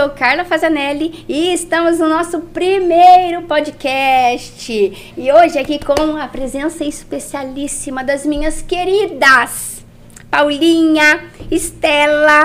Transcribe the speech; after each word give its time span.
sou 0.00 0.08
Carla 0.08 0.46
Fazanelli 0.46 1.26
e 1.28 1.52
estamos 1.52 1.98
no 1.98 2.08
nosso 2.08 2.40
primeiro 2.40 3.42
podcast. 3.42 5.12
E 5.14 5.30
hoje 5.30 5.58
aqui 5.58 5.78
com 5.78 6.16
a 6.16 6.26
presença 6.26 6.86
especialíssima 6.86 8.02
das 8.02 8.24
minhas 8.24 8.62
queridas 8.62 9.84
Paulinha, 10.30 11.22
Estela. 11.50 12.44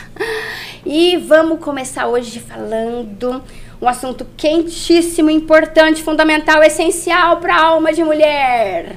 e 0.86 1.18
vamos 1.18 1.60
começar 1.60 2.06
hoje 2.06 2.40
falando 2.40 3.42
um 3.78 3.86
assunto 3.86 4.26
quentíssimo, 4.34 5.28
importante, 5.28 6.02
fundamental, 6.02 6.62
essencial 6.62 7.36
para 7.36 7.54
a 7.54 7.64
alma 7.66 7.92
de 7.92 8.02
mulher. 8.02 8.96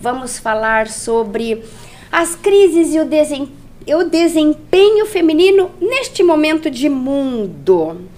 Vamos 0.00 0.38
falar 0.38 0.86
sobre 0.86 1.60
as 2.12 2.36
crises 2.36 2.94
e 2.94 3.00
o 3.00 3.04
desempenho 3.04 3.63
o 3.92 4.04
desempenho 4.04 5.04
feminino 5.06 5.70
neste 5.80 6.22
momento 6.22 6.70
de 6.70 6.88
mundo. 6.88 8.08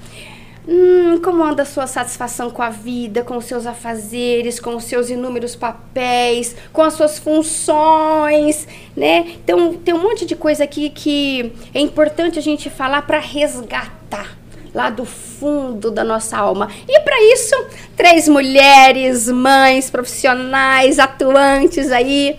Hum, 0.69 1.21
como 1.23 1.45
anda 1.45 1.63
a 1.63 1.67
sua 1.67 1.87
satisfação 1.87 2.51
com 2.51 2.61
a 2.61 2.71
vida, 2.71 3.23
com 3.23 3.37
os 3.37 3.45
seus 3.45 3.67
afazeres, 3.67 4.59
com 4.59 4.75
os 4.75 4.83
seus 4.85 5.09
inúmeros 5.09 5.55
papéis, 5.55 6.57
com 6.73 6.83
as 6.83 6.95
suas 6.95 7.21
funções, 7.21 8.67
né? 8.97 9.37
Então, 9.45 9.75
tem 9.75 9.95
um 9.95 10.03
monte 10.03 10.27
de 10.27 10.35
coisa 10.35 10.65
aqui 10.65 10.91
que 10.91 11.53
é 11.73 11.81
importante 11.81 12.37
a 12.37 12.43
gente 12.43 12.69
falar 12.69 13.03
para 13.03 13.21
resgatar 13.21 14.37
lá 14.75 14.91
do 14.91 15.05
fundo 15.05 15.91
da 15.91 16.03
nossa 16.03 16.37
alma. 16.37 16.69
E 16.89 17.01
para 17.01 17.17
isso, 17.33 17.55
três 17.97 18.29
mulheres, 18.29 19.29
mães, 19.29 19.89
profissionais, 19.89 20.99
atuantes 20.99 21.93
aí. 21.93 22.37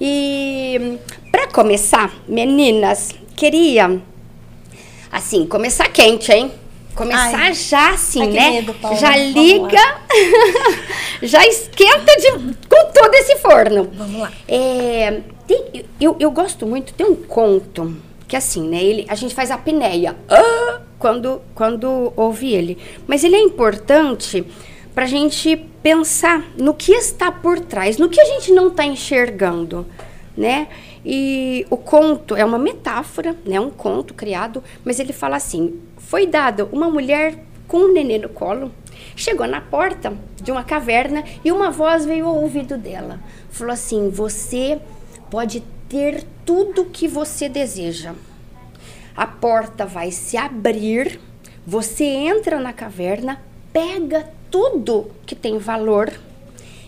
E 0.00 0.98
para 1.30 1.46
começar, 1.48 2.12
meninas, 2.28 3.14
queria 3.34 4.00
assim, 5.10 5.46
começar 5.46 5.88
quente, 5.88 6.32
hein? 6.32 6.52
Começar 6.94 7.38
Ai, 7.38 7.54
já 7.54 7.90
assim, 7.90 8.22
Ai, 8.22 8.28
né? 8.28 8.50
Medo, 8.50 8.74
já 8.98 9.16
liga, 9.16 9.98
já 11.22 11.46
esquenta 11.46 12.16
de, 12.16 12.32
com 12.68 12.92
todo 12.92 13.14
esse 13.14 13.36
forno. 13.36 13.90
Vamos 13.92 14.20
lá. 14.20 14.32
É, 14.48 15.20
tem, 15.46 15.84
eu, 16.00 16.16
eu 16.18 16.30
gosto 16.30 16.66
muito, 16.66 16.94
tem 16.94 17.06
um 17.06 17.14
conto 17.14 17.96
que 18.26 18.34
assim, 18.34 18.68
né? 18.68 18.82
Ele, 18.82 19.06
a 19.08 19.14
gente 19.14 19.34
faz 19.34 19.50
a 19.50 19.54
apneia 19.54 20.16
ah, 20.28 20.80
quando, 20.98 21.40
quando 21.54 22.12
ouve 22.16 22.52
ele. 22.52 22.78
Mas 23.06 23.22
ele 23.24 23.36
é 23.36 23.40
importante 23.40 24.44
para 24.94 25.04
a 25.04 25.08
gente 25.08 25.56
pensar 25.82 26.42
no 26.56 26.72
que 26.72 26.92
está 26.92 27.30
por 27.30 27.60
trás, 27.60 27.98
no 27.98 28.08
que 28.08 28.20
a 28.20 28.24
gente 28.24 28.52
não 28.52 28.68
está 28.68 28.84
enxergando, 28.84 29.86
né? 30.36 30.68
E 31.08 31.64
o 31.70 31.76
conto 31.76 32.34
é 32.34 32.44
uma 32.44 32.58
metáfora, 32.58 33.36
né? 33.44 33.60
Um 33.60 33.70
conto 33.70 34.12
criado, 34.12 34.60
mas 34.84 34.98
ele 34.98 35.12
fala 35.12 35.36
assim: 35.36 35.80
foi 35.98 36.26
dado 36.26 36.68
uma 36.72 36.90
mulher 36.90 37.38
com 37.68 37.78
um 37.78 37.92
nenê 37.92 38.18
no 38.18 38.28
colo, 38.28 38.72
chegou 39.14 39.46
na 39.46 39.60
porta 39.60 40.12
de 40.42 40.50
uma 40.50 40.64
caverna 40.64 41.22
e 41.44 41.52
uma 41.52 41.70
voz 41.70 42.04
veio 42.04 42.26
ao 42.26 42.34
ouvido 42.34 42.76
dela. 42.76 43.20
Falou 43.50 43.72
assim: 43.72 44.10
Você 44.10 44.80
pode 45.30 45.62
ter 45.88 46.24
tudo 46.44 46.82
o 46.82 46.90
que 46.90 47.06
você 47.06 47.48
deseja. 47.48 48.12
A 49.16 49.28
porta 49.28 49.86
vai 49.86 50.10
se 50.10 50.36
abrir, 50.36 51.20
você 51.64 52.02
entra 52.02 52.58
na 52.58 52.72
caverna, 52.72 53.40
pega 53.72 54.28
tudo 54.50 55.12
que 55.24 55.36
tem 55.36 55.56
valor 55.56 56.12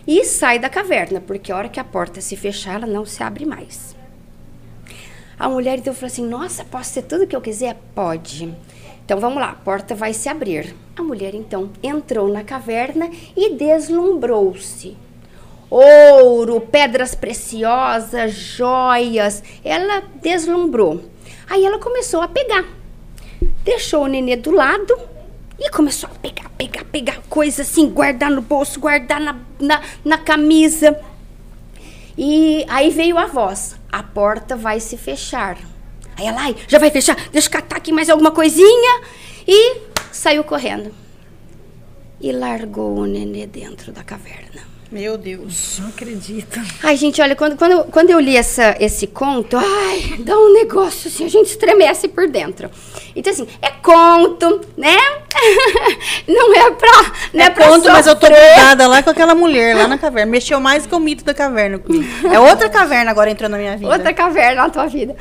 e 0.04 0.24
sai 0.24 0.58
da 0.58 0.68
caverna, 0.68 1.20
porque 1.20 1.52
a 1.52 1.56
hora 1.56 1.68
que 1.68 1.78
a 1.78 1.84
porta 1.84 2.20
se 2.20 2.34
fechar, 2.34 2.74
ela 2.74 2.86
não 2.86 3.06
se 3.06 3.22
abre 3.22 3.46
mais. 3.46 3.97
A 5.38 5.48
mulher 5.48 5.78
então 5.78 5.94
falou 5.94 6.06
assim: 6.08 6.26
Nossa, 6.26 6.64
posso 6.64 6.90
ser 6.90 7.02
tudo 7.02 7.26
que 7.26 7.36
eu 7.36 7.40
quiser? 7.40 7.76
Pode. 7.94 8.52
Então 9.04 9.18
vamos 9.18 9.38
lá, 9.38 9.50
a 9.50 9.54
porta 9.54 9.94
vai 9.94 10.12
se 10.12 10.28
abrir. 10.28 10.74
A 10.96 11.02
mulher 11.02 11.34
então 11.34 11.70
entrou 11.82 12.28
na 12.28 12.44
caverna 12.44 13.08
e 13.36 13.54
deslumbrou-se. 13.54 14.96
Ouro, 15.70 16.60
pedras 16.60 17.14
preciosas, 17.14 18.32
joias, 18.32 19.42
ela 19.64 20.02
deslumbrou. 20.20 21.02
Aí 21.48 21.64
ela 21.64 21.78
começou 21.78 22.20
a 22.20 22.28
pegar. 22.28 22.64
Deixou 23.64 24.04
o 24.04 24.06
nenê 24.06 24.36
do 24.36 24.50
lado 24.50 24.98
e 25.58 25.70
começou 25.70 26.08
a 26.08 26.18
pegar, 26.18 26.50
pegar, 26.56 26.84
pegar 26.84 27.22
coisa 27.28 27.62
assim, 27.62 27.88
guardar 27.88 28.30
no 28.30 28.40
bolso, 28.42 28.80
guardar 28.80 29.20
na, 29.20 29.36
na, 29.58 29.82
na 30.04 30.18
camisa. 30.18 30.98
E 32.20 32.66
aí 32.68 32.90
veio 32.90 33.16
a 33.16 33.26
voz: 33.26 33.76
a 33.92 34.02
porta 34.02 34.56
vai 34.56 34.80
se 34.80 34.96
fechar. 34.96 35.56
Aí 36.16 36.26
ela, 36.26 36.40
ai, 36.40 36.56
já 36.66 36.76
vai 36.76 36.90
fechar, 36.90 37.16
deixa 37.30 37.46
eu 37.46 37.52
catar 37.52 37.76
aqui 37.76 37.92
mais 37.92 38.10
alguma 38.10 38.32
coisinha. 38.32 39.02
E 39.46 39.82
saiu 40.10 40.42
correndo. 40.42 40.92
E 42.20 42.32
largou 42.32 42.98
o 42.98 43.06
nenê 43.06 43.46
dentro 43.46 43.92
da 43.92 44.02
caverna. 44.02 44.62
Meu 44.90 45.18
Deus, 45.18 45.78
não 45.80 45.88
acredito. 45.90 46.58
Ai, 46.82 46.96
gente, 46.96 47.20
olha, 47.20 47.36
quando, 47.36 47.58
quando, 47.58 47.84
quando 47.90 48.08
eu 48.08 48.18
li 48.18 48.34
essa, 48.34 48.74
esse 48.80 49.06
conto, 49.06 49.54
ai, 49.58 50.16
dá 50.20 50.34
um 50.34 50.54
negócio 50.54 51.08
assim, 51.08 51.26
a 51.26 51.28
gente 51.28 51.50
estremece 51.50 52.08
por 52.08 52.26
dentro. 52.26 52.70
Então, 53.14 53.30
assim, 53.30 53.46
é 53.60 53.70
conto, 53.70 54.62
né? 54.78 54.96
não 56.26 56.54
é 56.54 56.70
pra. 56.70 57.12
Não 57.34 57.44
é, 57.44 57.48
é 57.48 57.50
pra 57.50 57.66
conto, 57.66 57.76
sofrer. 57.76 57.92
mas 57.92 58.06
eu 58.06 58.16
tô 58.16 58.26
grudada 58.28 58.88
lá 58.88 59.02
com 59.02 59.10
aquela 59.10 59.34
mulher, 59.34 59.76
lá 59.76 59.86
na 59.86 59.98
caverna. 59.98 60.32
Mexeu 60.32 60.58
mais 60.58 60.86
que 60.86 60.94
o 60.94 61.00
mito 61.00 61.22
da 61.22 61.34
caverna 61.34 61.78
comigo. 61.78 62.06
É 62.26 62.40
outra 62.40 62.70
caverna 62.70 63.10
agora 63.10 63.30
entrou 63.30 63.50
na 63.50 63.58
minha 63.58 63.76
vida. 63.76 63.92
Outra 63.92 64.14
caverna 64.14 64.62
na 64.62 64.70
tua 64.70 64.86
vida. 64.86 65.14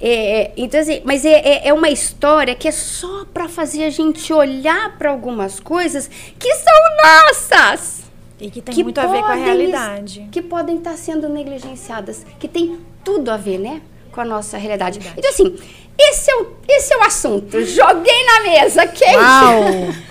É, 0.00 0.52
então, 0.56 0.80
assim, 0.80 1.02
mas 1.04 1.24
é, 1.24 1.32
é, 1.32 1.68
é, 1.68 1.72
uma 1.74 1.90
história 1.90 2.54
que 2.54 2.68
é 2.68 2.72
só 2.72 3.26
para 3.34 3.48
fazer 3.48 3.84
a 3.84 3.90
gente 3.90 4.32
olhar 4.32 4.96
para 4.96 5.10
algumas 5.10 5.58
coisas 5.58 6.08
que 6.38 6.54
são 6.54 6.74
nossas. 7.04 7.99
E 8.40 8.50
que 8.50 8.62
tem 8.62 8.74
que 8.74 8.82
muito 8.82 8.98
a 8.98 9.06
ver 9.06 9.20
com 9.20 9.28
a 9.28 9.34
realidade. 9.34 10.28
Que 10.30 10.40
podem 10.40 10.76
estar 10.76 10.96
sendo 10.96 11.28
negligenciadas, 11.28 12.24
que 12.38 12.48
tem 12.48 12.78
tudo 13.04 13.30
a 13.30 13.36
ver, 13.36 13.58
né? 13.58 13.82
Com 14.10 14.20
a 14.20 14.24
nossa 14.24 14.56
realidade. 14.56 14.98
realidade. 14.98 15.18
Então, 15.18 15.30
assim, 15.30 15.56
esse 15.98 16.30
é, 16.30 16.36
o, 16.36 16.46
esse 16.68 16.94
é 16.94 16.96
o 16.96 17.02
assunto. 17.02 17.64
Joguei 17.64 18.24
na 18.24 18.40
mesa, 18.42 18.86
quente. 18.86 19.16
Uau! 19.16 20.10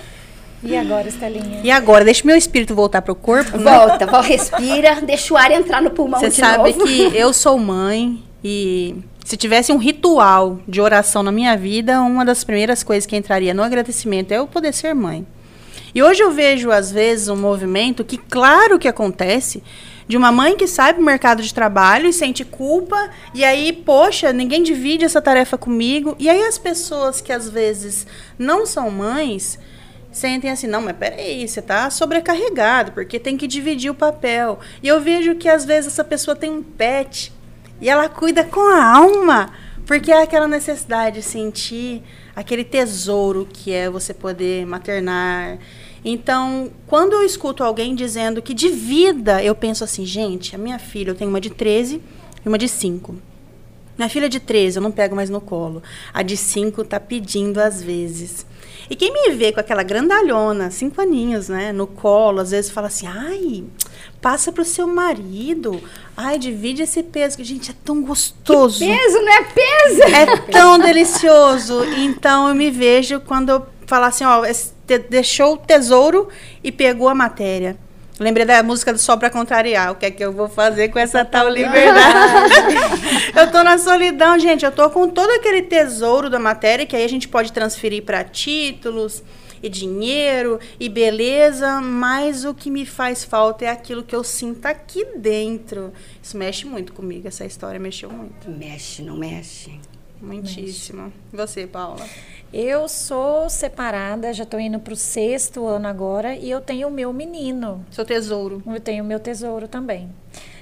E 0.62 0.76
agora, 0.76 1.08
Estelinha? 1.08 1.60
E 1.64 1.70
agora? 1.70 2.04
Deixa 2.04 2.22
o 2.22 2.26
meu 2.26 2.36
espírito 2.36 2.74
voltar 2.74 3.00
pro 3.00 3.14
corpo. 3.14 3.56
Né? 3.56 3.64
Volta, 3.64 4.04
né? 4.04 4.20
respira, 4.20 5.00
deixa 5.00 5.32
o 5.32 5.36
ar 5.36 5.50
entrar 5.50 5.80
no 5.80 5.90
pulmão 5.90 6.20
Você 6.20 6.28
de 6.28 6.34
sabe 6.34 6.74
que 6.74 7.16
eu 7.16 7.32
sou 7.32 7.58
mãe 7.58 8.22
e 8.44 8.96
se 9.24 9.36
tivesse 9.36 9.72
um 9.72 9.78
ritual 9.78 10.58
de 10.68 10.80
oração 10.80 11.22
na 11.22 11.32
minha 11.32 11.56
vida, 11.56 12.02
uma 12.02 12.24
das 12.24 12.44
primeiras 12.44 12.82
coisas 12.82 13.06
que 13.06 13.16
entraria 13.16 13.54
no 13.54 13.62
agradecimento 13.62 14.32
é 14.32 14.36
eu 14.38 14.46
poder 14.46 14.74
ser 14.74 14.94
mãe. 14.94 15.26
E 15.94 16.02
hoje 16.02 16.22
eu 16.22 16.30
vejo, 16.30 16.70
às 16.70 16.90
vezes, 16.90 17.28
um 17.28 17.36
movimento 17.36 18.04
que, 18.04 18.16
claro 18.16 18.78
que 18.78 18.88
acontece, 18.88 19.62
de 20.06 20.16
uma 20.16 20.32
mãe 20.32 20.56
que 20.56 20.66
sai 20.66 20.92
para 20.92 21.00
o 21.00 21.04
mercado 21.04 21.42
de 21.42 21.54
trabalho 21.54 22.08
e 22.08 22.12
sente 22.12 22.44
culpa, 22.44 23.10
e 23.32 23.44
aí, 23.44 23.72
poxa, 23.72 24.32
ninguém 24.32 24.62
divide 24.62 25.04
essa 25.04 25.22
tarefa 25.22 25.56
comigo. 25.56 26.16
E 26.18 26.28
aí 26.28 26.42
as 26.42 26.58
pessoas 26.58 27.20
que 27.20 27.32
às 27.32 27.48
vezes 27.48 28.06
não 28.38 28.66
são 28.66 28.90
mães 28.90 29.58
sentem 30.12 30.50
assim, 30.50 30.66
não, 30.66 30.82
mas 30.82 30.96
peraí, 30.96 31.46
você 31.46 31.60
está 31.60 31.88
sobrecarregado, 31.88 32.92
porque 32.92 33.18
tem 33.18 33.36
que 33.36 33.46
dividir 33.46 33.90
o 33.90 33.94
papel. 33.94 34.58
E 34.82 34.88
eu 34.88 35.00
vejo 35.00 35.36
que 35.36 35.48
às 35.48 35.64
vezes 35.64 35.92
essa 35.92 36.04
pessoa 36.04 36.34
tem 36.34 36.50
um 36.50 36.62
pet 36.62 37.32
e 37.80 37.88
ela 37.88 38.08
cuida 38.08 38.44
com 38.44 38.60
a 38.60 38.84
alma, 38.84 39.52
porque 39.86 40.10
é 40.10 40.22
aquela 40.22 40.48
necessidade 40.48 41.16
de 41.16 41.22
sentir 41.22 42.02
aquele 42.34 42.64
tesouro 42.64 43.48
que 43.50 43.72
é 43.72 43.88
você 43.88 44.12
poder 44.12 44.66
maternar. 44.66 45.58
Então, 46.04 46.70
quando 46.86 47.12
eu 47.12 47.22
escuto 47.22 47.62
alguém 47.62 47.94
dizendo 47.94 48.40
que 48.40 48.54
de 48.54 48.68
vida, 48.68 49.42
eu 49.42 49.54
penso 49.54 49.84
assim, 49.84 50.04
gente, 50.04 50.54
a 50.54 50.58
minha 50.58 50.78
filha, 50.78 51.10
eu 51.10 51.14
tenho 51.14 51.30
uma 51.30 51.40
de 51.40 51.50
13 51.50 52.00
e 52.44 52.48
uma 52.48 52.56
de 52.56 52.68
5. 52.68 53.14
Minha 53.98 54.08
filha 54.08 54.28
de 54.28 54.40
13 54.40 54.78
eu 54.78 54.82
não 54.82 54.90
pego 54.90 55.14
mais 55.14 55.28
no 55.28 55.40
colo. 55.40 55.82
A 56.12 56.22
de 56.22 56.36
5 56.36 56.84
tá 56.84 56.98
pedindo 56.98 57.58
às 57.58 57.82
vezes. 57.82 58.46
E 58.90 58.96
quem 58.96 59.12
me 59.12 59.30
vê 59.36 59.52
com 59.52 59.60
aquela 59.60 59.84
grandalhona, 59.84 60.68
cinco 60.72 61.00
aninhos, 61.00 61.48
né, 61.48 61.70
no 61.72 61.86
colo, 61.86 62.40
às 62.40 62.50
vezes 62.50 62.72
fala 62.72 62.88
assim: 62.88 63.06
ai, 63.06 63.62
passa 64.20 64.50
pro 64.50 64.64
seu 64.64 64.84
marido. 64.88 65.80
Ai, 66.16 66.40
divide 66.40 66.82
esse 66.82 67.00
peso. 67.04 67.36
Que, 67.36 67.44
gente, 67.44 67.70
é 67.70 67.74
tão 67.84 68.02
gostoso. 68.02 68.80
Que 68.80 68.86
peso, 68.86 69.18
não 69.18 69.32
é 69.32 69.44
peso? 69.44 70.02
É 70.02 70.36
tão 70.50 70.78
delicioso. 70.80 71.84
Então 71.98 72.48
eu 72.48 72.54
me 72.54 72.68
vejo 72.68 73.20
quando 73.20 73.50
eu 73.50 73.66
falar 73.86 74.08
assim: 74.08 74.24
ó, 74.24 74.44
deixou 74.98 75.54
o 75.54 75.56
tesouro 75.56 76.28
e 76.62 76.70
pegou 76.72 77.08
a 77.08 77.14
matéria. 77.14 77.76
Lembrei 78.20 78.44
da 78.44 78.62
música 78.62 78.92
do 78.92 78.98
Sol 78.98 79.16
para 79.16 79.30
contrariar. 79.30 79.92
O 79.92 79.94
que 79.94 80.04
é 80.04 80.10
que 80.10 80.22
eu 80.22 80.30
vou 80.30 80.46
fazer 80.46 80.88
com 80.88 80.98
essa 80.98 81.24
tal 81.24 81.48
liberdade? 81.48 82.52
eu 83.34 83.50
tô 83.50 83.62
na 83.62 83.78
solidão, 83.78 84.38
gente. 84.38 84.62
Eu 84.62 84.70
tô 84.70 84.90
com 84.90 85.08
todo 85.08 85.30
aquele 85.30 85.62
tesouro 85.62 86.28
da 86.28 86.38
matéria 86.38 86.84
que 86.84 86.94
aí 86.94 87.02
a 87.02 87.08
gente 87.08 87.26
pode 87.26 87.50
transferir 87.50 88.02
para 88.02 88.22
títulos 88.22 89.22
e 89.62 89.70
dinheiro 89.70 90.58
e 90.78 90.88
beleza, 90.88 91.80
mas 91.80 92.44
o 92.44 92.54
que 92.54 92.70
me 92.70 92.84
faz 92.84 93.24
falta 93.24 93.64
é 93.64 93.68
aquilo 93.68 94.02
que 94.02 94.14
eu 94.14 94.22
sinto 94.22 94.66
aqui 94.66 95.02
dentro. 95.16 95.90
Isso 96.22 96.36
mexe 96.36 96.66
muito 96.66 96.92
comigo, 96.92 97.26
essa 97.26 97.46
história 97.46 97.80
mexeu 97.80 98.10
muito. 98.10 98.50
Mexe, 98.50 99.02
não 99.02 99.16
mexe? 99.16 99.80
Muitíssimo. 100.20 101.12
E 101.32 101.36
você, 101.36 101.66
Paula? 101.66 102.06
Eu 102.52 102.88
sou 102.88 103.48
separada, 103.48 104.32
já 104.32 104.42
estou 104.42 104.58
indo 104.58 104.78
para 104.80 104.92
o 104.92 104.96
sexto 104.96 105.66
ano 105.66 105.86
agora 105.86 106.34
e 106.34 106.50
eu 106.50 106.60
tenho 106.60 106.88
o 106.88 106.90
meu 106.90 107.12
menino. 107.12 107.84
Seu 107.90 108.04
tesouro. 108.04 108.62
Eu 108.66 108.80
tenho 108.80 109.04
o 109.04 109.06
meu 109.06 109.20
tesouro 109.20 109.68
também. 109.68 110.12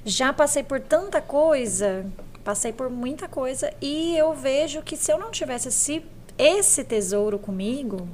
Já 0.05 0.33
passei 0.33 0.63
por 0.63 0.81
tanta 0.81 1.21
coisa, 1.21 2.05
passei 2.45 2.73
por 2.73 2.91
muita 2.91 3.27
coisa 3.27 3.73
e 3.81 4.17
eu 4.17 4.35
vejo 4.35 4.83
que 4.83 4.97
se 4.97 5.11
eu 5.11 5.19
não 5.19 5.31
tivesse 5.31 5.69
esse, 5.69 6.05
esse 6.37 6.85
tesouro 6.85 7.39
comigo, 7.39 8.07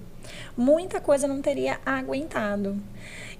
muita 0.56 1.00
coisa 1.00 1.26
não 1.26 1.42
teria 1.42 1.78
aguentado. 1.84 2.76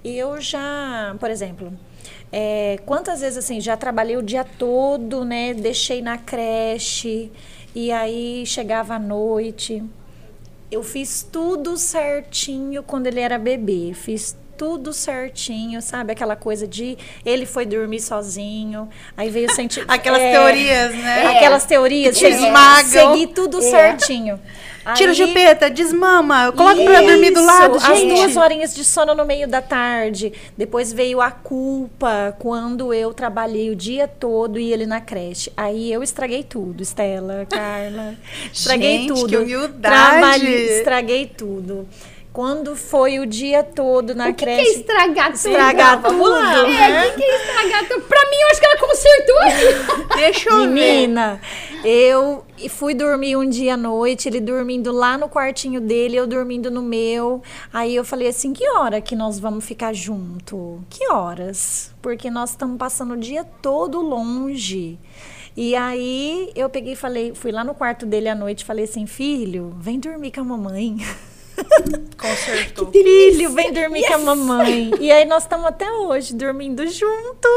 E 0.03 0.17
eu 0.17 0.39
já, 0.39 1.15
por 1.19 1.31
exemplo, 1.31 1.73
é, 2.31 2.77
quantas 2.85 3.21
vezes 3.21 3.37
assim, 3.37 3.61
já 3.61 3.77
trabalhei 3.77 4.17
o 4.17 4.21
dia 4.21 4.43
todo, 4.43 5.23
né? 5.23 5.53
Deixei 5.53 6.01
na 6.01 6.17
creche 6.17 7.31
e 7.75 7.91
aí 7.91 8.45
chegava 8.45 8.95
à 8.95 8.99
noite 8.99 9.83
eu 10.71 10.83
fiz 10.83 11.25
tudo 11.31 11.77
certinho 11.77 12.83
quando 12.83 13.07
ele 13.07 13.19
era 13.19 13.37
bebê. 13.37 13.93
Fiz 13.93 14.35
tudo 14.57 14.93
certinho, 14.93 15.81
sabe? 15.81 16.13
Aquela 16.13 16.35
coisa 16.35 16.67
de 16.67 16.97
ele 17.25 17.45
foi 17.45 17.65
dormir 17.65 17.99
sozinho, 17.99 18.89
aí 19.15 19.29
veio 19.29 19.51
sentir. 19.53 19.83
Aquelas 19.87 20.21
é, 20.21 20.31
teorias, 20.31 20.95
né? 20.95 21.27
Aquelas 21.27 21.65
teorias. 21.65 22.17
Que 22.17 22.27
esmagam. 22.27 23.13
Segui 23.13 23.27
tudo 23.27 23.59
é. 23.59 23.61
certinho. 23.61 24.39
Tira 24.93 25.11
Aí, 25.11 25.15
Chupeta, 25.15 25.69
desmama, 25.69 26.51
coloca 26.51 26.83
pra 26.83 27.01
dormir 27.01 27.31
do 27.31 27.43
lado, 27.43 27.77
As 27.77 28.03
duas 28.03 28.37
horinhas 28.37 28.75
de 28.75 28.83
sono 28.83 29.15
no 29.15 29.25
meio 29.25 29.47
da 29.47 29.61
tarde. 29.61 30.31
Depois 30.55 30.93
veio 30.93 31.21
a 31.21 31.31
culpa 31.31 32.35
quando 32.37 32.93
eu 32.93 33.13
trabalhei 33.13 33.71
o 33.71 33.75
dia 33.75 34.07
todo 34.07 34.59
e 34.59 34.71
ele 34.71 34.85
na 34.85 35.01
creche. 35.01 35.51
Aí 35.57 35.91
eu 35.91 36.03
estraguei 36.03 36.43
tudo, 36.43 36.83
Estela, 36.83 37.47
Carla. 37.49 38.15
Estraguei 38.53 38.99
Gente, 38.99 39.07
tudo. 39.07 39.27
Que 39.27 39.37
humildade. 39.37 40.11
Trabalhei, 40.11 40.77
estraguei 40.77 41.25
tudo. 41.25 41.87
Quando 42.35 42.75
foi 42.75 43.17
o 43.17 43.25
dia 43.25 43.63
todo 43.63 44.13
na 44.13 44.27
o 44.27 44.33
que 44.33 44.43
creche. 44.43 44.61
Que 44.61 44.67
é 44.67 44.79
estragar 44.79 45.27
tudo? 45.27 45.47
Estragar 45.47 46.03
tudo. 46.03 46.35
É, 46.35 46.59
o 46.59 46.67
né? 46.67 47.09
que, 47.11 47.15
que 47.15 47.23
é 47.23 47.35
estragar 47.37 47.87
tudo? 47.87 48.01
Pra 48.01 48.29
mim, 48.29 48.35
eu 48.35 48.47
acho 48.49 48.59
que 48.59 48.65
ela 48.65 48.77
consertou. 48.77 50.07
Deixa 50.17 50.49
eu 50.49 50.67
Menina, 50.67 51.39
ver. 51.81 51.87
eu 51.87 52.45
fui 52.69 52.93
dormir 52.93 53.37
um 53.37 53.47
dia 53.47 53.75
à 53.75 53.77
noite, 53.77 54.27
ele 54.27 54.41
dormindo 54.41 54.91
lá 54.91 55.17
no 55.17 55.29
quartinho 55.29 55.79
dele, 55.79 56.17
eu 56.17 56.27
dormindo 56.27 56.69
no 56.69 56.81
meu. 56.81 57.41
Aí 57.71 57.95
eu 57.95 58.03
falei 58.03 58.27
assim: 58.27 58.51
que 58.51 58.67
hora 58.71 58.99
que 58.99 59.15
nós 59.15 59.39
vamos 59.39 59.63
ficar 59.63 59.93
junto? 59.93 60.83
Que 60.89 61.09
horas? 61.09 61.95
Porque 62.01 62.29
nós 62.29 62.49
estamos 62.49 62.77
passando 62.77 63.13
o 63.13 63.17
dia 63.17 63.45
todo 63.61 64.01
longe. 64.01 64.99
E 65.55 65.73
aí 65.73 66.51
eu 66.53 66.69
peguei 66.69 66.91
e 66.91 66.97
falei, 66.97 67.33
fui 67.33 67.53
lá 67.53 67.63
no 67.63 67.73
quarto 67.73 68.05
dele 68.05 68.27
à 68.27 68.35
noite 68.35 68.59
e 68.59 68.65
falei 68.65 68.83
assim: 68.83 69.07
filho, 69.07 69.73
vem 69.79 70.01
dormir 70.01 70.33
com 70.33 70.41
a 70.41 70.43
mamãe. 70.43 70.97
Consertou. 72.17 72.91
Filho, 72.91 73.51
vem 73.51 73.71
dormir 73.71 73.99
yes. 73.99 74.09
com 74.09 74.15
a 74.15 74.35
mamãe. 74.35 74.91
E 74.99 75.11
aí 75.11 75.25
nós 75.25 75.43
estamos 75.43 75.65
até 75.65 75.91
hoje 75.91 76.33
dormindo 76.33 76.87
junto. 76.87 77.47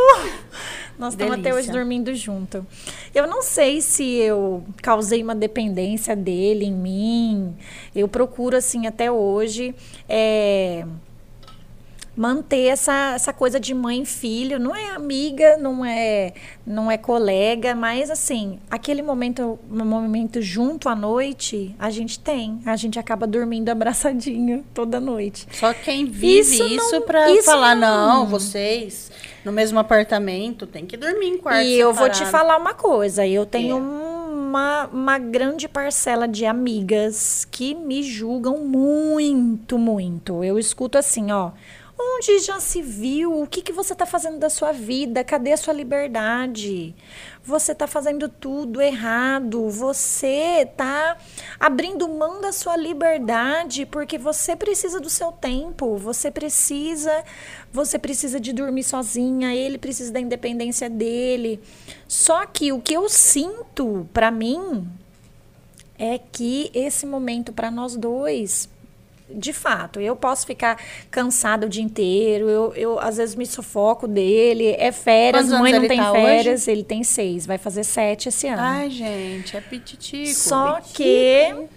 Nós 0.99 1.15
estamos 1.15 1.39
até 1.39 1.55
hoje 1.55 1.71
dormindo 1.71 2.13
junto. 2.15 2.67
Eu 3.15 3.27
não 3.27 3.41
sei 3.41 3.81
se 3.81 4.05
eu 4.17 4.65
causei 4.83 5.23
uma 5.23 5.35
dependência 5.35 6.17
dele 6.17 6.65
em 6.65 6.75
mim. 6.75 7.57
Eu 7.95 8.09
procuro, 8.09 8.57
assim, 8.57 8.87
até 8.87 9.11
hoje. 9.11 9.75
É, 10.09 10.85
manter 12.19 12.67
essa, 12.67 13.13
essa 13.15 13.33
coisa 13.33 13.61
de 13.61 13.73
mãe 13.73 14.03
e 14.03 14.05
filho. 14.05 14.59
Não 14.59 14.75
é 14.75 14.91
amiga, 14.91 15.57
não 15.57 15.85
é, 15.85 16.33
não 16.67 16.91
é 16.91 16.99
colega, 16.99 17.77
mas 17.77 18.11
assim, 18.11 18.59
aquele 18.69 19.03
momento, 19.03 19.57
momento 19.71 20.43
junto 20.43 20.89
à 20.89 20.97
noite, 20.97 21.77
a 21.79 21.91
gente 21.91 22.19
tem. 22.19 22.61
A 22.67 22.75
gente 22.75 22.99
acaba 22.99 23.25
dormindo 23.25 23.69
abraçadinho 23.69 24.65
toda 24.75 24.99
noite. 24.99 25.47
Só 25.53 25.73
quem 25.73 26.07
vive 26.07 26.41
isso, 26.41 26.65
isso 26.65 27.01
para 27.03 27.29
falar, 27.45 27.77
não. 27.77 28.09
não, 28.09 28.27
vocês 28.27 29.13
no 29.45 29.53
mesmo 29.53 29.79
apartamento, 29.79 30.67
tem 30.67 30.85
que 30.85 30.97
dormir 30.97 31.29
em 31.29 31.39
quarto 31.39 31.61
E 31.61 31.77
separado. 31.77 31.89
eu 31.89 31.95
vou 31.95 32.11
te 32.11 32.27
falar 32.27 32.57
uma 32.57 32.75
coisa, 32.75 33.25
eu 33.25 33.47
tenho 33.47 33.77
é. 33.77 33.81
uma, 33.81 34.87
uma 34.93 35.19
grande 35.19 35.69
parcela 35.69 36.27
de 36.27 36.45
amigas 36.45 37.47
que 37.51 37.75
me 37.75 38.03
julgam 38.03 38.59
muito, 38.59 39.79
muito. 39.79 40.43
Eu 40.43 40.59
escuto 40.59 40.99
assim, 40.99 41.31
ó, 41.31 41.53
Onde 42.01 42.39
já 42.39 42.61
se 42.61 42.81
viu? 42.81 43.43
O 43.43 43.47
que, 43.47 43.61
que 43.61 43.73
você 43.73 43.93
está 43.93 44.07
fazendo 44.07 44.39
da 44.39 44.49
sua 44.49 44.71
vida? 44.71 45.25
Cadê 45.25 45.53
a 45.53 45.57
sua 45.57 45.75
liberdade? 45.75 46.95
Você 47.43 47.73
está 47.73 47.89
fazendo 47.89 48.29
tudo 48.29 48.81
errado. 48.81 49.69
Você 49.69 50.63
está 50.63 51.17
abrindo 51.59 52.09
mão 52.09 52.41
da 52.41 52.53
sua 52.53 52.77
liberdade 52.77 53.85
porque 53.85 54.17
você 54.17 54.55
precisa 54.55 55.01
do 55.01 55.11
seu 55.11 55.33
tempo. 55.33 55.97
Você 55.97 56.31
precisa, 56.31 57.25
você 57.73 57.99
precisa 57.99 58.39
de 58.39 58.53
dormir 58.53 58.85
sozinha. 58.85 59.53
Ele 59.53 59.77
precisa 59.77 60.13
da 60.13 60.21
independência 60.21 60.89
dele. 60.89 61.61
Só 62.07 62.47
que 62.47 62.73
o 62.73 62.81
que 62.81 62.95
eu 62.95 63.09
sinto 63.09 64.09
para 64.13 64.31
mim 64.31 64.89
é 65.99 66.17
que 66.17 66.71
esse 66.73 67.05
momento 67.05 67.53
para 67.53 67.73
nós 67.73 67.97
dois 67.97 68.69
de 69.31 69.53
fato, 69.53 70.01
eu 70.01 70.17
posso 70.17 70.47
ficar 70.47 70.79
cansada 71.11 71.67
o 71.67 71.69
dia 71.69 71.83
inteiro, 71.83 72.49
eu, 72.49 72.75
eu 72.75 72.99
às 72.99 73.17
vezes 73.17 73.35
me 73.35 73.47
sufoco 73.47 74.09
dele, 74.09 74.75
é 74.79 74.91
férias, 74.91 75.47
Quantos 75.47 75.61
mãe 75.61 75.73
não 75.73 75.87
tem 75.87 75.99
tá 75.99 76.13
férias, 76.13 76.63
hoje? 76.63 76.71
ele 76.71 76.85
tem 76.85 77.05
seis, 77.05 77.47
vai 77.47 77.59
fazer 77.59 77.85
sete 77.85 78.29
esse 78.29 78.49
ano. 78.49 78.63
Ai, 78.63 78.91
gente, 78.91 79.57
é 79.57 79.61
pititico. 79.61 80.35
Só 80.35 80.77
pititico. 80.77 80.95
que 80.95 81.69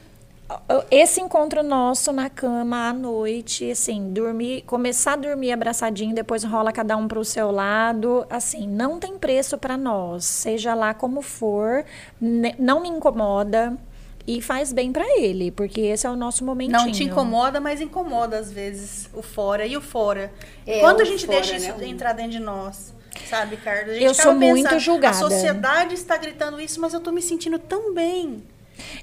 esse 0.90 1.22
encontro 1.22 1.64
nosso 1.64 2.12
na 2.12 2.30
cama 2.30 2.90
à 2.90 2.94
noite, 2.94 3.72
assim, 3.72 4.12
dormir, 4.12 4.64
começar 4.64 5.14
a 5.14 5.16
dormir 5.16 5.52
abraçadinho, 5.52 6.14
depois 6.14 6.44
rola 6.44 6.72
cada 6.72 6.98
um 6.98 7.08
para 7.08 7.20
o 7.20 7.26
seu 7.26 7.52
lado, 7.52 8.26
assim, 8.30 8.68
não 8.68 9.00
tem 9.00 9.18
preço 9.18 9.58
para 9.58 9.78
nós, 9.78 10.26
seja 10.26 10.74
lá 10.74 10.94
como 10.94 11.22
for, 11.22 11.86
não 12.20 12.82
me 12.82 12.90
incomoda, 12.90 13.78
e 14.28 14.42
faz 14.42 14.72
bem 14.72 14.92
para 14.92 15.06
ele, 15.20 15.52
porque 15.52 15.82
esse 15.82 16.06
é 16.06 16.10
o 16.10 16.16
nosso 16.16 16.44
momentinho. 16.44 16.80
Não 16.80 16.92
te 16.92 17.04
incomoda, 17.04 17.60
mas 17.60 17.82
incomoda 17.82 18.38
às 18.38 18.52
vezes 18.52 19.10
o 19.14 19.22
fora 19.22 19.66
e 19.66 19.76
o 19.76 19.82
fora. 19.82 20.32
É, 20.66 20.80
Quando 20.80 21.02
a 21.02 21.06
gente 21.06 21.26
fora, 21.26 21.40
deixa 21.40 21.56
isso 21.56 21.78
né? 21.78 21.88
entrar 21.88 22.14
dentro 22.14 22.32
de 22.32 22.40
nós, 22.40 22.94
sabe, 23.30 23.58
Carlos? 23.58 23.98
eu 23.98 24.14
sou 24.14 24.34
muito 24.34 24.78
julgada. 24.80 25.18
A 25.18 25.20
sociedade 25.20 25.94
está 25.94 26.18
gritando 26.18 26.60
isso, 26.60 26.80
mas 26.80 26.94
eu 26.94 27.00
tô 27.00 27.12
me 27.12 27.22
sentindo 27.22 27.58
tão 27.60 27.94
bem. 27.94 28.44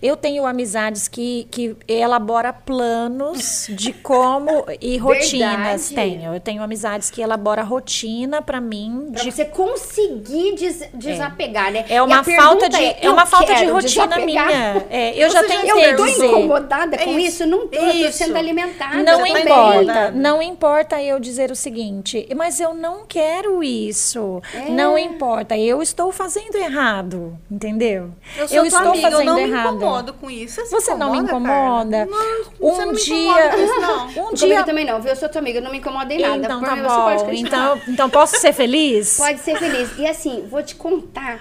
Eu 0.03 0.17
tenho 0.17 0.47
amizades 0.47 1.09
que, 1.09 1.47
que 1.51 1.77
elabora 1.87 2.53
planos 2.53 3.67
de 3.71 3.93
como 3.93 4.67
e 4.81 4.97
rotinas. 4.97 5.91
Verdade. 5.91 5.95
Tenho. 5.95 6.35
Eu 6.35 6.41
tenho 6.41 6.63
amizades 6.63 7.11
que 7.11 7.21
elabora 7.21 7.63
rotina 7.63 8.41
para 8.43 8.61
mim. 8.61 9.11
Pra 9.13 9.23
de... 9.23 9.33
você 9.33 9.45
conseguir 9.45 10.55
des 10.55 10.89
desapegar, 10.95 11.69
é. 11.69 11.71
né? 11.71 11.85
É 11.89 12.03
uma 12.03 12.23
falta 12.25 12.69
de 12.69 12.77
é, 12.77 12.99
é 13.03 13.11
uma 13.11 13.27
falta 13.27 13.55
de 13.55 13.65
rotina 13.67 14.07
desapegar. 14.07 14.47
minha. 14.47 14.87
É, 14.91 15.17
eu 15.23 15.31
já 15.31 15.43
tentei 15.43 15.91
eu 15.91 15.97
tô 15.97 16.07
dizer. 16.07 16.27
incomodada 16.27 16.99
com 16.99 17.11
é 17.11 17.21
isso, 17.21 17.43
isso. 17.43 17.47
não 17.47 17.67
tô, 17.67 17.79
tô 17.79 18.13
sendo 18.13 18.37
alimentada. 18.37 19.03
Não 19.03 19.27
importa. 19.27 20.11
Não 20.11 20.43
importa 20.43 21.03
eu 21.03 21.19
dizer 21.19 21.51
o 21.51 21.57
seguinte, 21.57 22.29
mas 22.37 22.61
eu 22.61 22.75
não 22.75 23.05
quero 23.07 23.63
isso. 23.63 24.43
É. 24.55 24.71
Não 24.71 24.99
importa. 24.99 25.57
Eu 25.57 25.83
estou 25.83 26.13
fazendo 26.13 26.57
errado, 26.57 27.39
entendeu? 27.51 28.11
Eu, 28.37 28.47
eu 28.49 28.65
estou 28.65 28.93
amiga, 28.93 29.11
fazendo 29.11 29.39
errado 29.39 29.68
incomodo 29.77 30.13
com 30.15 30.31
isso. 30.31 30.61
Você, 30.61 30.69
você 30.71 30.95
não 30.95 31.13
me 31.13 31.19
incomoda? 31.19 32.07
Não, 32.07 32.41
um 32.61 32.71
você 32.71 32.85
não 32.85 32.93
me 32.93 33.01
dia, 33.01 33.15
incomoda 33.15 33.51
com 33.51 33.65
isso, 33.65 33.81
não. 33.81 34.09
Um 34.29 34.35
dia 34.35 34.65
também 34.65 34.85
não, 34.85 35.01
viu? 35.01 35.11
Eu 35.11 35.17
sou 35.17 35.29
tua 35.29 35.41
amiga, 35.41 35.59
eu 35.59 35.63
não 35.63 35.71
me 35.71 35.79
incomodo 35.79 36.13
em 36.13 36.21
nada. 36.21 36.37
Então 36.37 36.61
tá 36.61 36.77
bom. 36.77 37.33
Então, 37.33 37.81
então 37.89 38.11
posso 38.11 38.39
ser 38.39 38.53
feliz? 38.53 39.17
Pode 39.19 39.41
ser 39.41 39.59
feliz. 39.59 39.97
E 39.99 40.07
assim, 40.07 40.47
vou 40.49 40.63
te 40.63 40.75
contar. 40.75 41.41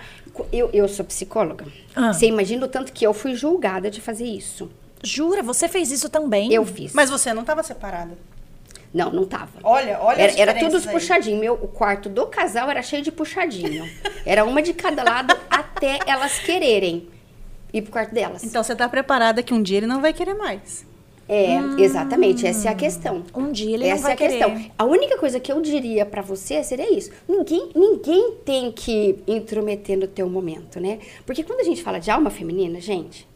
Eu, 0.51 0.69
eu 0.71 0.87
sou 0.87 1.03
psicóloga. 1.03 1.65
Ah. 1.95 2.13
Você 2.13 2.27
imagina 2.27 2.65
o 2.65 2.69
tanto 2.69 2.93
que 2.93 3.05
eu 3.05 3.13
fui 3.13 3.33
julgada 3.33 3.89
de 3.89 3.99
fazer 3.99 4.25
isso. 4.25 4.69
Jura? 5.03 5.41
Você 5.43 5.67
fez 5.67 5.91
isso 5.91 6.09
também? 6.09 6.53
Eu 6.53 6.65
fiz. 6.65 6.93
Mas 6.93 7.09
você 7.09 7.33
não 7.33 7.41
estava 7.41 7.63
separada? 7.63 8.17
Não, 8.93 9.11
não 9.11 9.25
tava. 9.25 9.51
Olha, 9.63 9.99
olha 10.01 10.21
Era, 10.21 10.39
era 10.39 10.53
tudo 10.55 10.81
puxadinho. 10.89 11.39
Meu, 11.39 11.53
o 11.53 11.67
quarto 11.67 12.09
do 12.09 12.25
casal 12.27 12.69
era 12.69 12.81
cheio 12.81 13.03
de 13.03 13.11
puxadinho. 13.11 13.89
Era 14.25 14.45
uma 14.45 14.61
de 14.61 14.73
cada 14.73 15.03
lado 15.03 15.35
até 15.49 15.99
elas 16.05 16.39
quererem 16.39 17.07
ir 17.73 17.81
pro 17.81 17.91
quarto 17.91 18.13
delas. 18.13 18.43
Então 18.43 18.63
você 18.63 18.75
tá 18.75 18.87
preparada 18.87 19.43
que 19.43 19.53
um 19.53 19.61
dia 19.61 19.77
ele 19.77 19.87
não 19.87 20.01
vai 20.01 20.13
querer 20.13 20.33
mais. 20.33 20.85
É, 21.29 21.59
hum, 21.59 21.77
exatamente, 21.77 22.47
essa 22.47 22.69
é 22.69 22.71
a 22.71 22.75
questão. 22.75 23.25
Um 23.35 23.51
dia 23.51 23.73
ele 23.73 23.85
essa 23.85 23.95
não 23.95 24.01
vai 24.03 24.11
é 24.11 24.13
a 24.13 24.17
querer. 24.17 24.45
questão. 24.45 24.71
A 24.77 24.85
única 24.85 25.17
coisa 25.17 25.39
que 25.41 25.51
eu 25.51 25.61
diria 25.61 26.05
para 26.05 26.21
você 26.21 26.63
seria 26.63 26.89
isso. 26.91 27.11
Ninguém, 27.27 27.69
ninguém 27.75 28.35
tem 28.45 28.71
que 28.71 29.19
intrometer 29.27 29.97
no 29.97 30.07
teu 30.07 30.29
momento, 30.29 30.79
né? 30.79 30.99
Porque 31.25 31.43
quando 31.43 31.59
a 31.59 31.63
gente 31.63 31.83
fala 31.83 31.99
de 31.99 32.09
alma 32.09 32.29
feminina, 32.29 32.79
gente, 32.79 33.27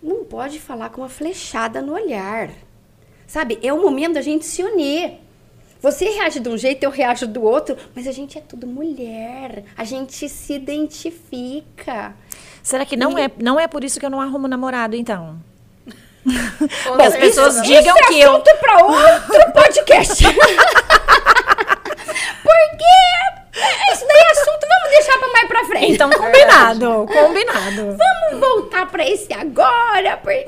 não 0.00 0.24
pode 0.24 0.60
falar 0.60 0.90
com 0.90 1.00
uma 1.00 1.08
flechada 1.08 1.82
no 1.82 1.94
olhar. 1.94 2.50
Sabe? 3.26 3.58
É 3.62 3.72
o 3.72 3.82
momento 3.82 4.14
da 4.14 4.22
gente 4.22 4.44
se 4.44 4.62
unir. 4.62 5.14
Você 5.82 6.04
reage 6.04 6.40
de 6.40 6.48
um 6.48 6.58
jeito, 6.58 6.84
eu 6.84 6.90
reajo 6.90 7.26
do 7.26 7.42
outro, 7.42 7.76
mas 7.94 8.06
a 8.06 8.12
gente 8.12 8.36
é 8.36 8.40
tudo 8.40 8.66
mulher. 8.66 9.64
A 9.76 9.82
gente 9.82 10.28
se 10.28 10.52
identifica. 10.52 12.14
Será 12.62 12.84
que 12.84 12.96
não, 12.96 13.18
E- 13.18 13.22
é, 13.22 13.30
não 13.38 13.58
é 13.58 13.66
por 13.66 13.82
isso 13.84 13.98
que 13.98 14.06
eu 14.06 14.10
não 14.10 14.20
arrumo 14.20 14.46
namorado, 14.48 14.94
então? 14.96 15.36
Bom, 16.24 17.02
as 17.02 17.16
pessoas 17.16 17.62
digam 17.62 17.96
Esse 17.96 18.08
que 18.08 18.20
eu. 18.20 18.40
para 18.40 18.84
outro 18.84 19.52
podcast. 19.52 20.22
Porque 22.42 22.84
é 24.20 24.30
assunto, 24.32 24.66
vamos 24.68 24.90
deixar 24.90 25.18
para 25.18 25.28
mais 25.32 25.48
para 25.48 25.64
frente. 25.64 25.92
Então, 25.92 26.10
combinado, 26.10 27.06
combinado. 27.06 27.96
Vamos 27.96 28.40
voltar 28.40 28.86
para 28.86 29.08
esse 29.08 29.32
agora, 29.32 30.16
porque 30.18 30.44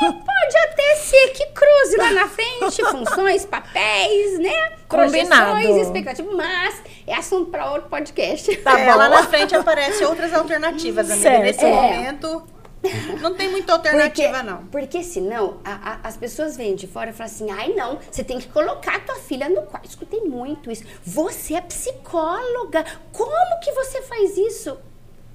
pode 0.00 0.56
até 0.70 0.96
ser 0.96 1.28
que 1.30 1.46
cruze 1.46 1.96
lá 1.96 2.10
na 2.12 2.28
frente 2.28 2.82
funções, 2.90 3.44
papéis, 3.44 4.38
né? 4.38 4.72
Combinado. 4.88 5.52
Projeções, 5.52 5.86
expectativas, 5.86 6.34
mas 6.34 6.82
é 7.06 7.14
assunto 7.14 7.50
para 7.50 7.70
outro 7.72 7.88
podcast. 7.88 8.56
Tá 8.58 8.78
É, 8.78 8.90
bom. 8.90 8.96
lá 8.98 9.08
na 9.08 9.22
frente 9.24 9.54
aparecem 9.54 10.06
outras 10.06 10.32
alternativas, 10.32 11.10
amiga. 11.10 11.22
Certo. 11.30 11.42
Nesse 11.42 11.64
É. 11.64 11.68
momento, 11.70 12.42
não 13.20 13.34
tem 13.34 13.50
muita 13.50 13.72
alternativa, 13.74 14.28
porque, 14.30 14.42
não. 14.42 14.66
Porque 14.66 15.02
senão 15.02 15.60
a- 15.64 15.92
a- 15.92 16.00
as 16.02 16.16
pessoas 16.16 16.56
vêm 16.56 16.74
de 16.74 16.86
fora 16.86 17.10
e 17.10 17.12
falam 17.12 17.30
assim: 17.32 17.50
ai 17.50 17.74
não, 17.74 17.98
você 18.10 18.24
tem 18.24 18.38
que 18.38 18.48
colocar 18.48 18.96
a 18.96 19.00
tua 19.00 19.16
filha 19.16 19.48
no 19.48 19.62
quarto. 19.62 19.88
Escutei 19.88 20.20
muito 20.20 20.70
isso. 20.70 20.84
Você 21.04 21.54
é 21.54 21.60
psicóloga. 21.60 22.84
Como 23.12 23.60
que 23.60 23.70
você 23.72 24.00
faz 24.02 24.36
isso? 24.36 24.70
Eu 24.70 24.78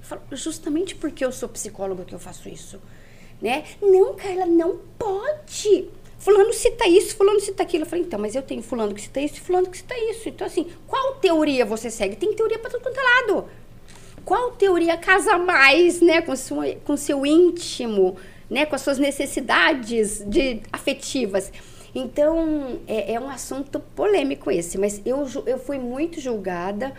falo, 0.02 0.22
justamente 0.32 0.94
porque 0.96 1.24
eu 1.24 1.30
sou 1.30 1.48
psicóloga 1.48 2.04
que 2.04 2.14
eu 2.14 2.18
faço 2.18 2.48
isso. 2.48 2.80
Né? 3.40 3.64
Não, 3.80 4.14
Carla, 4.14 4.46
não 4.46 4.78
pode. 4.98 5.88
Fulano 6.18 6.52
cita 6.52 6.88
isso, 6.88 7.14
fulano 7.14 7.38
cita 7.40 7.62
aquilo. 7.62 7.84
Eu 7.84 7.88
falei, 7.88 8.04
então, 8.04 8.18
mas 8.18 8.34
eu 8.34 8.42
tenho 8.42 8.62
fulano 8.62 8.94
que 8.94 9.02
cita 9.02 9.20
isso 9.20 9.36
e 9.36 9.40
fulano 9.40 9.68
que 9.70 9.76
cita 9.76 9.94
isso. 9.96 10.28
Então, 10.28 10.46
assim, 10.46 10.66
qual 10.86 11.16
teoria 11.16 11.64
você 11.66 11.90
segue? 11.90 12.16
Tem 12.16 12.32
teoria 12.34 12.58
pra 12.58 12.70
tudo 12.70 12.82
quanto 12.82 12.98
é 12.98 13.02
lado 13.02 13.48
qual 14.26 14.50
teoria 14.50 14.96
casa 14.98 15.38
mais, 15.38 16.00
né, 16.00 16.20
com 16.20 16.34
sua, 16.34 16.74
com 16.84 16.96
seu 16.96 17.24
íntimo, 17.24 18.16
né, 18.50 18.66
com 18.66 18.74
as 18.74 18.82
suas 18.82 18.98
necessidades 18.98 20.22
de 20.26 20.60
afetivas. 20.72 21.52
Então, 21.94 22.80
é, 22.88 23.14
é 23.14 23.20
um 23.20 23.28
assunto 23.28 23.78
polêmico 23.78 24.50
esse, 24.50 24.76
mas 24.76 25.00
eu, 25.06 25.26
eu 25.46 25.58
fui 25.58 25.78
muito 25.78 26.20
julgada 26.20 26.92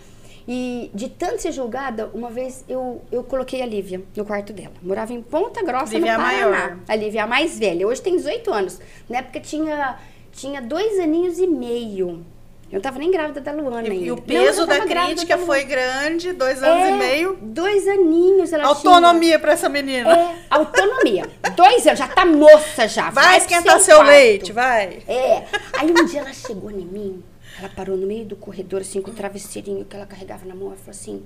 e 0.48 0.90
de 0.94 1.10
tanto 1.10 1.42
ser 1.42 1.52
julgada, 1.52 2.10
uma 2.14 2.30
vez 2.30 2.64
eu, 2.70 3.02
eu 3.12 3.22
coloquei 3.26 3.62
a 3.62 3.66
Lívia 3.66 4.02
no 4.16 4.24
quarto 4.24 4.54
dela. 4.54 4.74
Morava 4.82 5.12
em 5.12 5.22
Ponta 5.22 5.62
Grossa, 5.62 5.96
Lívia 5.96 6.18
no 6.18 6.24
a 6.24 6.24
Paraná. 6.24 6.50
maior. 6.50 6.80
A 6.88 6.96
Lívia 6.96 7.24
a 7.26 7.28
mais 7.28 7.60
velha. 7.60 7.86
Hoje 7.86 8.02
tem 8.02 8.16
18 8.16 8.54
anos. 8.54 8.80
Na 9.10 9.18
época 9.18 9.42
tinha, 9.42 10.00
tinha 10.32 10.62
dois 10.62 10.98
aninhos 10.98 11.38
e 11.38 11.46
meio. 11.46 12.26
Eu 12.70 12.76
não 12.76 12.82
tava 12.82 13.00
nem 13.00 13.10
grávida 13.10 13.40
da 13.40 13.52
Luana 13.54 13.78
ainda. 13.80 13.94
E, 13.94 14.06
e 14.08 14.12
o 14.12 14.16
Não, 14.16 14.22
peso 14.22 14.62
eu 14.62 14.68
da 14.68 14.80
crítica 14.82 15.38
da 15.38 15.46
foi 15.46 15.64
grande, 15.64 16.34
dois 16.34 16.62
anos 16.62 16.84
É, 16.84 16.90
e 16.90 16.94
meio. 16.98 17.38
Dois 17.42 17.88
aninhos 17.88 18.52
ela 18.52 18.66
Autonomia 18.66 19.40
pra 19.40 19.54
essa 19.54 19.70
menina. 19.70 20.12
É, 20.14 20.36
autonomia. 20.50 21.26
Dois 21.56 21.88
anos, 21.88 22.00
já 22.00 22.08
tá 22.10 22.26
moça 22.26 22.86
já. 22.88 23.10
Vai 23.10 23.36
pro 23.36 23.38
esquentar 23.38 23.80
seu 23.80 23.96
quarto. 23.96 24.10
leite, 24.10 24.52
vai. 24.52 25.00
É. 25.08 25.44
Aí 25.80 25.90
um 25.90 26.06
dia 26.06 26.20
ela 26.20 26.34
chegou 26.34 26.70
em 26.70 26.86
mim, 26.86 27.24
ela 27.58 27.70
parou 27.70 27.96
no 27.96 28.06
meio 28.06 28.26
do 28.26 28.36
corredor, 28.36 28.82
assim, 28.82 29.02
com 29.02 29.12
o 29.12 29.14
travesseirinho 29.14 29.86
que 29.86 29.96
ela 29.96 30.06
carregava 30.06 30.46
na 30.46 30.54
mão. 30.54 30.68
Ela 30.68 30.76
falou 30.76 30.92
assim: 30.92 31.24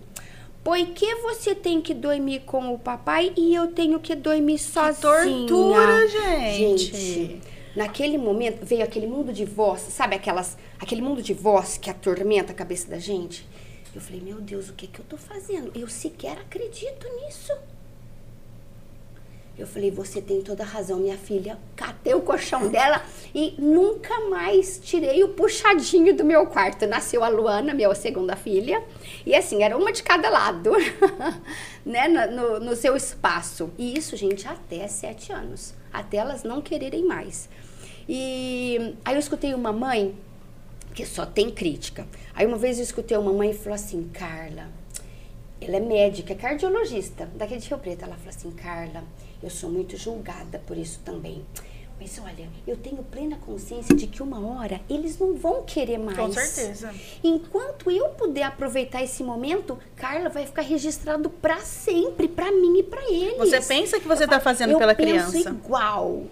Por 0.64 0.78
que 0.78 1.16
você 1.16 1.56
tem 1.56 1.82
que 1.82 1.96
dormir 1.96 2.42
com 2.46 2.72
o 2.72 2.78
papai 2.78 3.34
e 3.36 3.56
eu 3.56 3.66
tenho 3.68 4.00
que 4.00 4.14
dormir 4.14 4.60
sozinha? 4.60 5.02
tortura, 5.48 6.08
gente. 6.08 6.56
Gente, 6.96 7.42
naquele 7.76 8.18
momento 8.18 8.66
veio 8.66 8.84
aquele 8.84 9.08
mundo 9.08 9.32
de 9.32 9.46
voz, 9.46 9.82
sabe 9.82 10.16
aquelas, 10.16 10.58
aquele 10.80 11.02
mundo 11.02 11.22
de 11.22 11.34
voz 11.34 11.78
que 11.78 11.90
atormenta 11.90 12.52
a 12.52 12.56
cabeça 12.56 12.90
da 12.90 13.00
gente? 13.00 13.48
Eu 13.94 14.00
falei, 14.00 14.22
meu 14.22 14.40
Deus, 14.40 14.70
o 14.70 14.74
que 14.74 14.88
que 14.88 15.00
eu 15.00 15.06
tô 15.06 15.18
fazendo? 15.18 15.72
Eu 15.78 15.88
sequer 15.88 16.38
acredito 16.38 17.08
nisso. 17.22 17.52
Eu 19.58 19.68
falei, 19.68 19.92
você 19.92 20.22
tem 20.22 20.42
toda 20.42 20.64
a 20.64 20.66
razão, 20.66 20.98
minha 20.98 21.18
filha. 21.18 21.60
Catei 21.76 22.14
o 22.14 22.22
colchão 22.22 22.70
dela 22.70 23.04
e 23.36 23.54
nunca 23.60 24.18
mais 24.30 24.80
tirei 24.82 25.24
o 25.24 25.30
puxadinho 25.30 26.16
do 26.16 26.24
meu 26.24 26.48
quarto. 26.48 26.88
Nasceu 26.88 27.24
a 27.24 27.28
Luana, 27.28 27.74
minha 27.74 27.94
segunda 27.94 28.36
filha. 28.36 28.82
E 29.26 29.36
assim, 29.36 29.62
era 29.62 29.78
uma 29.78 29.92
de 29.92 30.02
cada 30.04 30.30
lado, 30.30 30.72
né? 31.86 32.08
No, 32.08 32.60
no- 32.60 32.76
seu 32.76 32.96
espaço. 32.96 33.72
E 33.78 33.98
isso, 33.98 34.16
gente, 34.16 34.48
até 34.48 34.88
sete 34.88 35.32
anos. 35.32 35.74
Até 35.92 36.18
elas 36.18 36.44
não 36.44 36.62
quererem 36.62 37.06
mais. 37.06 37.50
E 38.08 38.96
aí 39.06 39.14
eu 39.16 39.20
escutei 39.20 39.54
uma 39.54 39.72
mãe 39.72 40.16
que 40.94 41.06
só 41.06 41.26
tem 41.26 41.50
crítica. 41.50 42.06
Aí 42.34 42.46
uma 42.46 42.58
vez 42.58 42.78
eu 42.78 42.84
escutei 42.84 43.18
uma 43.18 43.32
mãe 43.34 43.52
e 43.52 43.54
falou 43.54 43.76
assim, 43.76 44.10
Carla, 44.14 44.68
ela 45.60 45.78
é 45.78 45.80
médica, 45.80 46.34
é 46.34 46.36
cardiologista, 46.36 47.30
daqui 47.36 47.58
de 47.58 47.68
Rio 47.68 47.78
Preto. 47.78 48.04
Ela 48.04 48.16
falou 48.16 48.30
assim, 48.30 48.52
Carla, 48.52 49.04
eu 49.42 49.50
sou 49.50 49.70
muito 49.70 49.96
julgada 49.98 50.60
por 50.66 50.78
isso 50.78 51.00
também. 51.06 51.46
Mas 52.02 52.20
olha, 52.20 52.50
eu 52.66 52.76
tenho 52.76 53.04
plena 53.04 53.38
consciência 53.46 53.96
de 53.96 54.08
que 54.08 54.24
uma 54.24 54.40
hora 54.40 54.82
eles 54.90 55.20
não 55.20 55.36
vão 55.36 55.62
querer 55.62 56.00
mais. 56.00 56.18
Com 56.18 56.32
certeza. 56.32 56.92
Enquanto 57.24 57.92
eu 57.92 58.10
puder 58.10 58.42
aproveitar 58.42 59.04
esse 59.04 59.22
momento, 59.24 59.78
Carla 59.96 60.28
vai 60.28 60.48
ficar 60.48 60.64
registrado 60.64 61.30
pra 61.30 61.60
sempre, 61.60 62.28
pra 62.28 62.52
mim 62.52 62.80
e 62.80 62.84
pra 62.84 63.04
eles. 63.04 63.38
Você 63.38 63.62
pensa 63.62 64.00
que 64.00 64.08
você 64.08 64.26
tá 64.26 64.40
falo, 64.40 64.42
fazendo 64.42 64.72
eu 64.72 64.80
pela 64.80 64.96
penso 64.96 65.32
criança. 65.32 65.50
igual. 65.52 66.24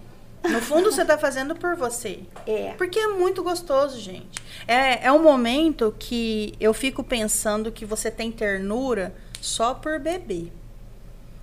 No 0.42 0.60
fundo, 0.60 0.90
você 0.90 1.04
tá 1.04 1.16
fazendo 1.16 1.54
por 1.54 1.76
você. 1.76 2.18
É. 2.44 2.72
Porque 2.76 2.98
é 2.98 3.06
muito 3.08 3.40
gostoso, 3.40 4.00
gente. 4.00 4.42
É, 4.66 5.06
é 5.06 5.12
um 5.12 5.22
momento 5.22 5.94
que 5.96 6.52
eu 6.58 6.74
fico 6.74 7.04
pensando 7.04 7.70
que 7.70 7.84
você 7.84 8.10
tem 8.10 8.32
ternura 8.32 9.14
só 9.40 9.72
por 9.72 10.00
beber. 10.00 10.50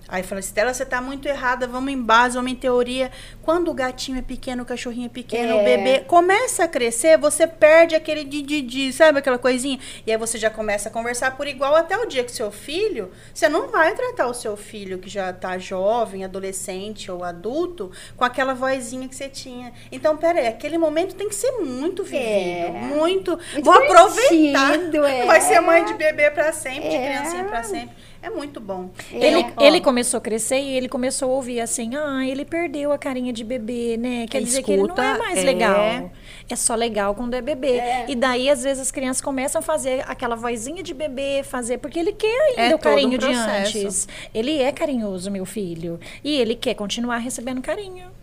Aí 0.08 0.22
fala, 0.22 0.40
Estela, 0.40 0.72
você 0.72 0.86
tá 0.86 1.02
muito 1.02 1.28
errada, 1.28 1.66
vamos 1.66 1.92
em 1.92 2.00
base, 2.00 2.36
vamos 2.36 2.50
em 2.50 2.54
teoria. 2.54 3.10
Quando 3.42 3.70
o 3.70 3.74
gatinho 3.74 4.18
é 4.18 4.22
pequeno, 4.22 4.62
o 4.62 4.66
cachorrinho 4.66 5.04
é 5.06 5.08
pequeno, 5.10 5.52
É. 5.58 5.60
o 5.60 5.64
bebê 5.64 6.00
começa 6.00 6.64
a 6.64 6.68
crescer, 6.68 7.18
você 7.18 7.46
perde 7.46 7.94
aquele 7.94 8.24
didi, 8.24 8.90
sabe 8.92 9.18
aquela 9.18 9.36
coisinha? 9.38 9.78
E 10.06 10.10
aí 10.10 10.16
você 10.16 10.38
já 10.38 10.48
começa 10.48 10.88
a 10.88 10.92
conversar 10.92 11.36
por 11.36 11.46
igual 11.46 11.76
até 11.76 11.96
o 11.98 12.06
dia 12.06 12.24
que 12.24 12.32
seu 12.32 12.50
filho, 12.50 13.10
você 13.34 13.48
não 13.50 13.68
vai 13.68 13.94
tratar 13.94 14.26
o 14.28 14.34
seu 14.34 14.56
filho 14.56 14.98
que 14.98 15.10
já 15.10 15.30
tá 15.32 15.58
jovem, 15.58 16.24
adolescente 16.24 17.10
ou 17.10 17.22
adulto, 17.22 17.90
com 18.16 18.24
aquela 18.24 18.54
vozinha 18.54 19.06
que 19.08 19.14
você 19.14 19.28
tinha. 19.28 19.72
Então, 19.92 20.16
peraí, 20.16 20.46
aquele 20.48 20.78
momento 20.78 21.14
tem 21.14 21.28
que 21.28 21.34
ser 21.34 21.52
muito 21.60 22.02
vivido, 22.02 22.18
É. 22.24 22.70
muito. 22.70 23.08
Muito 23.18 23.38
Vou 23.62 23.74
aproveitar. 23.74 24.72
é. 24.74 25.26
Vai 25.26 25.40
ser 25.40 25.60
mãe 25.60 25.84
de 25.84 25.94
bebê 25.94 26.30
pra 26.30 26.52
sempre, 26.52 26.88
de 26.88 26.96
É. 26.96 27.06
criancinha 27.08 27.44
pra 27.44 27.62
sempre. 27.62 27.90
É 28.20 28.28
muito 28.28 28.60
bom. 28.60 28.90
Ele, 29.12 29.40
Então, 29.40 29.52
ó, 29.56 29.64
ele 29.64 29.80
começou 29.80 30.18
a 30.18 30.20
crescer 30.20 30.58
e 30.58 30.76
ele 30.76 30.88
começou 30.88 31.30
a 31.30 31.34
ouvir 31.34 31.60
assim, 31.60 31.94
ah, 31.94 32.26
ele 32.26 32.44
perdeu 32.44 32.90
a 32.92 32.98
carinha 32.98 33.32
de 33.32 33.44
bebê, 33.44 33.96
né? 33.96 34.26
Quer 34.28 34.42
dizer 34.42 34.62
que 34.62 34.72
ele 34.72 34.82
não 34.82 34.88
é 34.88 35.12
Escuta, 35.12 35.18
mais 35.18 35.38
é. 35.38 35.42
legal. 35.42 36.10
É 36.50 36.56
só 36.56 36.74
legal 36.74 37.14
quando 37.14 37.34
é 37.34 37.42
bebê. 37.42 37.78
É. 37.78 38.06
E 38.08 38.14
daí, 38.16 38.50
às 38.50 38.62
vezes, 38.62 38.82
as 38.82 38.90
crianças 38.90 39.20
começam 39.20 39.60
a 39.60 39.62
fazer 39.62 40.04
aquela 40.08 40.34
vozinha 40.34 40.82
de 40.82 40.94
bebê, 40.94 41.42
fazer, 41.44 41.78
porque 41.78 41.98
ele 41.98 42.12
quer 42.12 42.40
ainda 42.48 42.62
É 42.62 42.66
o 42.74 42.78
todo 42.78 42.78
um 42.78 42.94
carinho 42.94 43.18
de 43.18 43.26
antes. 43.26 44.08
Ele 44.34 44.60
é 44.60 44.72
carinhoso, 44.72 45.30
meu 45.30 45.44
filho. 45.44 46.00
E 46.24 46.34
ele 46.34 46.54
quer 46.54 46.74
continuar 46.74 47.18
recebendo 47.18 47.62
carinho. 47.62 48.17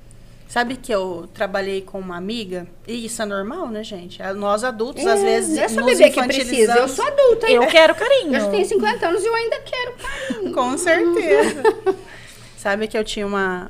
Sabe 0.55 0.77
que 0.77 0.89
eu 0.89 1.27
trabalhei 1.33 1.81
com 1.81 1.99
uma 1.99 2.15
amiga, 2.15 2.65
e 2.87 3.03
isso 3.07 3.21
é 3.21 3.25
normal, 3.25 3.67
né, 3.67 3.83
gente? 3.83 4.23
A- 4.23 4.33
Nós 4.33 4.63
adultos, 4.63 5.05
É, 5.05 5.11
às 5.11 5.21
vezes, 5.21 5.53
não 5.57 5.63
é 5.63 5.67
só 5.67 5.83
bebê 5.83 6.09
que 6.09 6.23
precisa, 6.23 6.77
eu 6.77 6.87
sou 6.87 7.05
adulta. 7.05 7.49
hein? 7.49 7.55
Eu 7.55 7.67
quero 7.67 7.93
carinho. 7.93 8.33
Eu 8.35 8.39
já 8.39 8.49
tenho 8.49 8.65
50 8.65 9.05
anos 9.05 9.21
e 9.21 9.27
eu 9.27 9.35
ainda 9.35 9.59
quero 9.59 9.93
carinho. 9.97 10.53
Com 10.55 10.77
certeza. 10.77 11.61
Sabe 12.55 12.87
que 12.87 12.97
eu 12.97 13.03
tinha 13.03 13.27
uma. 13.27 13.69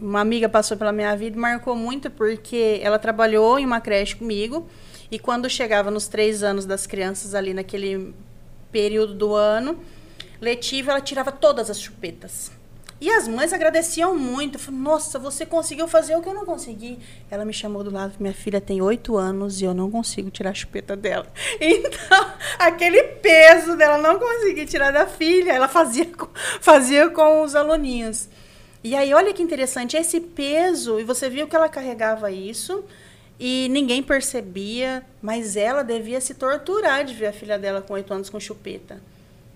Uma 0.00 0.20
amiga 0.20 0.48
passou 0.48 0.76
pela 0.76 0.90
minha 0.90 1.14
vida 1.16 1.36
e 1.36 1.40
marcou 1.40 1.76
muito 1.76 2.10
porque 2.10 2.80
ela 2.82 2.98
trabalhou 2.98 3.56
em 3.56 3.64
uma 3.64 3.80
creche 3.80 4.16
comigo. 4.16 4.66
E 5.12 5.16
quando 5.18 5.48
chegava 5.48 5.92
nos 5.92 6.08
três 6.08 6.42
anos 6.42 6.66
das 6.66 6.88
crianças 6.88 7.36
ali 7.36 7.54
naquele 7.54 8.12
período 8.72 9.14
do 9.14 9.32
ano, 9.36 9.78
letiva, 10.40 10.90
ela 10.90 11.00
tirava 11.00 11.30
todas 11.30 11.70
as 11.70 11.80
chupetas. 11.80 12.50
E 13.00 13.10
as 13.10 13.26
mães 13.26 13.52
agradeciam 13.52 14.14
muito. 14.16 14.58
Falaram, 14.58 14.82
Nossa, 14.82 15.18
você 15.18 15.46
conseguiu 15.46 15.88
fazer 15.88 16.14
o 16.16 16.20
que 16.20 16.28
eu 16.28 16.34
não 16.34 16.44
consegui. 16.44 16.98
Ela 17.30 17.44
me 17.44 17.52
chamou 17.52 17.82
do 17.82 17.90
lado, 17.90 18.14
minha 18.20 18.34
filha 18.34 18.60
tem 18.60 18.82
oito 18.82 19.16
anos 19.16 19.62
e 19.62 19.64
eu 19.64 19.72
não 19.72 19.90
consigo 19.90 20.30
tirar 20.30 20.50
a 20.50 20.54
chupeta 20.54 20.94
dela. 20.94 21.26
Então, 21.60 22.32
aquele 22.58 23.02
peso 23.02 23.76
dela 23.76 23.96
não 23.96 24.18
conseguir 24.18 24.66
tirar 24.66 24.92
da 24.92 25.06
filha, 25.06 25.52
ela 25.52 25.68
fazia 25.68 26.06
com, 26.06 26.28
fazia 26.60 27.08
com 27.08 27.42
os 27.42 27.54
aluninhos. 27.54 28.28
E 28.82 28.94
aí, 28.94 29.12
olha 29.12 29.32
que 29.32 29.42
interessante, 29.42 29.96
esse 29.96 30.20
peso, 30.20 30.98
e 30.98 31.04
você 31.04 31.28
viu 31.28 31.46
que 31.46 31.54
ela 31.54 31.68
carregava 31.68 32.30
isso, 32.30 32.82
e 33.38 33.68
ninguém 33.70 34.02
percebia, 34.02 35.04
mas 35.20 35.56
ela 35.56 35.82
devia 35.82 36.20
se 36.20 36.34
torturar 36.34 37.04
de 37.04 37.14
ver 37.14 37.28
a 37.28 37.32
filha 37.32 37.58
dela 37.58 37.82
com 37.82 37.94
oito 37.94 38.12
anos 38.12 38.30
com 38.30 38.40
chupeta. 38.40 39.00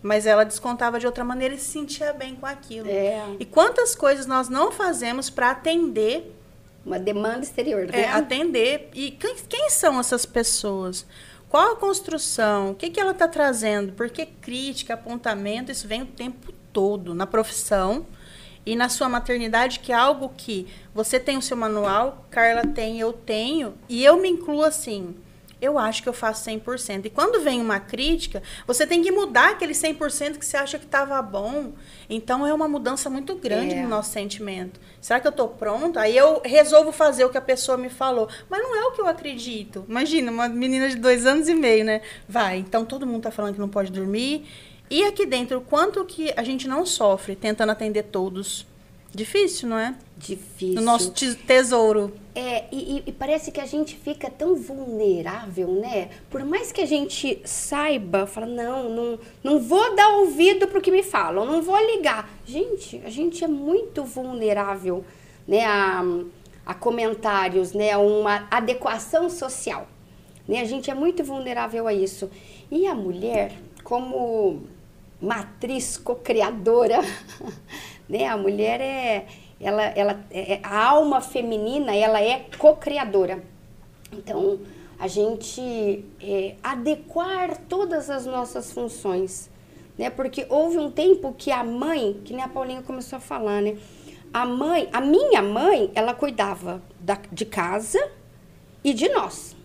Mas 0.05 0.27
ela 0.27 0.45
descontava 0.45 1.01
de 1.01 1.07
outra 1.07 1.25
maneira 1.25 1.55
e 1.55 1.59
se 1.59 1.71
sentia 1.71 2.13
bem 2.13 2.37
com 2.37 2.45
aquilo. 2.45 2.87
É. 2.91 3.25
E 3.41 3.45
quantas 3.47 3.95
coisas 3.95 4.27
nós 4.27 4.51
não 4.51 4.71
fazemos 4.71 5.31
para 5.31 5.51
atender, 5.51 6.31
Uma 6.85 6.99
demanda 6.99 7.41
exterior, 7.41 7.87
né? 7.87 8.03
é, 8.03 8.09
atender. 8.11 8.91
E 8.93 9.13
quem, 9.13 9.35
quem 9.49 9.71
são 9.71 9.99
essas 9.99 10.27
pessoas? 10.27 11.07
Qual 11.49 11.73
a 11.73 11.77
construção? 11.77 12.73
O 12.73 12.75
que, 12.75 12.91
que 12.91 13.01
ela 13.01 13.13
está 13.13 13.27
trazendo? 13.27 13.95
Porque 13.95 14.27
crítica, 14.27 14.93
apontamento, 14.93 15.73
isso 15.73 15.89
vem 15.89 16.03
o 16.03 16.07
tempo 16.07 16.53
todo, 16.71 17.15
na 17.15 17.27
profissão 17.27 18.05
e 18.67 18.77
na 18.77 18.91
sua 18.91 19.09
maternidade, 19.09 19.79
que 19.79 19.91
é 19.91 19.95
algo 19.95 20.35
que 20.37 20.67
você 20.95 21.19
tem 21.19 21.39
o 21.39 21.43
seu 21.43 21.57
manual, 21.57 22.27
Carla 22.31 22.67
tem, 22.67 23.01
eu 23.01 23.13
tenho, 23.15 23.73
e 23.89 24.05
eu 24.05 24.21
me 24.21 24.29
incluo 24.29 24.65
assim 24.65 25.17
eu 25.65 25.79
acho 25.79 26.03
que 26.03 26.09
eu 26.09 26.13
faço 26.13 26.49
100%. 26.49 27.07
E 27.07 27.11
quando 27.11 27.43
vem 27.43 27.61
uma 27.61 27.81
crítica, 27.81 28.43
você 28.67 28.87
tem 28.87 29.03
que 29.03 29.11
mudar 29.11 29.51
aquele 29.51 29.73
100% 29.73 30.39
que 30.39 30.45
você 30.45 30.57
acha 30.57 30.79
que 30.79 30.85
estava 30.85 31.21
bom. 31.23 31.73
Então 32.09 32.47
é 32.47 32.53
uma 32.53 32.69
mudança 32.69 33.09
muito 33.09 33.35
grande 33.37 33.75
é. 33.75 33.83
no 33.83 33.89
nosso 33.89 34.11
sentimento. 34.11 34.79
Será 35.01 35.21
que 35.21 35.27
eu 35.27 35.31
estou 35.31 35.49
pronta? 35.49 36.01
Aí 36.01 36.17
eu 36.17 36.43
resolvo 36.45 36.93
fazer 36.93 37.25
o 37.25 37.31
que 37.31 37.39
a 37.39 37.43
pessoa 37.43 37.79
me 37.79 37.89
falou. 37.89 38.29
Mas 38.49 38.63
não 38.63 38.77
é 38.77 38.85
o 38.87 38.93
que 38.93 39.01
eu 39.01 39.07
acredito. 39.07 39.85
Imagina, 39.89 40.31
uma 40.31 40.49
menina 40.49 40.89
de 40.89 40.97
dois 40.97 41.25
anos 41.25 41.49
e 41.49 41.55
meio, 41.55 41.85
né? 41.85 42.03
Vai, 42.29 42.59
então 42.59 42.85
todo 42.85 43.07
mundo 43.07 43.19
está 43.19 43.31
falando 43.31 43.55
que 43.55 43.61
não 43.61 43.69
pode 43.69 43.91
dormir. 43.91 44.47
E 44.91 45.05
aqui 45.05 45.25
dentro, 45.25 45.61
quanto 45.63 46.05
que 46.05 46.33
a 46.37 46.43
gente 46.43 46.69
não 46.69 46.85
sofre 46.85 47.35
tentando 47.35 47.71
atender 47.71 48.05
todos? 48.05 48.67
Difícil, 49.15 49.69
não 49.69 49.79
é? 49.79 49.95
Difícil. 50.17 50.81
O 50.81 50.85
nosso 50.85 51.13
tesouro. 51.13 52.13
É, 52.35 52.65
e, 52.73 53.05
e, 53.07 53.13
parece 53.13 53.53
que 53.53 53.61
a 53.61 53.67
gente 53.67 53.95
fica 53.95 54.29
tão 54.29 54.57
vulnerável, 54.57 55.69
né? 55.69 56.11
Por 56.29 56.45
mais 56.45 56.73
que 56.73 56.81
a 56.81 56.87
gente 56.87 57.41
saiba, 57.45 58.27
fala, 58.27 58.47
não, 58.47 58.89
não, 58.91 59.19
não 59.43 59.61
vou 59.61 59.95
dar 59.95 60.09
ouvido 60.17 60.67
pro 60.67 60.81
que 60.81 60.91
me 60.91 61.05
falam, 61.05 61.47
não 61.47 61.63
vou 61.63 61.79
ligar. 61.95 62.29
Gente, 62.45 63.01
a 63.05 63.11
gente 63.11 63.45
é 63.45 63.49
muito 63.49 64.03
vulnerável, 64.03 65.05
né? 65.47 65.65
A, 65.65 66.03
a 66.67 66.75
comentários, 66.75 67.73
né? 67.73 67.93
A 67.93 67.99
uma 67.99 68.49
adequação 68.51 69.31
social. 69.31 69.87
Né? 70.49 70.61
A 70.61 70.65
gente 70.65 70.91
é 70.91 70.95
muito 70.95 71.23
vulnerável 71.23 71.87
a 71.87 71.95
isso. 71.95 72.29
E 72.71 72.87
a 72.87 72.95
mulher, 72.95 73.53
como 73.83 74.63
matriz 75.21 75.97
co-criadora, 75.97 77.01
né? 78.09 78.27
A 78.27 78.37
mulher 78.37 78.81
é 78.81 79.27
ela, 79.61 79.83
ela, 79.83 80.25
é, 80.31 80.55
é, 80.55 80.61
a 80.63 80.85
alma 80.85 81.21
feminina, 81.21 81.95
ela 81.95 82.21
é 82.21 82.47
co-criadora. 82.59 83.43
Então, 84.13 84.61
a 84.99 85.09
gente 85.09 86.05
é, 86.21 86.55
adequar 86.63 87.57
todas 87.69 88.11
as 88.11 88.27
nossas 88.27 88.73
funções, 88.73 89.51
né? 89.97 90.11
Porque 90.11 90.47
houve 90.49 90.79
um 90.79 90.91
tempo 90.91 91.35
que 91.37 91.51
a 91.51 91.65
mãe, 91.65 92.21
que 92.25 92.33
nem 92.33 92.43
a 92.43 92.49
Paulinha 92.49 92.83
começou 92.83 93.17
a 93.17 93.21
falar, 93.21 93.63
né? 93.63 93.79
A 94.33 94.45
mãe, 94.45 94.89
a 94.93 95.01
minha 95.01 95.41
mãe, 95.41 95.91
ela 95.95 96.13
cuidava 96.13 96.83
da, 97.01 97.19
de 97.31 97.45
casa 97.45 98.11
e 98.83 98.93
de 98.93 99.09
nós. 99.09 99.57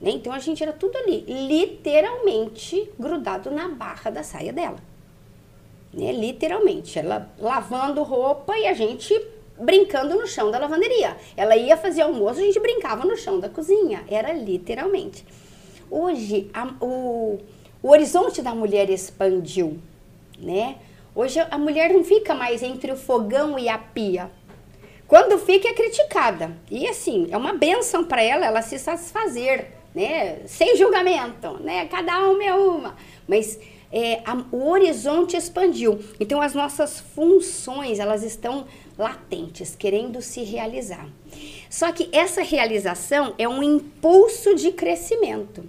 Né? 0.00 0.10
Então 0.10 0.32
a 0.32 0.38
gente 0.38 0.62
era 0.62 0.72
tudo 0.72 0.96
ali, 0.96 1.20
literalmente 1.20 2.90
grudado 2.98 3.50
na 3.50 3.68
barra 3.68 4.10
da 4.10 4.22
saia 4.22 4.52
dela. 4.52 4.78
Né? 5.96 6.12
Literalmente, 6.12 6.98
ela 6.98 7.26
lavando 7.38 8.02
roupa 8.02 8.56
e 8.58 8.66
a 8.66 8.74
gente 8.74 9.18
brincando 9.58 10.14
no 10.14 10.26
chão 10.26 10.50
da 10.50 10.58
lavanderia. 10.58 11.16
Ela 11.34 11.56
ia 11.56 11.74
fazer 11.74 12.02
almoço, 12.02 12.38
a 12.38 12.42
gente 12.42 12.60
brincava 12.60 13.06
no 13.06 13.16
chão 13.16 13.40
da 13.40 13.48
cozinha. 13.48 14.04
Era 14.06 14.30
literalmente. 14.34 15.24
Hoje, 15.90 16.50
a, 16.52 16.66
o, 16.84 17.38
o 17.82 17.88
horizonte 17.88 18.42
da 18.42 18.54
mulher 18.54 18.90
expandiu, 18.90 19.78
né? 20.38 20.76
Hoje 21.14 21.40
a 21.40 21.56
mulher 21.56 21.94
não 21.94 22.04
fica 22.04 22.34
mais 22.34 22.62
entre 22.62 22.92
o 22.92 22.96
fogão 22.96 23.58
e 23.58 23.66
a 23.70 23.78
pia. 23.78 24.30
Quando 25.08 25.38
fica 25.38 25.68
é 25.68 25.72
criticada. 25.72 26.54
E 26.70 26.86
assim, 26.86 27.28
é 27.30 27.36
uma 27.38 27.54
benção 27.54 28.04
para 28.04 28.22
ela 28.22 28.44
ela 28.44 28.60
se 28.60 28.78
satisfazer, 28.78 29.70
né? 29.94 30.40
Sem 30.44 30.76
julgamento, 30.76 31.54
né? 31.62 31.86
Cada 31.86 32.18
uma 32.28 32.44
é 32.44 32.52
uma. 32.52 32.96
Mas 33.26 33.58
é, 33.92 34.20
a, 34.24 34.44
o 34.52 34.68
horizonte 34.68 35.36
expandiu. 35.36 35.98
Então 36.18 36.40
as 36.40 36.54
nossas 36.54 37.00
funções, 37.00 37.98
elas 37.98 38.22
estão 38.22 38.66
latentes, 38.98 39.74
querendo 39.76 40.22
se 40.22 40.42
realizar. 40.42 41.08
Só 41.68 41.92
que 41.92 42.08
essa 42.12 42.42
realização 42.42 43.34
é 43.38 43.48
um 43.48 43.62
impulso 43.62 44.54
de 44.54 44.72
crescimento. 44.72 45.64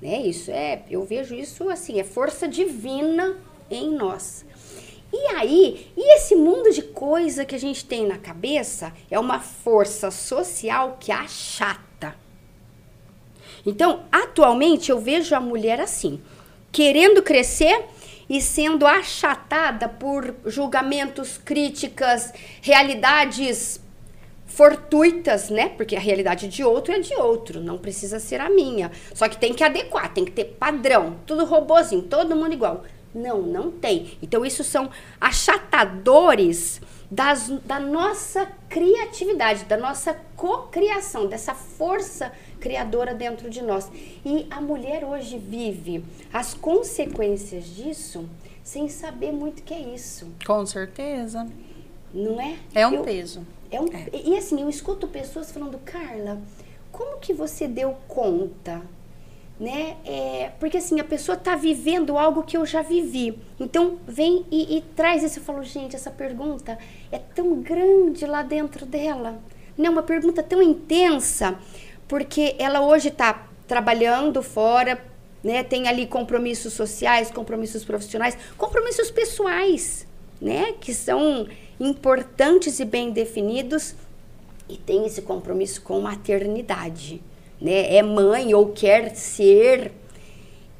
Né? 0.00 0.22
Isso 0.22 0.50
é, 0.50 0.82
eu 0.90 1.04
vejo 1.04 1.34
isso 1.34 1.68
assim, 1.68 2.00
é 2.00 2.04
força 2.04 2.48
divina 2.48 3.36
em 3.70 3.90
nós. 3.90 4.44
E 5.12 5.26
aí, 5.36 5.92
e 5.96 6.16
esse 6.16 6.34
mundo 6.34 6.72
de 6.72 6.82
coisa 6.82 7.44
que 7.44 7.54
a 7.54 7.58
gente 7.58 7.84
tem 7.84 8.04
na 8.06 8.18
cabeça 8.18 8.92
é 9.10 9.18
uma 9.18 9.38
força 9.38 10.10
social 10.10 10.96
que 10.98 11.12
achata. 11.12 12.16
Então, 13.64 14.04
atualmente 14.10 14.90
eu 14.90 14.98
vejo 14.98 15.34
a 15.34 15.40
mulher 15.40 15.80
assim, 15.80 16.20
querendo 16.74 17.22
crescer, 17.22 17.86
e 18.28 18.40
sendo 18.40 18.86
achatada 18.86 19.88
por 19.88 20.34
julgamentos, 20.46 21.38
críticas, 21.38 22.32
realidades 22.62 23.80
fortuitas, 24.46 25.50
né? 25.50 25.68
Porque 25.70 25.96
a 25.96 26.00
realidade 26.00 26.48
de 26.48 26.64
outro 26.64 26.94
é 26.94 26.98
de 26.98 27.14
outro, 27.14 27.60
não 27.60 27.78
precisa 27.78 28.18
ser 28.18 28.40
a 28.40 28.48
minha. 28.48 28.90
Só 29.12 29.28
que 29.28 29.36
tem 29.36 29.52
que 29.52 29.64
adequar, 29.64 30.12
tem 30.12 30.24
que 30.24 30.32
ter 30.32 30.44
padrão, 30.44 31.18
tudo 31.26 31.44
robozinho, 31.44 32.02
todo 32.02 32.36
mundo 32.36 32.52
igual. 32.52 32.84
Não, 33.14 33.42
não 33.42 33.70
tem. 33.70 34.18
Então 34.22 34.44
isso 34.44 34.64
são 34.64 34.90
achatadores 35.20 36.80
das, 37.10 37.48
da 37.64 37.78
nossa 37.78 38.50
criatividade, 38.68 39.64
da 39.64 39.76
nossa 39.76 40.16
cocriação, 40.36 41.26
dessa 41.26 41.54
força 41.54 42.32
criadora 42.64 43.14
dentro 43.14 43.50
de 43.50 43.60
nós. 43.60 43.92
E 44.24 44.46
a 44.50 44.58
mulher 44.58 45.04
hoje 45.04 45.36
vive 45.38 46.02
as 46.32 46.54
consequências 46.54 47.66
disso 47.66 48.26
sem 48.62 48.88
saber 48.88 49.32
muito 49.32 49.60
o 49.60 49.62
que 49.62 49.74
é 49.74 49.80
isso. 49.80 50.32
Com 50.46 50.64
certeza. 50.64 51.46
Não 52.14 52.40
é? 52.40 52.56
É 52.74 52.86
um 52.86 52.94
eu, 52.94 53.02
peso. 53.02 53.46
É 53.70 53.78
um, 53.78 53.86
é. 53.88 54.08
E 54.24 54.34
assim, 54.38 54.62
eu 54.62 54.70
escuto 54.70 55.06
pessoas 55.06 55.52
falando, 55.52 55.78
Carla, 55.84 56.40
como 56.90 57.18
que 57.18 57.34
você 57.34 57.68
deu 57.68 57.94
conta? 58.08 58.80
Né? 59.60 59.96
É, 60.04 60.50
porque 60.58 60.78
assim, 60.78 60.98
a 60.98 61.04
pessoa 61.04 61.36
está 61.36 61.54
vivendo 61.54 62.16
algo 62.16 62.44
que 62.44 62.56
eu 62.56 62.64
já 62.64 62.80
vivi. 62.80 63.38
Então, 63.60 63.98
vem 64.08 64.46
e, 64.50 64.78
e 64.78 64.80
traz 64.96 65.22
isso. 65.22 65.38
Eu 65.38 65.44
falo, 65.44 65.62
gente, 65.62 65.94
essa 65.94 66.10
pergunta 66.10 66.78
é 67.12 67.18
tão 67.18 67.60
grande 67.60 68.24
lá 68.24 68.42
dentro 68.42 68.86
dela. 68.86 69.38
Né? 69.76 69.90
Uma 69.90 70.02
pergunta 70.02 70.42
tão 70.42 70.62
intensa 70.62 71.58
porque 72.08 72.56
ela 72.58 72.80
hoje 72.80 73.08
está 73.08 73.46
trabalhando 73.66 74.42
fora, 74.42 75.02
né? 75.42 75.62
Tem 75.62 75.88
ali 75.88 76.06
compromissos 76.06 76.72
sociais, 76.72 77.30
compromissos 77.30 77.84
profissionais, 77.84 78.36
compromissos 78.56 79.10
pessoais, 79.10 80.06
né? 80.40 80.74
Que 80.80 80.94
são 80.94 81.46
importantes 81.78 82.80
e 82.80 82.84
bem 82.84 83.10
definidos 83.10 83.94
e 84.68 84.76
tem 84.76 85.04
esse 85.06 85.22
compromisso 85.22 85.82
com 85.82 86.00
maternidade, 86.00 87.22
né? 87.60 87.94
É 87.94 88.02
mãe 88.02 88.54
ou 88.54 88.68
quer 88.68 89.14
ser 89.14 89.92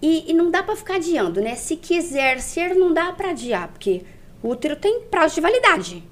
e, 0.01 0.31
e 0.31 0.35
não 0.35 0.51
dá 0.51 0.63
para 0.63 0.77
ficar 0.77 0.97
adiando, 0.97 1.41
né? 1.41 1.55
Se 1.55 1.77
quiser 1.77 2.41
ser, 2.41 2.75
não 2.75 2.93
dá 2.93 3.13
para 3.13 3.31
adiar, 3.31 3.69
porque 3.69 4.03
o 4.43 4.51
útero 4.51 4.77
tem 4.77 5.01
prazo 5.01 5.37
de 5.37 5.41
validade. 5.41 6.03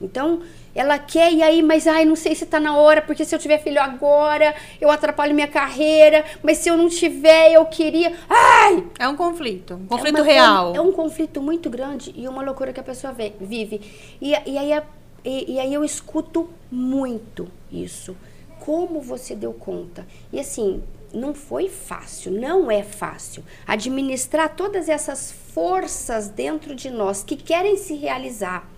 Então, 0.00 0.42
ela 0.74 0.98
quer, 0.98 1.32
e 1.32 1.42
aí, 1.42 1.62
mas 1.62 1.86
ai, 1.86 2.04
não 2.04 2.16
sei 2.16 2.34
se 2.34 2.46
tá 2.46 2.58
na 2.58 2.76
hora, 2.76 3.02
porque 3.02 3.24
se 3.24 3.34
eu 3.34 3.38
tiver 3.38 3.58
filho 3.58 3.80
agora, 3.80 4.54
eu 4.80 4.90
atrapalho 4.90 5.34
minha 5.34 5.48
carreira, 5.48 6.24
mas 6.42 6.58
se 6.58 6.68
eu 6.68 6.76
não 6.76 6.88
tiver, 6.88 7.52
eu 7.52 7.64
queria. 7.66 8.12
Ai! 8.28 8.86
É 8.98 9.06
um 9.06 9.16
conflito, 9.16 9.74
um 9.74 9.86
conflito 9.86 10.18
é 10.18 10.22
uma, 10.22 10.32
real. 10.32 10.74
É, 10.74 10.78
é, 10.78 10.80
um 10.80 10.92
conflito 10.92 11.42
muito 11.42 11.68
grande 11.68 12.12
e 12.16 12.26
uma 12.26 12.42
loucura 12.42 12.72
que 12.72 12.80
a 12.80 12.84
pessoa 12.84 13.12
vê, 13.12 13.34
vive. 13.38 13.80
E, 14.20 14.30
e, 14.30 14.58
aí, 14.58 14.82
e, 15.24 15.52
e 15.52 15.60
aí 15.60 15.74
eu 15.74 15.84
escuto 15.84 16.48
muito 16.70 17.48
isso. 17.70 18.16
Como 18.60 19.00
você 19.00 19.34
deu 19.34 19.52
conta? 19.52 20.06
E 20.32 20.40
assim, 20.40 20.82
não 21.12 21.34
foi 21.34 21.68
fácil, 21.68 22.32
não 22.32 22.70
é 22.70 22.82
fácil. 22.82 23.44
Administrar 23.66 24.54
todas 24.54 24.88
essas 24.88 25.32
forças 25.52 26.28
dentro 26.28 26.74
de 26.74 26.90
nós 26.90 27.22
que 27.22 27.36
querem 27.36 27.76
se 27.76 27.94
realizar 27.94 28.71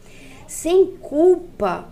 sem 0.55 0.87
culpa. 1.03 1.89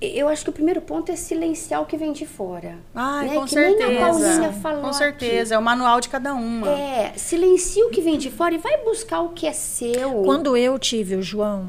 Eu 0.00 0.28
acho 0.28 0.44
que 0.44 0.50
o 0.50 0.52
primeiro 0.52 0.80
ponto 0.80 1.12
é 1.12 1.16
silenciar 1.16 1.82
o 1.82 1.86
que 1.86 1.96
vem 1.96 2.12
de 2.12 2.24
fora. 2.24 2.78
Ai, 2.94 3.28
né? 3.28 3.34
com 3.34 3.44
que 3.44 3.50
certeza. 3.50 3.86
Nem 3.86 3.98
a 3.98 4.06
Paulinha 4.06 4.52
falou 4.54 4.82
com 4.82 4.92
certeza, 4.94 5.54
aqui. 5.54 5.54
é 5.54 5.58
o 5.58 5.62
manual 5.62 6.00
de 6.00 6.08
cada 6.08 6.32
uma. 6.32 6.70
É, 6.70 7.12
silencia 7.16 7.84
o 7.84 7.90
que 7.90 8.00
vem 8.00 8.16
de 8.16 8.30
fora 8.30 8.54
e 8.54 8.58
vai 8.58 8.78
buscar 8.78 9.20
o 9.20 9.30
que 9.30 9.46
é 9.46 9.52
seu. 9.52 10.22
Quando 10.22 10.56
eu 10.56 10.78
tive 10.78 11.16
o 11.16 11.22
João, 11.22 11.68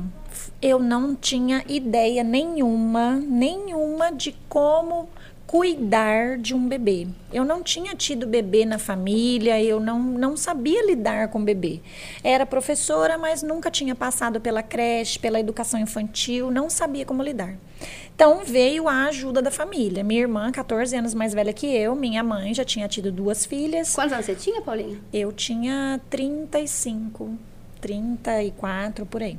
eu 0.62 0.80
não 0.80 1.14
tinha 1.14 1.64
ideia 1.68 2.24
nenhuma, 2.24 3.16
nenhuma 3.16 4.12
de 4.12 4.34
como 4.48 5.10
cuidar 5.52 6.38
de 6.38 6.56
um 6.56 6.66
bebê. 6.66 7.06
Eu 7.34 7.44
não 7.44 7.62
tinha 7.62 7.94
tido 7.94 8.26
bebê 8.26 8.64
na 8.64 8.80
família, 8.80 9.62
eu 9.62 9.82
não, 9.82 10.00
não 10.00 10.38
sabia 10.38 10.86
lidar 10.86 11.28
com 11.28 11.44
bebê. 11.44 11.82
Era 12.24 12.46
professora, 12.46 13.18
mas 13.18 13.44
nunca 13.44 13.70
tinha 13.70 13.94
passado 13.94 14.40
pela 14.40 14.64
creche, 14.64 15.20
pela 15.20 15.42
educação 15.42 15.78
infantil, 15.78 16.50
não 16.50 16.70
sabia 16.70 17.06
como 17.06 17.22
lidar. 17.22 17.58
Então 18.16 18.46
veio 18.46 18.88
a 18.88 19.08
ajuda 19.08 19.42
da 19.42 19.52
família. 19.52 20.06
Minha 20.06 20.22
irmã, 20.22 20.50
14 20.54 20.96
anos 20.96 21.14
mais 21.14 21.34
velha 21.34 21.52
que 21.52 21.68
eu, 21.68 21.96
minha 21.96 22.24
mãe 22.24 22.54
já 22.54 22.64
tinha 22.64 22.88
tido 22.88 23.12
duas 23.12 23.46
filhas. 23.46 23.94
Quantos 23.94 24.14
anos 24.14 24.26
você 24.26 24.36
tinha, 24.36 24.62
Paulinha? 24.62 25.00
Eu 25.12 25.34
tinha 25.34 26.00
35. 26.10 27.38
34, 27.82 29.06
por 29.06 29.22
aí. 29.22 29.38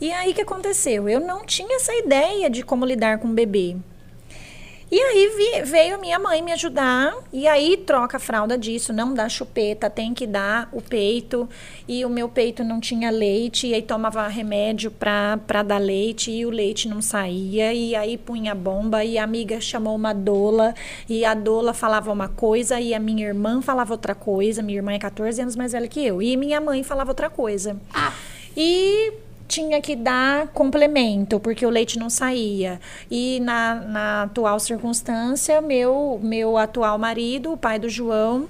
E 0.00 0.10
aí 0.10 0.32
que 0.32 0.40
aconteceu? 0.40 1.06
Eu 1.06 1.20
não 1.20 1.44
tinha 1.44 1.76
essa 1.76 1.92
ideia 1.92 2.48
de 2.48 2.62
como 2.62 2.86
lidar 2.86 3.18
com 3.18 3.28
o 3.28 3.34
bebê. 3.34 3.76
E 4.90 4.98
aí 4.98 5.62
veio 5.66 6.00
minha 6.00 6.18
mãe 6.18 6.40
me 6.40 6.50
ajudar, 6.52 7.14
e 7.30 7.46
aí 7.46 7.76
troca 7.76 8.16
a 8.16 8.20
fralda 8.20 8.56
disso, 8.56 8.90
não 8.90 9.12
dá 9.12 9.28
chupeta, 9.28 9.90
tem 9.90 10.14
que 10.14 10.26
dar 10.26 10.66
o 10.72 10.80
peito, 10.80 11.46
e 11.86 12.06
o 12.06 12.08
meu 12.08 12.26
peito 12.26 12.64
não 12.64 12.80
tinha 12.80 13.10
leite, 13.10 13.66
e 13.66 13.74
aí 13.74 13.82
tomava 13.82 14.26
remédio 14.28 14.90
pra, 14.90 15.38
pra 15.46 15.62
dar 15.62 15.76
leite, 15.76 16.30
e 16.30 16.46
o 16.46 16.50
leite 16.50 16.88
não 16.88 17.02
saía, 17.02 17.74
e 17.74 17.94
aí 17.94 18.16
punha 18.16 18.54
bomba, 18.54 19.04
e 19.04 19.18
a 19.18 19.24
amiga 19.24 19.60
chamou 19.60 19.94
uma 19.94 20.14
doula, 20.14 20.74
e 21.06 21.22
a 21.22 21.34
doula 21.34 21.74
falava 21.74 22.10
uma 22.10 22.28
coisa, 22.28 22.80
e 22.80 22.94
a 22.94 22.98
minha 22.98 23.26
irmã 23.26 23.60
falava 23.60 23.92
outra 23.92 24.14
coisa, 24.14 24.62
minha 24.62 24.78
irmã 24.78 24.92
é 24.92 24.98
14 24.98 25.42
anos 25.42 25.54
mais 25.54 25.72
velha 25.72 25.86
que 25.86 26.04
eu, 26.04 26.22
e 26.22 26.34
minha 26.34 26.62
mãe 26.62 26.82
falava 26.82 27.10
outra 27.10 27.28
coisa. 27.28 27.78
Ah. 27.92 28.14
E 28.56 29.12
tinha 29.48 29.80
que 29.80 29.96
dar 29.96 30.48
complemento, 30.48 31.40
porque 31.40 31.64
o 31.64 31.70
leite 31.70 31.98
não 31.98 32.10
saía. 32.10 32.78
E 33.10 33.40
na, 33.40 33.74
na 33.76 34.22
atual 34.24 34.60
circunstância, 34.60 35.60
meu, 35.62 36.20
meu 36.22 36.58
atual 36.58 36.98
marido, 36.98 37.52
o 37.52 37.56
pai 37.56 37.78
do 37.78 37.88
João, 37.88 38.46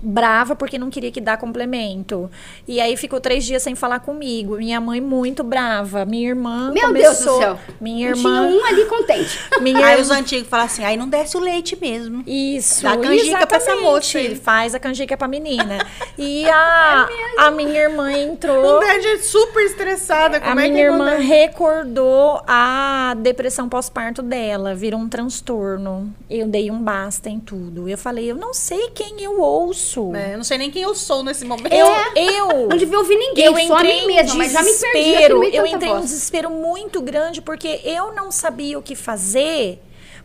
brava 0.00 0.54
porque 0.56 0.78
não 0.78 0.90
queria 0.90 1.10
que 1.12 1.20
dar 1.20 1.36
complemento. 1.36 2.30
E 2.66 2.80
aí 2.80 2.96
ficou 2.96 3.20
três 3.20 3.44
dias 3.44 3.62
sem 3.62 3.74
falar 3.74 4.00
comigo. 4.00 4.56
Minha 4.56 4.80
mãe 4.80 5.00
muito 5.00 5.42
brava. 5.44 6.04
Minha 6.04 6.30
irmã 6.30 6.70
Meu 6.72 6.88
começou... 6.88 7.12
Deus 7.12 7.18
do 7.18 7.38
céu. 7.38 7.58
Minha 7.80 8.10
Não 8.10 8.16
irmã... 8.18 8.48
Tinha 8.48 8.58
um 8.60 8.64
ali 8.66 8.84
contente. 8.86 9.38
Minha 9.60 9.86
Aí 9.86 9.92
irmã- 9.92 10.02
os 10.02 10.10
antigos 10.10 10.48
falam 10.48 10.66
assim, 10.66 10.84
aí 10.84 10.96
não 10.96 11.08
desce 11.08 11.36
o 11.36 11.40
leite 11.40 11.76
mesmo. 11.80 12.22
Isso, 12.26 12.82
Dá 12.82 12.96
canjica 12.96 13.46
pra 13.46 13.56
essa 13.56 13.70
exatamente. 13.72 13.82
moça 13.92 14.18
aí. 14.18 14.34
Faz 14.36 14.74
a 14.74 14.78
canjica 14.78 15.16
pra 15.16 15.28
menina. 15.28 15.78
E 16.18 16.44
a, 16.50 17.08
a 17.38 17.50
minha 17.50 17.80
irmã 17.82 18.12
entrou... 18.12 18.78
Um 18.80 19.00
dia 19.00 19.22
super 19.22 19.64
estressada, 19.64 20.36
A 20.36 20.40
como 20.40 20.60
é 20.60 20.64
que 20.64 20.70
minha 20.72 20.84
irmã 20.84 21.08
acontece? 21.12 21.28
recordou 21.28 22.42
a 22.46 23.14
depressão 23.18 23.68
pós-parto 23.68 24.22
dela, 24.22 24.74
virou 24.74 25.00
um 25.00 25.08
transtorno. 25.08 26.12
Eu 26.28 26.46
dei 26.46 26.70
um 26.70 26.80
basta 26.82 27.28
em 27.28 27.40
tudo. 27.40 27.88
Eu 27.88 27.96
falei, 27.98 28.30
eu 28.30 28.36
não 28.36 28.52
sei 28.54 28.90
quem 28.90 29.22
eu 29.22 29.40
ouço. 29.40 29.81
É, 30.14 30.32
eu 30.34 30.36
não 30.36 30.44
sei 30.44 30.58
nem 30.58 30.70
quem 30.70 30.82
eu 30.82 30.94
sou 30.94 31.22
nesse 31.22 31.44
momento. 31.44 31.72
Eu, 31.72 31.86
eu, 32.16 32.68
Não 32.68 32.76
devia 32.76 32.98
ouvir 32.98 33.16
ninguém, 33.16 33.44
eu 33.44 33.52
só 33.52 33.76
a 33.76 33.80
entrei 33.80 34.00
mim 34.00 34.06
mesma, 34.06 34.34
em 34.34 34.38
mas 34.38 34.52
já 34.52 34.62
me 34.62 34.72
perdi 34.72 35.56
Eu 35.56 35.66
entrei 35.66 35.88
em 35.88 35.92
um 35.92 35.96
voz. 35.96 36.10
desespero 36.10 36.50
muito 36.50 37.00
grande 37.00 37.40
porque 37.42 37.80
eu 37.84 38.12
não 38.14 38.30
sabia 38.30 38.78
o 38.78 38.82
que 38.82 38.94
fazer 38.94 39.80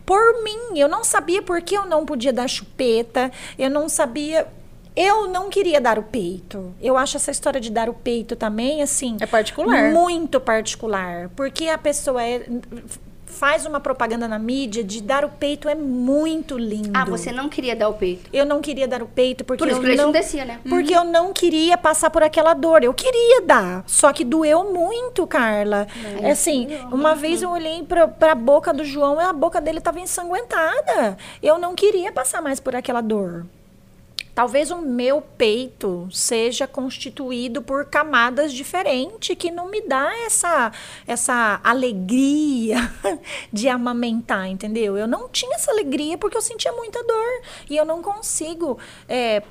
por 0.06 0.42
mim. 0.42 0.78
Eu 0.78 0.88
não 0.88 1.04
sabia 1.04 1.42
por 1.42 1.60
que 1.60 1.74
eu 1.76 1.84
não 1.84 2.06
podia 2.06 2.32
dar 2.32 2.48
chupeta. 2.48 3.30
Eu 3.58 3.68
não 3.70 3.88
sabia. 3.88 4.46
Eu 4.96 5.28
não 5.28 5.48
queria 5.48 5.80
dar 5.80 5.98
o 5.98 6.02
peito. 6.02 6.74
Eu 6.80 6.96
acho 6.96 7.16
essa 7.16 7.30
história 7.30 7.60
de 7.60 7.70
dar 7.70 7.88
o 7.88 7.94
peito 7.94 8.34
também, 8.34 8.82
assim. 8.82 9.16
É 9.20 9.26
particular. 9.26 9.92
Muito 9.92 10.40
particular. 10.40 11.28
Porque 11.36 11.68
a 11.68 11.78
pessoa 11.78 12.20
é- 12.24 12.44
faz 13.28 13.66
uma 13.66 13.80
propaganda 13.80 14.26
na 14.26 14.38
mídia 14.38 14.82
de 14.82 15.02
dar 15.02 15.24
o 15.24 15.28
peito 15.28 15.68
é 15.68 15.74
muito 15.74 16.58
lindo. 16.58 16.90
Ah, 16.94 17.04
você 17.04 17.30
não 17.30 17.48
queria 17.48 17.76
dar 17.76 17.88
o 17.88 17.94
peito. 17.94 18.28
Eu 18.32 18.44
não 18.44 18.60
queria 18.60 18.88
dar 18.88 19.02
o 19.02 19.06
peito 19.06 19.44
porque 19.44 19.62
Por 19.62 19.68
isso 19.68 19.80
eu 19.80 19.90
que 19.90 19.96
não, 19.96 20.04
não 20.06 20.12
descia, 20.12 20.44
né? 20.44 20.60
Porque 20.68 20.94
eu 20.94 21.04
não 21.04 21.32
queria 21.32 21.76
passar 21.78 22.10
por 22.10 22.22
aquela 22.22 22.54
dor. 22.54 22.82
Eu 22.82 22.92
queria 22.92 23.42
dar, 23.42 23.84
só 23.86 24.12
que 24.12 24.24
doeu 24.24 24.72
muito, 24.72 25.26
Carla. 25.26 25.86
É 26.20 26.30
assim, 26.30 26.68
uma 26.90 27.14
vez 27.14 27.42
eu 27.42 27.50
olhei 27.50 27.82
pra, 27.82 28.08
pra 28.08 28.34
boca 28.34 28.72
do 28.72 28.84
João 28.84 29.20
e 29.20 29.24
a 29.24 29.32
boca 29.32 29.60
dele 29.60 29.80
tava 29.80 30.00
ensanguentada. 30.00 31.16
Eu 31.42 31.58
não 31.58 31.74
queria 31.74 32.12
passar 32.12 32.42
mais 32.42 32.60
por 32.60 32.74
aquela 32.74 33.00
dor. 33.00 33.46
Talvez 34.38 34.70
o 34.70 34.80
meu 34.80 35.20
peito 35.20 36.08
seja 36.12 36.64
constituído 36.64 37.60
por 37.60 37.86
camadas 37.86 38.52
diferentes 38.52 39.36
que 39.36 39.50
não 39.50 39.68
me 39.68 39.80
dá 39.80 40.12
essa 40.24 40.70
essa 41.08 41.60
alegria 41.64 42.76
de 43.52 43.68
amamentar, 43.68 44.46
entendeu? 44.46 44.96
Eu 44.96 45.08
não 45.08 45.28
tinha 45.28 45.56
essa 45.56 45.72
alegria 45.72 46.16
porque 46.16 46.36
eu 46.36 46.40
sentia 46.40 46.70
muita 46.70 47.02
dor 47.02 47.42
e 47.68 47.76
eu 47.76 47.84
não 47.84 48.00
consigo 48.00 48.78
é, 49.08 49.42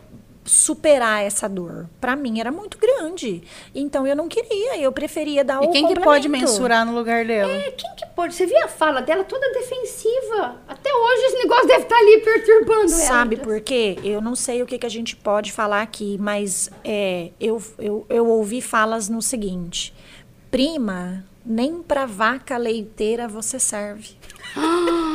superar 0.48 1.24
essa 1.24 1.48
dor. 1.48 1.88
Para 2.00 2.16
mim 2.16 2.40
era 2.40 2.52
muito 2.52 2.78
grande, 2.78 3.44
então 3.76 4.08
eu 4.08 4.16
não 4.16 4.28
queria. 4.28 4.78
Eu 4.80 4.92
preferia 4.92 5.44
dar 5.44 5.62
E 5.64 5.68
o 5.68 5.72
quem 5.72 5.88
que 5.88 6.00
pode 6.00 6.28
mensurar 6.28 6.86
no 6.86 6.96
lugar 6.96 7.26
dela? 7.26 7.52
É, 7.52 7.72
quem 7.72 7.94
que 7.96 8.06
pode? 8.16 8.34
Você 8.34 8.46
vê 8.46 8.58
a 8.58 8.68
fala 8.68 9.02
dela 9.02 9.24
toda 9.24 9.52
defensiva. 9.54 10.56
Até 10.68 10.90
hoje 10.94 11.22
esse 11.26 11.38
negócio 11.38 11.68
deve 11.68 11.84
estar 11.84 11.98
ali 11.98 12.22
perturbando 12.22 12.82
ela. 12.82 12.88
Sabe 12.90 13.38
por 13.38 13.60
quê? 13.62 13.98
Eu 14.04 14.22
não 14.22 14.36
sei 14.36 14.62
o 14.62 14.66
que, 14.66 14.78
que 14.78 14.86
a 14.86 14.90
gente 14.90 15.16
pode 15.16 15.52
falar 15.52 15.82
aqui, 15.82 16.18
mas 16.20 16.70
é, 16.84 17.32
eu, 17.40 17.62
eu, 17.78 18.06
eu 18.10 18.28
ouvi 18.28 18.62
falas 18.62 19.10
no 19.10 19.22
seguinte: 19.22 19.94
prima, 20.50 21.26
nem 21.46 21.84
pra 21.84 22.06
vaca 22.06 22.58
leiteira 22.58 23.28
você 23.28 23.60
serve. 23.60 24.16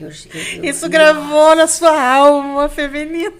Eu- 0.00 0.08
eu- 0.08 0.64
Isso 0.64 0.88
gravou 0.88 1.54
na 1.54 1.66
sua 1.66 2.00
alma 2.00 2.68
feminina. 2.68 3.32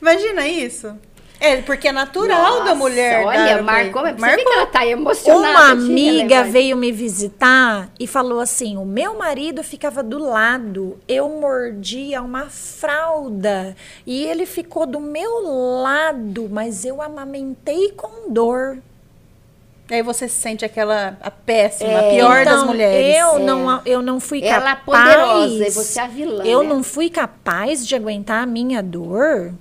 Imagina 0.00 0.46
isso. 0.46 0.96
É, 1.42 1.56
porque 1.62 1.88
é 1.88 1.92
natural 1.92 2.58
da 2.58 2.60
Nossa, 2.60 2.74
mulher. 2.74 3.24
Olha, 3.24 3.54
dar 3.54 3.60
o 3.62 3.64
marcou. 3.64 4.02
Você 4.02 4.36
vê 4.36 4.44
que 4.44 4.52
ela 4.52 4.66
tá 4.66 4.86
emocionada. 4.86 5.40
Uma 5.48 5.70
amiga 5.70 6.44
veio 6.44 6.76
me 6.76 6.92
visitar 6.92 7.88
e 7.98 8.06
falou 8.06 8.40
assim: 8.40 8.76
o 8.76 8.84
meu 8.84 9.16
marido 9.16 9.62
ficava 9.64 10.02
do 10.02 10.18
lado, 10.18 10.98
eu 11.08 11.30
mordia 11.30 12.20
uma 12.20 12.50
fralda 12.50 13.74
e 14.06 14.22
ele 14.26 14.44
ficou 14.44 14.84
do 14.84 15.00
meu 15.00 15.40
lado, 15.82 16.46
mas 16.50 16.84
eu 16.84 17.00
amamentei 17.00 17.90
com 17.92 18.30
dor. 18.30 18.76
Aí 19.90 20.02
você 20.02 20.28
se 20.28 20.36
sente 20.40 20.64
aquela 20.64 21.16
a 21.20 21.30
péssima, 21.30 21.98
a 21.98 22.02
pior 22.10 22.44
das 22.44 22.54
Então, 22.54 22.66
mulheres. 22.66 23.16
Eu, 23.18 23.36
É. 23.36 23.38
não, 23.40 23.82
eu 23.84 24.02
não 24.02 24.20
fui 24.20 24.42
Ela 24.42 24.76
capaz. 24.76 24.84
poderosa 24.84 25.66
e 25.66 25.70
você 25.70 26.00
a 26.00 26.06
vilã, 26.06 26.44
Eu 26.44 26.62
né? 26.62 26.68
não 26.68 26.82
fui 26.82 27.10
capaz 27.10 27.86
de 27.86 27.94
aguentar 27.96 28.42
a 28.42 28.46
minha 28.46 28.82
dor. 28.82 29.52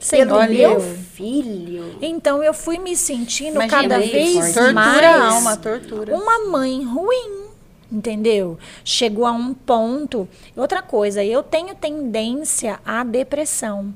Você 0.00 0.16
Pelo 0.18 0.42
meu 0.48 0.80
filho. 0.80 1.96
Então 2.02 2.42
eu 2.42 2.52
fui 2.52 2.78
me 2.78 2.94
sentindo 2.96 3.54
Imagina 3.54 3.82
cada 3.82 3.98
vez 3.98 4.34
tortura 4.34 4.72
mais 4.72 5.02
a 5.04 5.28
alma, 5.28 5.56
tortura. 5.56 6.14
uma 6.14 6.38
mãe 6.50 6.84
ruim. 6.84 7.44
Entendeu? 7.92 8.58
Chegou 8.84 9.24
a 9.24 9.30
um 9.30 9.54
ponto. 9.54 10.28
Outra 10.56 10.82
coisa, 10.82 11.22
eu 11.22 11.42
tenho 11.44 11.74
tendência 11.76 12.80
à 12.84 13.04
depressão. 13.04 13.94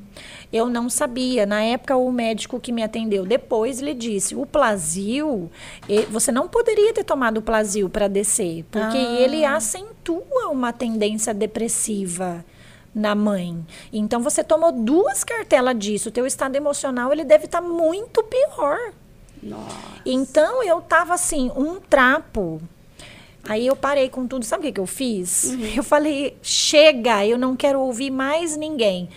Eu 0.53 0.67
não 0.67 0.89
sabia. 0.89 1.45
Na 1.45 1.63
época, 1.63 1.95
o 1.97 2.11
médico 2.11 2.59
que 2.59 2.73
me 2.73 2.83
atendeu 2.83 3.27
depois 3.27 3.81
ele 3.83 3.93
disse: 3.95 4.35
o 4.35 4.47
Plasil, 4.47 5.51
você 6.11 6.33
não 6.33 6.49
poderia 6.49 6.93
ter 6.95 7.05
tomado 7.05 7.39
o 7.39 7.43
Plasil 7.43 7.89
para 7.91 8.09
descer, 8.09 8.65
porque 8.71 8.97
Ah. 8.97 9.21
ele 9.21 9.45
acentua 9.45 10.49
uma 10.51 10.73
tendência 10.73 11.35
depressiva 11.35 12.45
na 12.95 13.15
mãe. 13.15 13.65
Então 13.93 14.21
você 14.23 14.43
tomou 14.43 14.73
duas 14.73 15.23
cartelas 15.23 15.79
disso, 15.79 16.09
o 16.09 16.13
teu 16.13 16.27
estado 16.27 16.57
emocional 16.57 17.13
ele 17.13 17.25
deve 17.25 17.45
estar 17.45 17.61
muito 17.61 18.23
pior. 18.25 18.79
Então 20.05 20.63
eu 20.65 20.81
tava 20.81 21.15
assim, 21.15 21.53
um 21.55 21.77
trapo. 21.79 22.61
Aí 23.45 23.67
eu 23.67 23.77
parei 23.77 24.09
com 24.09 24.27
tudo. 24.27 24.45
Sabe 24.45 24.63
o 24.63 24.67
que, 24.67 24.73
que 24.73 24.81
eu 24.81 24.87
fiz? 24.87 25.55
Eu 25.77 25.83
falei: 25.85 26.37
chega, 26.43 27.25
eu 27.27 27.39
não 27.39 27.55
quero 27.55 27.81
ouvir 27.81 28.11
mais 28.11 28.57
ninguém. 28.57 29.09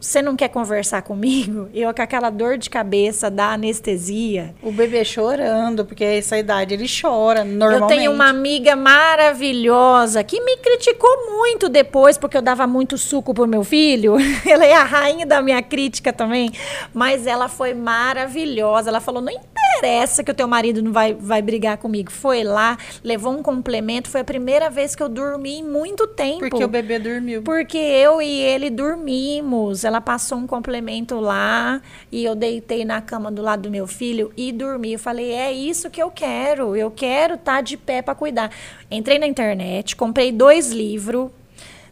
Você 0.00 0.22
não 0.22 0.34
quer 0.34 0.48
conversar 0.48 1.02
comigo? 1.02 1.68
Eu 1.74 1.92
com 1.92 2.02
aquela 2.02 2.30
dor 2.30 2.56
de 2.56 2.70
cabeça 2.70 3.30
da 3.30 3.52
anestesia. 3.52 4.54
O 4.62 4.72
bebê 4.72 5.04
chorando, 5.04 5.84
porque 5.84 6.02
essa 6.02 6.38
idade 6.38 6.72
ele 6.72 6.86
chora 6.88 7.44
normalmente. 7.44 7.82
Eu 7.82 7.98
tenho 7.98 8.12
uma 8.12 8.28
amiga 8.28 8.74
maravilhosa 8.74 10.24
que 10.24 10.40
me 10.40 10.56
criticou 10.56 11.30
muito 11.36 11.68
depois, 11.68 12.16
porque 12.16 12.36
eu 12.36 12.42
dava 12.42 12.66
muito 12.66 12.96
suco 12.96 13.34
pro 13.34 13.46
meu 13.46 13.62
filho. 13.62 14.16
Ela 14.48 14.64
é 14.64 14.74
a 14.74 14.84
rainha 14.84 15.26
da 15.26 15.42
minha 15.42 15.60
crítica 15.60 16.12
também. 16.12 16.50
Mas 16.94 17.26
ela 17.26 17.48
foi 17.48 17.74
maravilhosa. 17.74 18.88
Ela 18.88 19.00
falou: 19.00 19.20
não 19.20 19.32
interessa 19.76 20.22
que 20.22 20.30
o 20.30 20.34
teu 20.34 20.46
marido 20.46 20.82
não 20.82 20.92
vai, 20.92 21.14
vai 21.14 21.40
brigar 21.42 21.78
comigo. 21.78 22.10
Foi 22.10 22.42
lá, 22.42 22.76
levou 23.02 23.32
um 23.32 23.42
complemento. 23.42 24.08
Foi 24.08 24.20
a 24.20 24.24
primeira 24.24 24.68
vez 24.70 24.94
que 24.94 25.02
eu 25.02 25.08
dormi 25.08 25.58
em 25.58 25.64
muito 25.64 26.06
tempo. 26.06 26.40
Porque 26.40 26.64
o 26.64 26.68
bebê 26.68 26.98
dormiu. 26.98 27.42
Porque 27.42 27.78
eu 27.78 28.20
e 28.20 28.40
ele 28.40 28.70
dormimos. 28.70 29.84
Ela 29.84 30.00
passou 30.00 30.38
um 30.38 30.46
complemento 30.46 31.18
lá 31.18 31.80
e 32.10 32.24
eu 32.24 32.34
deitei 32.34 32.84
na 32.84 33.00
cama 33.00 33.30
do 33.30 33.42
lado 33.42 33.62
do 33.62 33.70
meu 33.70 33.86
filho 33.86 34.32
e 34.36 34.52
dormi. 34.52 34.92
Eu 34.94 34.98
falei: 34.98 35.32
é 35.32 35.52
isso 35.52 35.90
que 35.90 36.02
eu 36.02 36.10
quero. 36.10 36.76
Eu 36.76 36.90
quero 36.90 37.34
estar 37.34 37.62
de 37.62 37.76
pé 37.76 38.02
para 38.02 38.14
cuidar. 38.14 38.50
Entrei 38.90 39.18
na 39.18 39.26
internet, 39.26 39.96
comprei 39.96 40.32
dois 40.32 40.70
livros. 40.70 41.30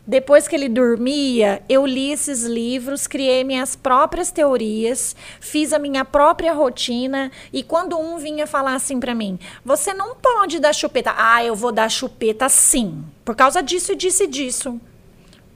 Depois 0.09 0.49
que 0.49 0.57
ele 0.57 0.71
dormia, 0.71 1.63
eu 1.69 1.85
li 1.85 2.11
esses 2.11 2.43
livros, 2.43 3.07
criei 3.07 3.45
minhas 3.45 3.77
próprias 3.77 4.31
teorias, 4.31 5.15
fiz 5.39 5.71
a 5.71 5.79
minha 5.79 6.03
própria 6.03 6.55
rotina. 6.55 7.31
E 7.53 7.63
quando 7.63 7.99
um 7.99 8.17
vinha 8.17 8.47
falar 8.47 8.75
assim 8.75 8.99
para 8.99 9.15
mim: 9.15 9.39
Você 9.63 9.93
não 9.93 10.15
pode 10.15 10.59
dar 10.61 10.73
chupeta. 10.73 11.13
Ah, 11.15 11.45
eu 11.45 11.55
vou 11.55 11.71
dar 11.71 11.91
chupeta 11.91 12.49
sim. 12.49 13.05
Por 13.23 13.37
causa 13.37 13.63
disso 13.63 13.93
e 13.93 13.97
disso 13.97 14.23
e 14.23 14.27
disso. 14.27 14.81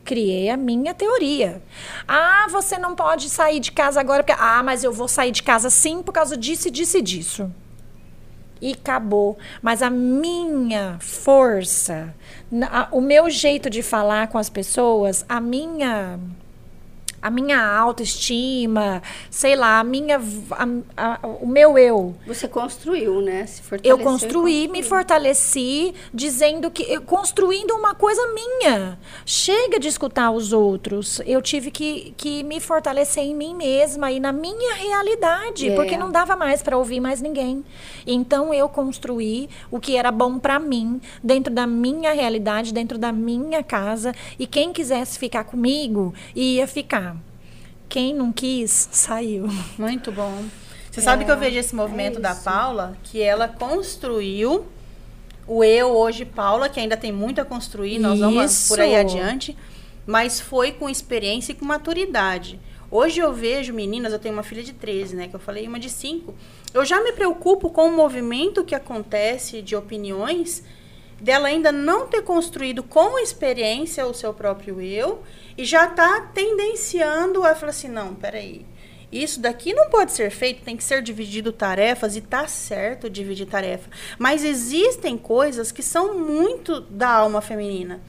criei 0.04 0.50
a 0.50 0.56
minha 0.58 0.92
teoria. 0.92 1.62
Ah, 2.06 2.46
você 2.50 2.76
não 2.76 2.94
pode 2.94 3.30
sair 3.30 3.58
de 3.58 3.72
casa 3.72 4.00
agora 4.00 4.22
porque 4.22 4.38
ah, 4.38 4.62
mas 4.62 4.84
eu 4.84 4.92
vou 4.92 5.08
sair 5.08 5.30
de 5.30 5.42
casa 5.42 5.70
sim 5.70 6.02
por 6.02 6.12
causa 6.12 6.36
disso, 6.36 6.70
disso 6.70 6.98
e 6.98 7.02
disso. 7.02 7.50
E 8.62 8.72
acabou. 8.72 9.36
Mas 9.60 9.82
a 9.82 9.90
minha 9.90 10.96
força, 11.00 12.14
o 12.92 13.00
meu 13.00 13.28
jeito 13.28 13.68
de 13.68 13.82
falar 13.82 14.28
com 14.28 14.38
as 14.38 14.48
pessoas, 14.48 15.24
a 15.28 15.40
minha 15.40 16.20
a 17.22 17.30
minha 17.30 17.64
autoestima, 17.64 19.00
sei 19.30 19.54
lá, 19.54 19.78
a 19.78 19.84
minha, 19.84 20.20
a, 20.50 20.66
a, 20.96 21.26
o 21.40 21.46
meu 21.46 21.78
eu. 21.78 22.16
Você 22.26 22.48
construiu, 22.48 23.20
né? 23.22 23.46
Se 23.46 23.62
eu 23.84 23.96
construí, 23.96 24.66
me 24.66 24.82
fortaleci, 24.82 25.94
dizendo 26.12 26.68
que, 26.68 26.98
construindo 27.00 27.70
uma 27.74 27.94
coisa 27.94 28.20
minha. 28.34 28.98
Chega 29.24 29.78
de 29.78 29.86
escutar 29.86 30.32
os 30.32 30.52
outros. 30.52 31.20
Eu 31.24 31.40
tive 31.40 31.70
que, 31.70 32.12
que 32.16 32.42
me 32.42 32.58
fortalecer 32.58 33.22
em 33.22 33.36
mim 33.36 33.54
mesma 33.54 34.10
e 34.10 34.18
na 34.18 34.32
minha 34.32 34.74
realidade, 34.74 35.70
é. 35.70 35.76
porque 35.76 35.96
não 35.96 36.10
dava 36.10 36.34
mais 36.34 36.60
para 36.60 36.76
ouvir 36.76 36.98
mais 36.98 37.22
ninguém. 37.22 37.64
Então 38.04 38.52
eu 38.52 38.68
construí 38.68 39.48
o 39.70 39.78
que 39.78 39.96
era 39.96 40.10
bom 40.10 40.40
para 40.40 40.58
mim, 40.58 41.00
dentro 41.22 41.54
da 41.54 41.68
minha 41.68 42.12
realidade, 42.12 42.74
dentro 42.74 42.98
da 42.98 43.12
minha 43.12 43.62
casa, 43.62 44.12
e 44.38 44.46
quem 44.46 44.72
quisesse 44.72 45.18
ficar 45.18 45.44
comigo 45.44 46.12
ia 46.34 46.66
ficar. 46.66 47.11
Quem 47.92 48.14
não 48.14 48.32
quis, 48.32 48.88
saiu. 48.90 49.46
Muito 49.76 50.10
bom. 50.10 50.42
Você 50.90 51.00
é, 51.00 51.02
sabe 51.02 51.26
que 51.26 51.30
eu 51.30 51.36
vejo 51.36 51.58
esse 51.58 51.74
movimento 51.74 52.16
é 52.16 52.20
da 52.22 52.34
Paula, 52.34 52.96
que 53.02 53.20
ela 53.20 53.46
construiu 53.46 54.64
o 55.46 55.62
eu 55.62 55.88
hoje, 55.88 56.24
Paula, 56.24 56.70
que 56.70 56.80
ainda 56.80 56.96
tem 56.96 57.12
muito 57.12 57.38
a 57.38 57.44
construir, 57.44 57.98
nós 57.98 58.14
isso. 58.14 58.22
vamos 58.22 58.68
por 58.68 58.80
aí 58.80 58.96
adiante, 58.96 59.54
mas 60.06 60.40
foi 60.40 60.72
com 60.72 60.88
experiência 60.88 61.52
e 61.52 61.54
com 61.54 61.66
maturidade. 61.66 62.58
Hoje 62.90 63.20
eu 63.20 63.30
vejo 63.30 63.74
meninas, 63.74 64.14
eu 64.14 64.18
tenho 64.18 64.32
uma 64.32 64.42
filha 64.42 64.62
de 64.62 64.72
13, 64.72 65.14
né, 65.14 65.28
que 65.28 65.36
eu 65.36 65.40
falei, 65.40 65.68
uma 65.68 65.78
de 65.78 65.90
5. 65.90 66.34
Eu 66.72 66.86
já 66.86 66.98
me 67.02 67.12
preocupo 67.12 67.68
com 67.68 67.88
o 67.88 67.94
movimento 67.94 68.64
que 68.64 68.74
acontece 68.74 69.60
de 69.60 69.76
opiniões 69.76 70.64
dela 71.22 71.46
ainda 71.46 71.70
não 71.70 72.08
ter 72.08 72.22
construído 72.22 72.82
com 72.82 73.16
experiência 73.18 74.04
o 74.04 74.12
seu 74.12 74.34
próprio 74.34 74.80
eu 74.80 75.22
e 75.56 75.64
já 75.64 75.86
está 75.86 76.20
tendenciando 76.34 77.44
a 77.44 77.54
falar 77.54 77.70
assim, 77.70 77.88
não, 77.88 78.12
peraí, 78.12 78.66
isso 79.12 79.40
daqui 79.40 79.72
não 79.72 79.88
pode 79.88 80.10
ser 80.10 80.30
feito, 80.30 80.64
tem 80.64 80.76
que 80.76 80.82
ser 80.82 81.00
dividido 81.00 81.52
tarefas 81.52 82.16
e 82.16 82.20
tá 82.20 82.48
certo 82.48 83.08
dividir 83.08 83.46
tarefa. 83.46 83.88
Mas 84.18 84.42
existem 84.42 85.16
coisas 85.16 85.70
que 85.70 85.82
são 85.82 86.18
muito 86.18 86.80
da 86.80 87.10
alma 87.10 87.40
feminina. 87.40 88.00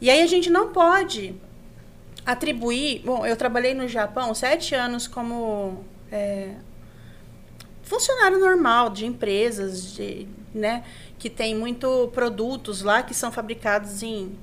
E 0.00 0.08
aí 0.08 0.22
a 0.22 0.26
gente 0.26 0.48
não 0.48 0.72
pode 0.72 1.34
atribuir. 2.24 3.02
Bom, 3.04 3.26
eu 3.26 3.34
trabalhei 3.36 3.74
no 3.74 3.88
Japão 3.88 4.32
sete 4.32 4.76
anos 4.76 5.08
como 5.08 5.84
é, 6.12 6.50
funcionário 7.82 8.38
normal 8.38 8.90
de 8.90 9.06
empresas, 9.06 9.94
de, 9.94 10.28
né, 10.54 10.84
que 11.18 11.30
tem 11.30 11.54
muito 11.54 12.10
produtos 12.14 12.82
lá 12.82 13.02
que 13.02 13.14
são 13.14 13.32
fabricados 13.32 14.02
em 14.02 14.36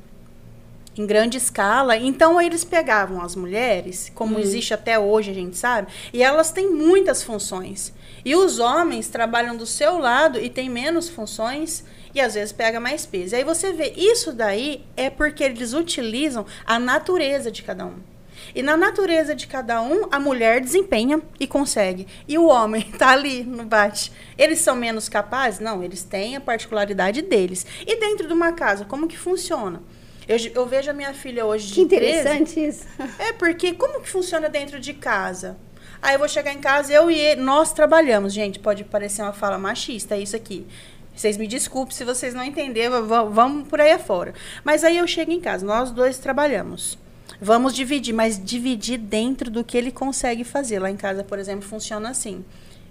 em 0.97 1.05
grande 1.05 1.38
escala. 1.38 1.97
Então 1.97 2.39
eles 2.39 2.63
pegavam 2.63 3.21
as 3.21 3.36
mulheres, 3.36 4.12
como 4.13 4.38
hum. 4.38 4.39
existe 4.39 4.73
até 4.73 4.97
hoje, 4.97 5.31
a 5.31 5.33
gente 5.33 5.57
sabe, 5.57 5.91
e 6.12 6.21
elas 6.23 6.51
têm 6.51 6.69
muitas 6.69 7.23
funções. 7.23 7.93
E 8.23 8.36
os 8.36 8.59
homens 8.59 9.07
trabalham 9.07 9.57
do 9.57 9.65
seu 9.65 9.97
lado 9.97 10.39
e 10.39 10.49
têm 10.49 10.69
menos 10.69 11.09
funções 11.09 11.83
e 12.15 12.21
às 12.21 12.36
vezes 12.36 12.53
pega 12.53 12.79
mais 12.79 13.05
peso. 13.05 13.36
E 13.36 13.38
aí 13.38 13.43
você 13.43 13.73
vê, 13.73 13.93
isso 13.97 14.31
daí 14.31 14.86
é 14.95 15.09
porque 15.09 15.43
eles 15.43 15.73
utilizam 15.73 16.45
a 16.65 16.79
natureza 16.79 17.51
de 17.51 17.63
cada 17.63 17.86
um. 17.86 18.12
E 18.55 18.61
na 18.61 18.77
natureza 18.77 19.33
de 19.33 19.47
cada 19.47 19.81
um, 19.81 20.07
a 20.11 20.19
mulher 20.19 20.61
desempenha 20.61 21.21
e 21.39 21.47
consegue. 21.47 22.07
E 22.27 22.37
o 22.37 22.45
homem 22.45 22.87
está 22.93 23.09
ali 23.13 23.43
no 23.43 23.63
bate. 23.63 24.11
Eles 24.37 24.59
são 24.59 24.75
menos 24.75 25.09
capazes? 25.09 25.59
Não, 25.59 25.83
eles 25.83 26.03
têm 26.03 26.35
a 26.35 26.41
particularidade 26.41 27.21
deles. 27.21 27.65
E 27.85 27.99
dentro 27.99 28.27
de 28.27 28.33
uma 28.33 28.51
casa, 28.53 28.85
como 28.85 29.07
que 29.07 29.17
funciona? 29.17 29.81
Eu, 30.27 30.37
eu 30.53 30.65
vejo 30.65 30.89
a 30.89 30.93
minha 30.93 31.13
filha 31.13 31.45
hoje 31.45 31.73
Que 31.73 31.81
interessante 31.81 32.53
13, 32.53 32.67
isso. 32.67 32.87
É, 33.19 33.33
porque 33.33 33.73
como 33.73 34.01
que 34.01 34.09
funciona 34.09 34.47
dentro 34.47 34.79
de 34.79 34.93
casa? 34.93 35.57
Aí 36.01 36.15
eu 36.15 36.19
vou 36.19 36.27
chegar 36.27 36.53
em 36.53 36.59
casa, 36.59 36.91
eu 36.93 37.09
e 37.09 37.17
ele, 37.17 37.41
nós 37.41 37.73
trabalhamos. 37.73 38.33
Gente, 38.33 38.59
pode 38.59 38.83
parecer 38.83 39.21
uma 39.21 39.33
fala 39.33 39.57
machista, 39.57 40.15
é 40.15 40.19
isso 40.19 40.35
aqui. 40.35 40.65
Vocês 41.15 41.37
me 41.37 41.47
desculpem 41.47 41.95
se 41.95 42.03
vocês 42.03 42.33
não 42.33 42.43
entenderam, 42.43 43.05
vamos 43.29 43.67
por 43.67 43.79
aí 43.79 43.91
afora. 43.91 44.33
Mas 44.63 44.83
aí 44.83 44.97
eu 44.97 45.07
chego 45.07 45.31
em 45.31 45.39
casa, 45.39 45.65
nós 45.65 45.91
dois 45.91 46.17
trabalhamos. 46.17 46.97
Vamos 47.43 47.75
dividir, 47.75 48.13
mas 48.13 48.41
dividir 48.43 48.97
dentro 48.97 49.51
do 49.51 49.63
que 49.63 49.77
ele 49.77 49.91
consegue 49.91 50.45
fazer. 50.45 50.79
Lá 50.79 50.89
em 50.89 50.95
casa, 50.95 51.23
por 51.23 51.38
exemplo, 51.38 51.67
funciona 51.67 52.10
assim. 52.10 52.43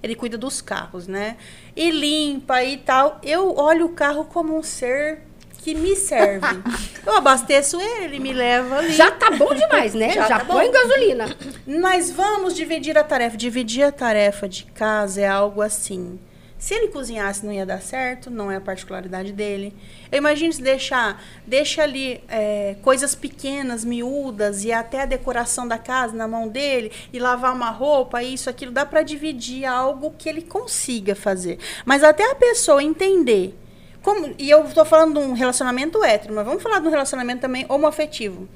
Ele 0.02 0.14
cuida 0.14 0.36
dos 0.36 0.60
carros, 0.60 1.06
né? 1.06 1.36
E 1.74 1.90
limpa 1.90 2.62
e 2.62 2.76
tal. 2.76 3.18
Eu 3.22 3.56
olho 3.56 3.86
o 3.86 3.90
carro 3.90 4.24
como 4.26 4.58
um 4.58 4.62
ser 4.62 5.20
que 5.62 5.74
me 5.74 5.96
serve. 5.96 6.46
Eu 7.06 7.16
abasteço 7.16 7.80
ele, 7.80 8.04
ele 8.04 8.18
me 8.18 8.32
leva 8.32 8.78
ali. 8.78 8.92
Já 8.92 9.10
tá 9.10 9.30
bom 9.30 9.54
demais, 9.54 9.94
né? 9.94 10.10
Já, 10.14 10.28
Já 10.28 10.38
tá 10.40 10.44
põe 10.44 10.66
bom. 10.66 10.72
gasolina. 10.72 11.36
Mas 11.66 12.10
vamos 12.10 12.54
dividir 12.54 12.98
a 12.98 13.04
tarefa. 13.04 13.36
Dividir 13.36 13.84
a 13.84 13.92
tarefa 13.92 14.48
de 14.48 14.64
casa 14.64 15.20
é 15.20 15.26
algo 15.26 15.62
assim. 15.62 16.18
Se 16.62 16.74
ele 16.74 16.86
cozinhasse, 16.86 17.44
não 17.44 17.52
ia 17.52 17.66
dar 17.66 17.82
certo, 17.82 18.30
não 18.30 18.48
é 18.48 18.54
a 18.54 18.60
particularidade 18.60 19.32
dele. 19.32 19.74
Eu 20.12 20.18
imagino 20.18 20.52
se 20.52 20.62
deixar, 20.62 21.20
deixa 21.44 21.82
ali 21.82 22.22
é, 22.28 22.76
coisas 22.82 23.16
pequenas, 23.16 23.84
miúdas, 23.84 24.62
e 24.62 24.70
até 24.70 25.00
a 25.00 25.04
decoração 25.04 25.66
da 25.66 25.76
casa 25.76 26.14
na 26.14 26.28
mão 26.28 26.46
dele, 26.46 26.92
e 27.12 27.18
lavar 27.18 27.52
uma 27.52 27.68
roupa, 27.70 28.22
isso, 28.22 28.48
aquilo, 28.48 28.70
dá 28.70 28.86
para 28.86 29.02
dividir 29.02 29.64
algo 29.64 30.14
que 30.16 30.28
ele 30.28 30.40
consiga 30.40 31.16
fazer. 31.16 31.58
Mas 31.84 32.04
até 32.04 32.30
a 32.30 32.36
pessoa 32.36 32.80
entender 32.80 33.58
como, 34.00 34.32
e 34.38 34.48
eu 34.48 34.64
estou 34.64 34.84
falando 34.84 35.18
de 35.18 35.26
um 35.26 35.32
relacionamento 35.32 36.04
hétero, 36.04 36.32
mas 36.32 36.46
vamos 36.46 36.62
falar 36.62 36.78
de 36.78 36.86
um 36.86 36.92
relacionamento 36.92 37.40
também 37.40 37.66
homoafetivo. 37.68 38.48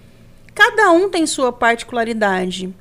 Cada 0.55 0.93
um 0.93 1.11
tem 1.11 1.27
sua 1.27 1.53
particularidade. 1.53 2.73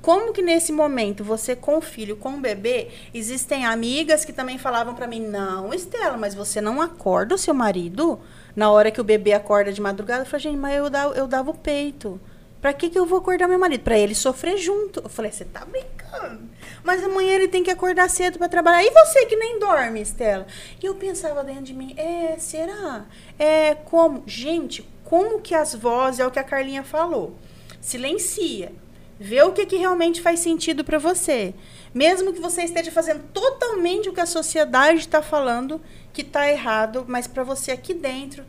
Como 0.00 0.32
que 0.32 0.42
nesse 0.42 0.72
momento 0.72 1.24
você 1.24 1.56
com 1.56 1.78
o 1.78 1.80
filho, 1.80 2.16
com 2.16 2.34
o 2.34 2.40
bebê, 2.40 2.88
existem 3.12 3.64
amigas 3.64 4.24
que 4.24 4.32
também 4.32 4.58
falavam 4.58 4.94
para 4.94 5.06
mim: 5.06 5.20
"Não, 5.20 5.72
Estela, 5.72 6.16
mas 6.16 6.34
você 6.34 6.60
não 6.60 6.80
acorda 6.80 7.34
o 7.34 7.38
seu 7.38 7.54
marido 7.54 8.20
na 8.54 8.70
hora 8.70 8.90
que 8.90 9.00
o 9.00 9.04
bebê 9.04 9.32
acorda 9.32 9.72
de 9.72 9.80
madrugada?" 9.80 10.22
Eu 10.22 10.26
falei: 10.26 10.42
"Gente, 10.42 10.56
mas 10.56 10.76
eu 10.76 10.90
dava, 10.90 11.14
eu 11.14 11.26
dava 11.26 11.50
o 11.50 11.54
peito. 11.54 12.20
Para 12.60 12.72
que 12.72 12.88
que 12.88 12.98
eu 12.98 13.04
vou 13.04 13.18
acordar 13.18 13.46
meu 13.46 13.58
marido? 13.58 13.82
Para 13.82 13.98
ele 13.98 14.14
sofrer 14.14 14.56
junto?" 14.58 15.00
Eu 15.02 15.08
falei: 15.08 15.30
"Você 15.30 15.44
tá 15.44 15.64
brincando?" 15.64 16.48
Mas 16.82 17.02
amanhã 17.02 17.32
ele 17.32 17.48
tem 17.48 17.62
que 17.62 17.70
acordar 17.70 18.10
cedo 18.10 18.38
para 18.38 18.48
trabalhar. 18.48 18.84
E 18.84 18.90
você 18.90 19.24
que 19.26 19.36
nem 19.36 19.58
dorme, 19.58 20.02
Estela? 20.02 20.46
E 20.82 20.86
eu 20.86 20.94
pensava 20.94 21.42
dentro 21.42 21.64
de 21.64 21.74
mim, 21.74 21.94
é, 21.96 22.36
será? 22.38 23.06
É 23.38 23.74
como? 23.74 24.22
Gente, 24.26 24.86
como 25.02 25.40
que 25.40 25.54
as 25.54 25.74
vozes, 25.74 26.20
é 26.20 26.26
o 26.26 26.30
que 26.30 26.38
a 26.38 26.44
Carlinha 26.44 26.82
falou. 26.82 27.36
Silencia. 27.80 28.72
Vê 29.18 29.42
o 29.42 29.52
que, 29.52 29.66
que 29.66 29.76
realmente 29.76 30.20
faz 30.20 30.40
sentido 30.40 30.84
para 30.84 30.98
você. 30.98 31.54
Mesmo 31.92 32.32
que 32.32 32.40
você 32.40 32.62
esteja 32.62 32.90
fazendo 32.90 33.22
totalmente 33.32 34.08
o 34.08 34.12
que 34.12 34.20
a 34.20 34.26
sociedade 34.26 35.00
está 35.00 35.22
falando 35.22 35.80
que 36.12 36.22
está 36.22 36.48
errado, 36.48 37.04
mas 37.06 37.26
para 37.26 37.44
você 37.44 37.70
aqui 37.72 37.94
dentro 37.94 38.44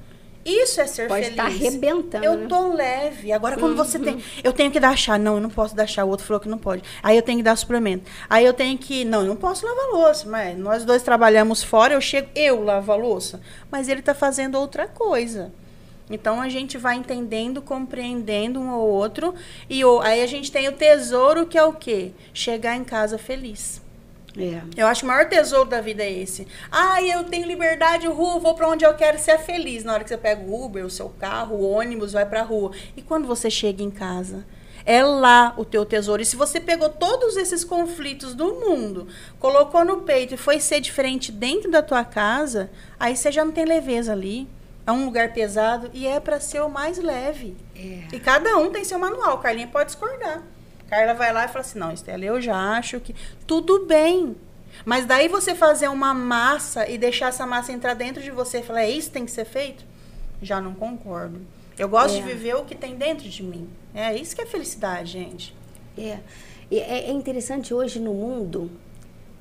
isso 0.45 0.79
é 0.79 0.85
ser 0.85 1.07
Pode 1.07 1.25
feliz. 1.25 1.41
Pode 1.41 1.55
estar 1.55 1.65
arrebentando. 1.65 2.23
Eu 2.23 2.37
né? 2.37 2.47
tô 2.47 2.67
leve. 2.71 3.31
Agora, 3.31 3.57
quando 3.57 3.71
uhum. 3.71 3.83
você 3.83 3.97
tem. 3.97 4.23
Eu 4.43 4.53
tenho 4.53 4.69
que 4.69 4.79
dar 4.79 4.95
chá. 4.95 5.17
Não, 5.17 5.35
eu 5.35 5.41
não 5.41 5.49
posso 5.49 5.75
dar 5.75 5.87
chá. 5.87 6.05
O 6.05 6.09
outro 6.09 6.23
falou 6.23 6.39
que 6.39 6.47
não 6.47 6.59
pode. 6.59 6.83
Aí 7.01 7.17
eu 7.17 7.23
tenho 7.23 7.39
que 7.39 7.43
dar 7.43 7.55
suplemento. 7.55 8.09
Aí 8.29 8.45
eu 8.45 8.53
tenho 8.53 8.77
que. 8.77 9.03
Não, 9.03 9.21
eu 9.21 9.27
não 9.27 9.35
posso 9.35 9.65
lavar 9.65 9.87
louça. 9.87 10.29
Mas 10.29 10.55
nós 10.55 10.85
dois 10.85 11.01
trabalhamos 11.01 11.63
fora, 11.63 11.95
eu 11.95 12.01
chego, 12.01 12.29
eu 12.35 12.63
lavo 12.63 12.91
a 12.91 12.95
louça. 12.95 13.41
Mas 13.71 13.89
ele 13.89 14.03
tá 14.03 14.13
fazendo 14.13 14.59
outra 14.59 14.87
coisa. 14.87 15.51
Então 16.09 16.39
a 16.39 16.49
gente 16.49 16.77
vai 16.77 16.95
entendendo, 16.95 17.61
compreendendo 17.61 18.59
um 18.59 18.69
ao 18.69 18.81
outro. 18.81 19.33
E 19.69 19.83
o, 19.83 19.99
aí 20.01 20.21
a 20.21 20.27
gente 20.27 20.51
tem 20.51 20.67
o 20.67 20.73
tesouro, 20.73 21.45
que 21.47 21.57
é 21.57 21.63
o 21.63 21.73
quê? 21.73 22.11
Chegar 22.33 22.75
em 22.75 22.83
casa 22.83 23.17
feliz. 23.17 23.81
É. 24.37 24.61
Eu 24.75 24.87
acho 24.87 25.01
que 25.01 25.05
o 25.05 25.07
maior 25.07 25.29
tesouro 25.29 25.69
da 25.69 25.79
vida 25.79 26.03
é 26.03 26.11
esse. 26.11 26.45
Ah, 26.69 27.01
eu 27.01 27.23
tenho 27.23 27.47
liberdade, 27.47 28.05
rua, 28.07 28.37
vou 28.37 28.53
para 28.53 28.67
onde 28.67 28.85
eu 28.85 28.93
quero 28.93 29.17
ser 29.17 29.39
feliz. 29.39 29.83
Na 29.83 29.93
hora 29.93 30.03
que 30.03 30.09
você 30.09 30.17
pega 30.17 30.41
o 30.41 30.65
Uber, 30.65 30.85
o 30.85 30.89
seu 30.89 31.09
carro, 31.09 31.55
o 31.55 31.69
ônibus, 31.69 32.11
vai 32.11 32.25
para 32.25 32.43
rua. 32.43 32.71
E 32.97 33.01
quando 33.01 33.27
você 33.27 33.49
chega 33.49 33.81
em 33.81 33.89
casa? 33.89 34.45
É 34.85 35.03
lá 35.03 35.53
o 35.57 35.65
teu 35.65 35.83
tesouro. 35.85 36.21
E 36.21 36.25
se 36.25 36.35
você 36.35 36.59
pegou 36.59 36.89
todos 36.89 37.37
esses 37.37 37.63
conflitos 37.63 38.35
do 38.35 38.53
mundo, 38.55 39.07
colocou 39.39 39.83
no 39.83 40.01
peito 40.01 40.35
e 40.35 40.37
foi 40.37 40.59
ser 40.59 40.79
diferente 40.79 41.31
dentro 41.31 41.71
da 41.71 41.81
tua 41.81 42.03
casa, 42.03 42.69
aí 42.99 43.15
você 43.15 43.31
já 43.31 43.43
não 43.43 43.51
tem 43.51 43.65
leveza 43.65 44.11
ali. 44.11 44.47
É 44.85 44.91
um 44.91 45.05
lugar 45.05 45.33
pesado 45.33 45.89
e 45.93 46.05
é 46.05 46.19
para 46.19 46.39
ser 46.39 46.61
o 46.61 46.69
mais 46.69 46.97
leve. 46.97 47.57
É. 47.75 48.03
E 48.13 48.19
cada 48.19 48.57
um 48.57 48.71
tem 48.71 48.83
seu 48.83 48.99
manual. 48.99 49.39
Carlinha 49.39 49.67
pode 49.67 49.87
discordar. 49.87 50.43
Carla 50.87 51.13
vai 51.13 51.33
lá 51.33 51.45
e 51.45 51.47
fala 51.47 51.61
assim: 51.61 51.79
não, 51.79 51.91
Estela, 51.91 52.23
eu 52.23 52.39
já 52.39 52.77
acho 52.77 52.99
que. 52.99 53.15
Tudo 53.47 53.85
bem. 53.85 54.35
Mas 54.83 55.05
daí 55.05 55.27
você 55.27 55.55
fazer 55.55 55.87
uma 55.87 56.13
massa 56.13 56.87
e 56.87 56.97
deixar 56.97 57.29
essa 57.29 57.45
massa 57.45 57.71
entrar 57.71 57.93
dentro 57.93 58.21
de 58.21 58.29
você 58.29 58.59
e 58.59 58.63
falar: 58.63 58.83
é 58.83 58.89
isso 58.89 59.07
que 59.07 59.13
tem 59.13 59.25
que 59.25 59.31
ser 59.31 59.45
feito? 59.45 59.83
Já 60.41 60.61
não 60.61 60.75
concordo. 60.75 61.41
Eu 61.77 61.89
gosto 61.89 62.17
é. 62.17 62.21
de 62.21 62.27
viver 62.27 62.55
o 62.55 62.63
que 62.63 62.75
tem 62.75 62.95
dentro 62.95 63.27
de 63.27 63.41
mim. 63.41 63.67
É 63.93 64.15
isso 64.15 64.35
que 64.35 64.41
é 64.41 64.45
felicidade, 64.45 65.13
gente. 65.13 65.55
É. 65.97 66.19
É, 66.71 67.09
é 67.09 67.11
interessante 67.11 67.73
hoje 67.73 67.99
no 67.99 68.13
mundo, 68.13 68.71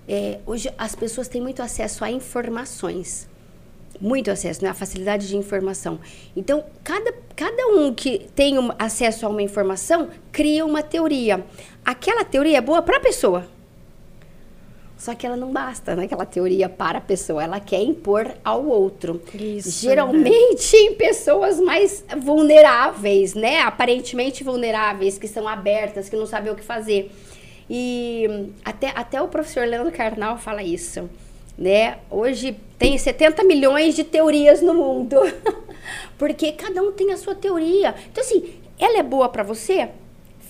é, 0.06 0.40
hoje 0.44 0.70
as 0.76 0.94
pessoas 0.94 1.26
têm 1.28 1.40
muito 1.40 1.62
acesso 1.62 2.04
a 2.04 2.10
informações. 2.10 3.28
Muito 4.00 4.30
acesso, 4.30 4.62
né? 4.62 4.70
A 4.70 4.74
facilidade 4.74 5.28
de 5.28 5.36
informação. 5.36 6.00
Então, 6.36 6.64
cada, 6.82 7.12
cada 7.36 7.66
um 7.68 7.94
que 7.94 8.26
tem 8.34 8.58
um 8.58 8.70
acesso 8.78 9.24
a 9.24 9.28
uma 9.28 9.42
informação 9.42 10.08
cria 10.32 10.64
uma 10.66 10.82
teoria. 10.82 11.44
Aquela 11.84 12.24
teoria 12.24 12.58
é 12.58 12.60
boa 12.60 12.82
para 12.82 12.96
a 12.96 13.00
pessoa. 13.00 13.46
Só 14.96 15.14
que 15.14 15.26
ela 15.26 15.36
não 15.36 15.52
basta, 15.52 15.94
né? 15.94 16.04
Aquela 16.04 16.24
teoria 16.24 16.66
para 16.66 16.96
a 16.96 17.00
pessoa. 17.00 17.42
Ela 17.42 17.60
quer 17.60 17.82
impor 17.82 18.26
ao 18.42 18.64
outro. 18.64 19.20
Isso, 19.34 19.82
Geralmente 19.82 20.76
né? 20.76 20.82
em 20.82 20.94
pessoas 20.94 21.60
mais 21.60 22.04
vulneráveis, 22.22 23.34
né? 23.34 23.60
Aparentemente 23.60 24.42
vulneráveis, 24.42 25.18
que 25.18 25.28
são 25.28 25.46
abertas, 25.46 26.08
que 26.08 26.16
não 26.16 26.26
sabem 26.26 26.52
o 26.52 26.56
que 26.56 26.64
fazer. 26.64 27.10
E 27.68 28.48
até, 28.64 28.92
até 28.94 29.20
o 29.20 29.28
professor 29.28 29.66
Leandro 29.66 29.92
Carnal 29.92 30.38
fala 30.38 30.62
isso. 30.62 31.08
Né? 31.56 31.98
Hoje 32.10 32.56
tem 32.84 32.98
70 32.98 33.44
milhões 33.44 33.96
de 33.96 34.04
teorias 34.04 34.60
no 34.60 34.74
mundo. 34.74 35.16
Porque 36.18 36.52
cada 36.52 36.82
um 36.82 36.92
tem 36.92 37.12
a 37.12 37.16
sua 37.16 37.34
teoria. 37.34 37.94
Então, 38.12 38.22
assim, 38.22 38.60
ela 38.78 38.98
é 38.98 39.02
boa 39.02 39.26
para 39.30 39.42
você? 39.42 39.88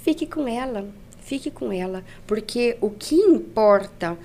Fique 0.03 0.27
com 0.27 0.49
ela. 0.49 0.85
Fique 1.21 1.49
com 1.49 1.73
ela. 1.73 2.05
Porque 2.27 2.77
o 2.81 2.91
que 2.91 3.15
importa, 3.15 4.19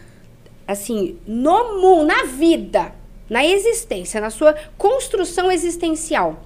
assim, 0.67 1.19
no 1.27 1.79
mundo, 1.79 2.07
na 2.07 2.23
vida, 2.23 2.95
na 3.29 3.45
existência, 3.45 4.19
na 4.19 4.31
sua 4.31 4.55
construção 4.75 5.51
existencial, 5.51 6.41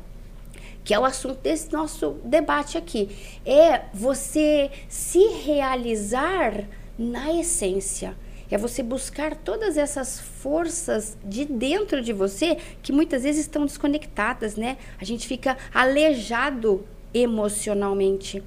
que 0.84 0.94
é 0.94 1.00
o 1.00 1.06
assunto 1.06 1.40
desse 1.40 1.72
nosso 1.72 2.18
debate 2.26 2.78
aqui, 2.78 3.10
é 3.46 3.84
você 3.94 4.70
se 4.90 5.26
realizar 5.46 6.66
na 7.00 7.32
essência. 7.32 8.18
É 8.54 8.58
você 8.58 8.84
buscar 8.84 9.36
todas 9.36 9.78
essas 9.78 10.20
forças 10.20 11.18
de 11.26 11.44
dentro 11.44 12.04
de 12.04 12.14
você 12.14 12.60
que 12.84 12.92
muitas 12.92 13.24
vezes 13.24 13.42
estão 13.42 13.66
desconectadas, 13.66 14.56
né? 14.56 14.78
A 15.02 15.04
gente 15.04 15.28
fica 15.28 15.58
aleijado 15.74 16.86
emocionalmente 17.12 18.44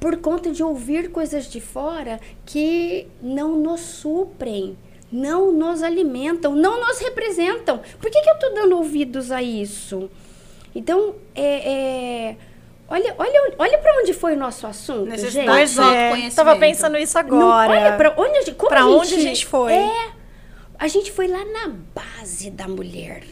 por 0.00 0.16
conta 0.16 0.50
de 0.50 0.62
ouvir 0.62 1.10
coisas 1.10 1.44
de 1.52 1.60
fora 1.60 2.18
que 2.46 3.06
não 3.20 3.58
nos 3.58 3.80
suprem, 3.82 4.78
não 5.12 5.52
nos 5.52 5.82
alimentam, 5.82 6.56
não 6.56 6.80
nos 6.80 6.98
representam. 7.00 7.82
Por 8.00 8.10
que, 8.10 8.22
que 8.22 8.30
eu 8.30 8.34
estou 8.36 8.54
dando 8.54 8.78
ouvidos 8.78 9.30
a 9.30 9.42
isso? 9.42 10.08
Então, 10.74 11.16
é, 11.34 12.30
é 12.30 12.36
olha, 12.94 13.14
olha, 13.18 13.54
olha 13.58 13.78
para 13.78 14.00
onde 14.00 14.14
foi 14.14 14.34
o 14.34 14.38
nosso 14.38 14.66
assunto, 14.66 15.06
Necessidade 15.06 15.66
gente. 15.66 15.80
É, 15.80 16.30
tava 16.30 16.56
pensando 16.56 16.96
isso 16.96 17.18
agora. 17.18 17.74
Não, 17.74 17.82
olha 17.82 17.96
para 17.96 18.14
onde, 18.16 18.52
como 18.52 18.68
pra 18.68 18.80
a 18.80 18.82
gente, 18.84 18.94
onde 18.94 19.14
a 19.14 19.20
gente 19.20 19.46
foi. 19.46 19.72
É, 19.72 20.08
a 20.78 20.88
gente 20.88 21.10
foi 21.10 21.26
lá 21.26 21.44
na 21.44 21.68
base 21.94 22.50
da 22.50 22.68
mulher, 22.68 23.24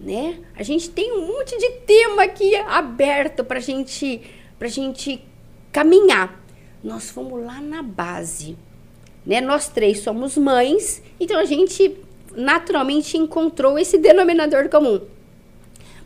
né? 0.00 0.38
A 0.56 0.62
gente 0.62 0.88
tem 0.88 1.12
um 1.12 1.26
monte 1.26 1.56
de 1.58 1.70
tema 1.86 2.24
aqui 2.24 2.56
aberto 2.56 3.44
para 3.44 3.60
gente, 3.60 4.22
pra 4.58 4.68
gente 4.68 5.22
caminhar. 5.70 6.40
Nós 6.82 7.10
fomos 7.10 7.44
lá 7.44 7.60
na 7.60 7.82
base, 7.82 8.56
né? 9.26 9.40
Nós 9.42 9.68
três 9.68 10.00
somos 10.00 10.38
mães, 10.38 11.02
então 11.18 11.38
a 11.38 11.44
gente 11.44 11.94
naturalmente 12.34 13.18
encontrou 13.18 13.78
esse 13.78 13.98
denominador 13.98 14.68
comum. 14.70 15.00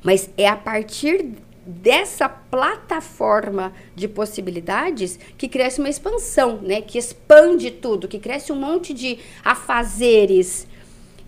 Mas 0.03 0.29
é 0.37 0.49
a 0.49 0.57
partir 0.57 1.44
dessa 1.67 2.29
plataforma 2.29 3.73
de 3.95 4.07
possibilidades 4.07 5.19
que 5.39 5.49
cresce 5.49 5.81
uma 5.81 5.89
expansão, 5.89 6.61
né? 6.61 6.81
Que 6.81 6.99
expande 6.99 7.71
tudo, 7.71 8.07
que 8.07 8.19
cresce 8.19 8.53
um 8.53 8.57
monte 8.57 8.93
de 8.93 9.19
afazeres. 9.45 10.67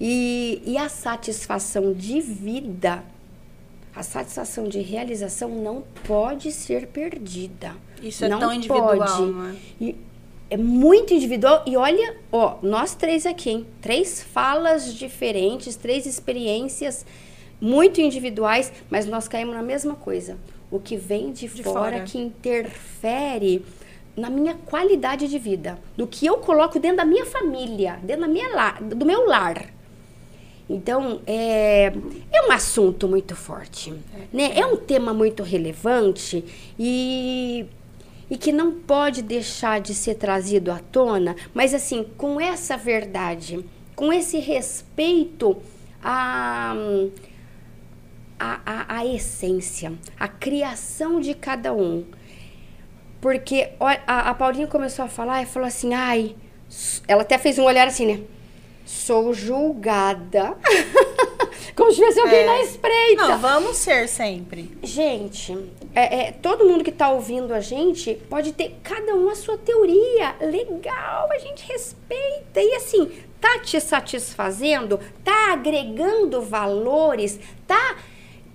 E, 0.00 0.62
e 0.66 0.76
a 0.76 0.90
satisfação 0.90 1.94
de 1.94 2.20
vida, 2.20 3.02
a 3.94 4.02
satisfação 4.02 4.68
de 4.68 4.80
realização 4.80 5.48
não 5.48 5.82
pode 6.04 6.52
ser 6.52 6.86
perdida. 6.88 7.74
Isso 8.02 8.24
é 8.24 8.28
não 8.28 8.38
tão 8.38 8.52
individual, 8.52 8.98
pode. 8.98 9.22
Né? 9.22 9.56
E 9.80 9.96
é 10.50 10.56
muito 10.58 11.14
individual. 11.14 11.62
E 11.66 11.76
olha, 11.78 12.16
ó, 12.30 12.58
nós 12.62 12.94
três 12.94 13.24
aqui, 13.24 13.50
hein? 13.50 13.66
Três 13.80 14.22
falas 14.22 14.92
diferentes, 14.94 15.76
três 15.76 16.04
experiências 16.04 17.06
muito 17.60 18.00
individuais, 18.00 18.72
mas 18.90 19.06
nós 19.06 19.28
caímos 19.28 19.54
na 19.54 19.62
mesma 19.62 19.94
coisa. 19.94 20.36
O 20.70 20.78
que 20.78 20.96
vem 20.96 21.32
de, 21.32 21.48
de 21.48 21.62
fora, 21.62 21.78
fora 21.78 22.00
que 22.00 22.18
interfere 22.18 23.64
na 24.16 24.30
minha 24.30 24.54
qualidade 24.54 25.28
de 25.28 25.38
vida, 25.38 25.78
do 25.96 26.06
que 26.06 26.24
eu 26.24 26.38
coloco 26.38 26.78
dentro 26.78 26.98
da 26.98 27.04
minha 27.04 27.26
família, 27.26 27.98
dentro 28.02 28.22
da 28.22 28.28
minha 28.28 28.48
lar, 28.54 28.82
do 28.82 29.04
meu 29.04 29.26
lar. 29.26 29.66
Então, 30.68 31.20
é, 31.26 31.92
é 32.32 32.48
um 32.48 32.50
assunto 32.50 33.06
muito 33.06 33.36
forte, 33.36 33.92
é. 33.92 34.36
né? 34.36 34.58
É 34.58 34.66
um 34.66 34.76
tema 34.76 35.14
muito 35.14 35.42
relevante 35.42 36.44
e, 36.78 37.66
e 38.28 38.36
que 38.36 38.50
não 38.50 38.72
pode 38.72 39.22
deixar 39.22 39.80
de 39.80 39.94
ser 39.94 40.14
trazido 40.14 40.72
à 40.72 40.78
tona, 40.78 41.36
mas 41.54 41.72
assim, 41.72 42.04
com 42.16 42.40
essa 42.40 42.76
verdade, 42.76 43.64
com 43.94 44.12
esse 44.12 44.38
respeito 44.38 45.56
a 46.02 46.74
a, 48.38 48.60
a, 48.64 48.98
a 48.98 49.06
essência, 49.06 49.92
a 50.18 50.28
criação 50.28 51.20
de 51.20 51.34
cada 51.34 51.72
um. 51.72 52.04
Porque 53.20 53.70
a, 54.06 54.30
a 54.30 54.34
Paulinha 54.34 54.66
começou 54.66 55.04
a 55.04 55.08
falar 55.08 55.42
e 55.42 55.46
falou 55.46 55.66
assim, 55.66 55.94
ai, 55.94 56.36
ela 57.08 57.22
até 57.22 57.38
fez 57.38 57.58
um 57.58 57.64
olhar 57.64 57.88
assim, 57.88 58.06
né? 58.06 58.20
Sou 58.84 59.32
julgada. 59.32 60.56
Como 61.74 61.90
se 61.90 61.96
tivesse 61.96 62.20
alguém 62.20 62.38
é. 62.40 62.46
na 62.46 62.60
espreita. 62.62 63.28
Não, 63.28 63.38
vamos 63.38 63.76
ser 63.76 64.08
sempre. 64.08 64.78
Gente, 64.82 65.56
é, 65.94 66.28
é, 66.28 66.32
todo 66.32 66.66
mundo 66.66 66.84
que 66.84 66.90
está 66.90 67.10
ouvindo 67.10 67.52
a 67.52 67.60
gente 67.60 68.14
pode 68.30 68.52
ter 68.52 68.78
cada 68.82 69.14
um 69.14 69.28
a 69.28 69.34
sua 69.34 69.58
teoria. 69.58 70.36
Legal, 70.40 71.28
a 71.30 71.38
gente 71.38 71.66
respeita. 71.66 72.60
E 72.60 72.74
assim, 72.76 73.10
tá 73.40 73.58
te 73.58 73.80
satisfazendo? 73.80 75.00
Tá 75.24 75.52
agregando 75.52 76.40
valores? 76.40 77.38
Tá 77.66 77.96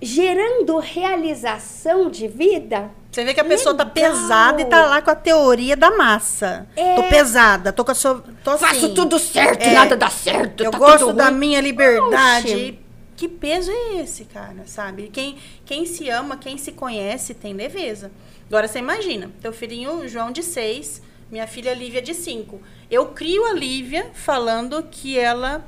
gerando 0.02 0.78
realização 0.78 2.10
de 2.10 2.26
vida. 2.26 2.90
Você 3.10 3.24
vê 3.24 3.32
que 3.32 3.40
a 3.40 3.44
pessoa 3.44 3.74
tá 3.74 3.84
Legal. 3.84 3.94
tá 3.94 4.10
pesada 4.18 4.60
e 4.62 4.64
tá 4.64 4.86
lá 4.86 5.00
com 5.00 5.10
a 5.10 5.14
teoria 5.14 5.76
da 5.76 5.90
massa. 5.96 6.66
É. 6.74 6.96
Tô 6.96 7.04
pesada, 7.04 7.72
tô 7.72 7.84
com 7.84 7.92
a 7.92 7.94
sua. 7.94 8.24
Tô 8.42 8.58
Faço 8.58 8.86
assim. 8.86 8.94
tudo 8.94 9.18
certo, 9.18 9.62
é. 9.62 9.72
nada 9.72 9.96
dá 9.96 10.10
certo. 10.10 10.64
Eu 10.64 10.72
tá 10.72 10.78
gosto 10.78 11.12
da 11.12 11.30
minha 11.30 11.60
liberdade. 11.60 12.52
Oxe. 12.52 12.78
Que 13.16 13.28
peso 13.28 13.70
é 13.70 14.00
esse, 14.00 14.24
cara? 14.24 14.64
Sabe? 14.66 15.08
Quem, 15.12 15.36
quem 15.64 15.86
se 15.86 16.08
ama, 16.08 16.36
quem 16.36 16.58
se 16.58 16.72
conhece, 16.72 17.34
tem 17.34 17.52
leveza. 17.52 18.10
Agora 18.48 18.66
você 18.66 18.80
imagina, 18.80 19.30
teu 19.40 19.52
filhinho 19.52 20.08
João 20.08 20.32
de 20.32 20.42
seis, 20.42 21.00
minha 21.30 21.46
filha 21.46 21.72
Lívia 21.72 22.02
de 22.02 22.14
cinco. 22.14 22.60
Eu 22.90 23.06
crio 23.06 23.46
a 23.46 23.52
Lívia 23.52 24.10
falando 24.14 24.82
que 24.90 25.16
ela. 25.16 25.64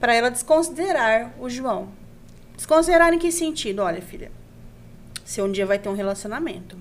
para 0.00 0.14
ela 0.14 0.30
desconsiderar 0.30 1.34
o 1.38 1.50
João. 1.50 1.88
Desconsiderar 2.56 3.12
em 3.12 3.18
que 3.18 3.30
sentido? 3.30 3.80
Olha, 3.82 4.00
filha, 4.00 4.30
você 5.24 5.42
um 5.42 5.52
dia 5.52 5.66
vai 5.66 5.78
ter 5.78 5.88
um 5.88 5.94
relacionamento. 5.94 6.76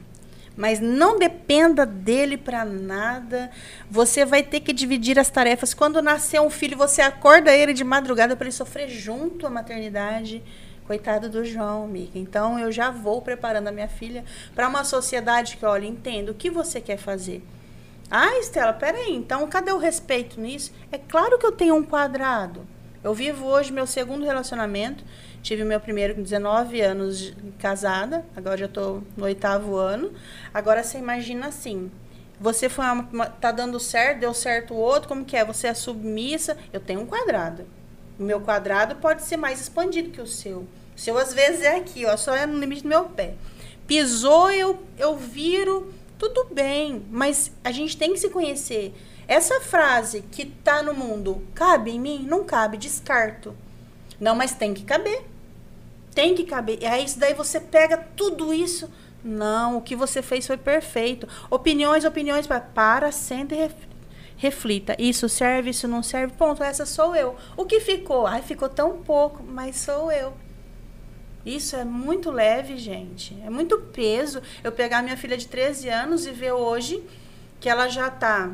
Mas 0.56 0.80
não 0.80 1.20
dependa 1.20 1.86
dele 1.86 2.38
para 2.38 2.64
nada. 2.64 3.52
Você 3.92 4.24
vai 4.24 4.42
ter 4.42 4.62
que 4.62 4.72
dividir 4.72 5.20
as 5.20 5.30
tarefas. 5.30 5.74
Quando 5.74 6.02
nascer 6.02 6.40
um 6.40 6.50
filho, 6.50 6.78
você 6.78 7.02
acorda 7.02 7.52
ele 7.54 7.74
de 7.74 7.84
madrugada 7.84 8.36
para 8.36 8.46
ele 8.46 8.56
sofrer 8.56 8.88
junto 8.88 9.46
à 9.46 9.50
maternidade. 9.50 10.42
Coitado 10.88 11.28
do 11.28 11.44
João, 11.44 11.88
Mica. 11.88 12.18
Então 12.18 12.58
eu 12.58 12.72
já 12.72 12.90
vou 12.90 13.22
preparando 13.22 13.68
a 13.68 13.72
minha 13.72 13.88
filha 13.88 14.24
para 14.54 14.68
uma 14.70 14.84
sociedade 14.84 15.58
que, 15.58 15.66
olha, 15.66 15.86
entendo 15.86 16.30
o 16.30 16.36
que 16.36 16.50
você 16.50 16.80
quer 16.80 16.98
fazer. 16.98 17.44
Ah, 18.10 18.38
Estela, 18.38 18.72
peraí, 18.72 19.14
então 19.14 19.48
cadê 19.48 19.72
o 19.72 19.80
respeito 19.80 20.40
nisso? 20.40 20.72
É 20.92 20.98
claro 20.98 21.40
que 21.40 21.46
eu 21.46 21.52
tenho 21.52 21.76
um 21.76 21.84
quadrado. 21.84 22.66
Eu 23.04 23.14
vivo 23.14 23.46
hoje 23.46 23.74
meu 23.74 23.88
segundo 23.88 24.26
relacionamento 24.26 25.04
Tive 25.46 25.64
meu 25.64 25.80
primeiro 25.80 26.16
com 26.16 26.24
19 26.24 26.82
anos 26.82 27.20
de, 27.20 27.36
casada, 27.60 28.26
agora 28.36 28.58
já 28.58 28.66
estou 28.66 29.04
no 29.16 29.26
oitavo 29.26 29.76
ano. 29.76 30.12
Agora 30.52 30.82
você 30.82 30.98
imagina 30.98 31.46
assim, 31.46 31.92
você 32.40 32.68
foi 32.68 32.84
uma, 32.84 33.08
uma, 33.14 33.26
tá 33.28 33.52
dando 33.52 33.80
certo, 33.80 34.22
deu 34.22 34.34
certo 34.34 34.74
o 34.74 34.78
outro, 34.78 35.08
como 35.08 35.24
que 35.24 35.38
é? 35.38 35.46
Você 35.46 35.68
é 35.68 35.76
submissa, 35.76 36.58
eu 36.74 36.80
tenho 36.80 37.02
um 37.02 37.06
quadrado. 37.06 37.64
O 38.18 38.24
meu 38.24 38.42
quadrado 38.42 38.96
pode 38.96 39.22
ser 39.22 39.38
mais 39.38 39.62
expandido 39.62 40.10
que 40.10 40.20
o 40.20 40.26
seu. 40.26 40.62
O 40.98 41.00
seu 41.00 41.16
às 41.16 41.32
vezes 41.32 41.62
é 41.62 41.76
aqui, 41.76 42.08
ó, 42.08 42.18
só 42.18 42.36
é 42.36 42.48
no 42.48 42.58
limite 42.58 42.82
do 42.82 42.90
meu 42.90 43.04
pé. 43.04 43.36
Pisou, 43.86 44.50
eu, 44.50 44.82
eu 44.98 45.16
viro, 45.16 45.94
tudo 46.18 46.48
bem, 46.52 47.06
mas 47.12 47.52
a 47.64 47.72
gente 47.72 47.96
tem 47.96 48.14
que 48.14 48.20
se 48.20 48.32
conhecer. 48.32 48.96
Essa 49.28 49.62
frase 49.62 50.24
que 50.32 50.44
tá 50.44 50.82
no 50.82 50.96
mundo, 50.96 51.46
cabe 51.54 51.92
em 51.92 52.00
mim? 52.00 52.26
Não 52.28 52.44
cabe, 52.44 52.78
descarto. 52.78 53.56
Não, 54.20 54.34
mas 54.34 54.56
tem 54.56 54.74
que 54.74 54.84
caber 54.84 55.35
tem 56.16 56.34
que 56.34 56.46
caber. 56.46 56.80
E 56.82 56.86
aí 56.86 57.06
isso 57.06 57.20
daí 57.20 57.34
você 57.34 57.60
pega 57.60 57.98
tudo 58.16 58.54
isso 58.54 58.90
Não, 59.24 59.78
o 59.78 59.82
que 59.82 59.96
você 59.96 60.22
fez 60.22 60.48
foi 60.48 60.56
perfeito. 60.58 61.28
Opiniões, 61.50 62.06
opiniões, 62.06 62.48
para, 62.48 62.62
para 62.62 63.12
senta 63.12 63.56
e 63.56 63.58
ref, 63.58 63.74
reflita. 64.38 64.96
Isso 65.00 65.28
serve, 65.28 65.72
isso 65.72 65.88
não 65.88 66.04
serve. 66.04 66.34
Ponto, 66.38 66.64
essa 66.64 66.86
sou 66.86 67.16
eu. 67.16 67.36
O 67.58 67.66
que 67.66 67.80
ficou? 67.80 68.28
Ai, 68.28 68.42
ficou 68.42 68.70
tão 68.70 69.02
pouco, 69.04 69.44
mas 69.44 69.78
sou 69.78 70.12
eu. 70.12 70.34
Isso 71.44 71.76
é 71.76 71.84
muito 71.84 72.32
leve, 72.32 72.78
gente. 72.78 73.36
É 73.44 73.50
muito 73.50 73.80
peso 73.80 74.42
eu 74.64 74.72
pegar 74.72 75.02
minha 75.02 75.18
filha 75.18 75.38
de 75.38 75.48
13 75.48 75.90
anos 75.90 76.26
e 76.26 76.32
ver 76.32 76.52
hoje 76.54 77.04
que 77.60 77.68
ela 77.70 77.88
já 77.88 78.10
tá. 78.10 78.52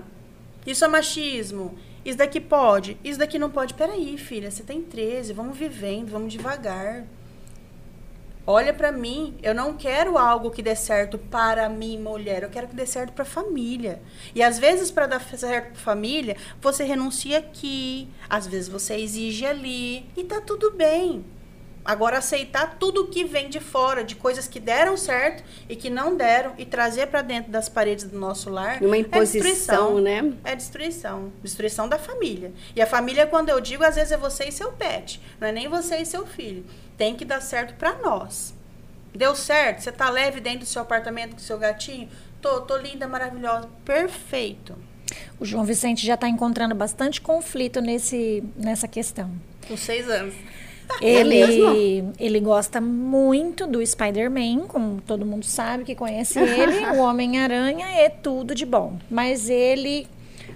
Isso 0.66 0.86
é 0.86 0.88
machismo. 0.88 1.78
Isso 2.04 2.18
daqui 2.18 2.40
pode, 2.40 2.98
isso 3.04 3.20
daqui 3.20 3.38
não 3.38 3.50
pode. 3.50 3.74
Peraí, 3.74 4.18
filha, 4.18 4.50
você 4.50 4.64
tem 4.64 4.82
13, 4.82 5.34
vamos 5.34 5.58
vivendo, 5.58 6.10
vamos 6.10 6.34
devagar. 6.34 7.06
Olha 8.52 8.74
para 8.74 8.92
mim, 8.92 9.38
eu 9.42 9.56
não 9.56 9.78
quero 9.78 10.18
algo 10.18 10.52
que 10.52 10.62
dê 10.62 10.76
certo 10.76 11.18
para 11.18 11.70
mim, 11.70 11.98
mulher, 11.98 12.44
eu 12.44 12.50
quero 12.50 12.68
que 12.68 12.76
dê 12.76 12.86
certo 12.86 13.14
para 13.14 13.24
a 13.24 13.26
família. 13.26 14.02
E 14.36 14.44
às 14.44 14.60
vezes 14.60 14.92
para 14.92 15.08
dar 15.08 15.22
certo 15.22 15.72
para 15.72 15.82
família, 15.82 16.36
você 16.60 16.84
renuncia 16.84 17.38
aqui, 17.38 18.10
às 18.30 18.46
vezes 18.46 18.68
você 18.68 18.96
exige 18.96 19.46
ali 19.46 20.06
e 20.18 20.26
tá 20.26 20.42
tudo 20.42 20.72
bem. 20.72 21.24
Agora 21.84 22.18
aceitar 22.18 22.78
tudo 22.78 23.08
que 23.08 23.24
vem 23.24 23.50
de 23.50 23.60
fora, 23.62 24.04
de 24.04 24.16
coisas 24.16 24.48
que 24.48 24.60
deram 24.60 24.98
certo 24.98 25.44
e 25.68 25.76
que 25.76 25.90
não 25.90 26.16
deram 26.16 26.54
e 26.58 26.66
trazer 26.66 27.08
para 27.08 27.22
dentro 27.22 27.52
das 27.52 27.70
paredes 27.70 28.04
do 28.04 28.20
nosso 28.20 28.50
lar, 28.50 28.84
uma 28.84 28.98
imposição, 28.98 29.98
é 29.98 30.02
né? 30.02 30.34
É 30.44 30.56
destruição, 30.56 31.32
destruição 31.42 31.88
da 31.88 31.98
família. 31.98 32.52
E 32.76 32.82
a 32.82 32.86
família, 32.86 33.26
quando 33.26 33.50
eu 33.50 33.60
digo, 33.62 33.84
às 33.84 33.96
vezes 33.96 34.12
é 34.12 34.18
você 34.18 34.46
e 34.46 34.52
seu 34.52 34.74
pet, 34.74 35.22
não 35.40 35.48
é 35.48 35.52
nem 35.52 35.68
você 35.70 35.98
e 35.98 36.06
seu 36.06 36.28
filho. 36.28 36.66
Tem 37.02 37.16
que 37.16 37.26
dar 37.26 37.42
certo 37.42 37.74
para 37.80 37.98
nós. 37.98 38.54
Deu 39.12 39.36
certo? 39.36 39.82
Você 39.82 39.92
tá 39.92 40.08
leve 40.08 40.40
dentro 40.40 40.60
do 40.60 40.66
seu 40.68 40.84
apartamento 40.84 41.32
com 41.32 41.40
seu 41.40 41.58
gatinho? 41.58 42.08
Tô, 42.40 42.62
tô 42.62 42.78
linda, 42.78 43.08
maravilhosa, 43.08 43.68
perfeito. 43.84 44.78
O 45.40 45.44
João 45.44 45.66
Vicente 45.66 46.06
já 46.06 46.14
está 46.14 46.30
encontrando 46.30 46.76
bastante 46.76 47.20
conflito 47.20 47.82
nesse, 47.82 48.44
nessa 48.56 48.88
questão. 48.88 49.32
Com 49.68 49.76
seis 49.76 50.08
anos. 50.08 50.36
Ele, 51.02 52.04
ele 52.20 52.40
gosta 52.42 52.82
muito 52.82 53.66
do 53.66 53.84
Spider-Man, 53.84 54.68
como 54.68 55.02
todo 55.02 55.26
mundo 55.26 55.46
sabe 55.46 55.86
que 55.86 55.96
conhece 55.96 56.38
ele. 56.38 56.86
o 56.94 56.98
Homem-Aranha 56.98 57.88
é 57.88 58.10
tudo 58.10 58.54
de 58.54 58.66
bom. 58.66 59.00
Mas 59.10 59.50
ele 59.50 60.06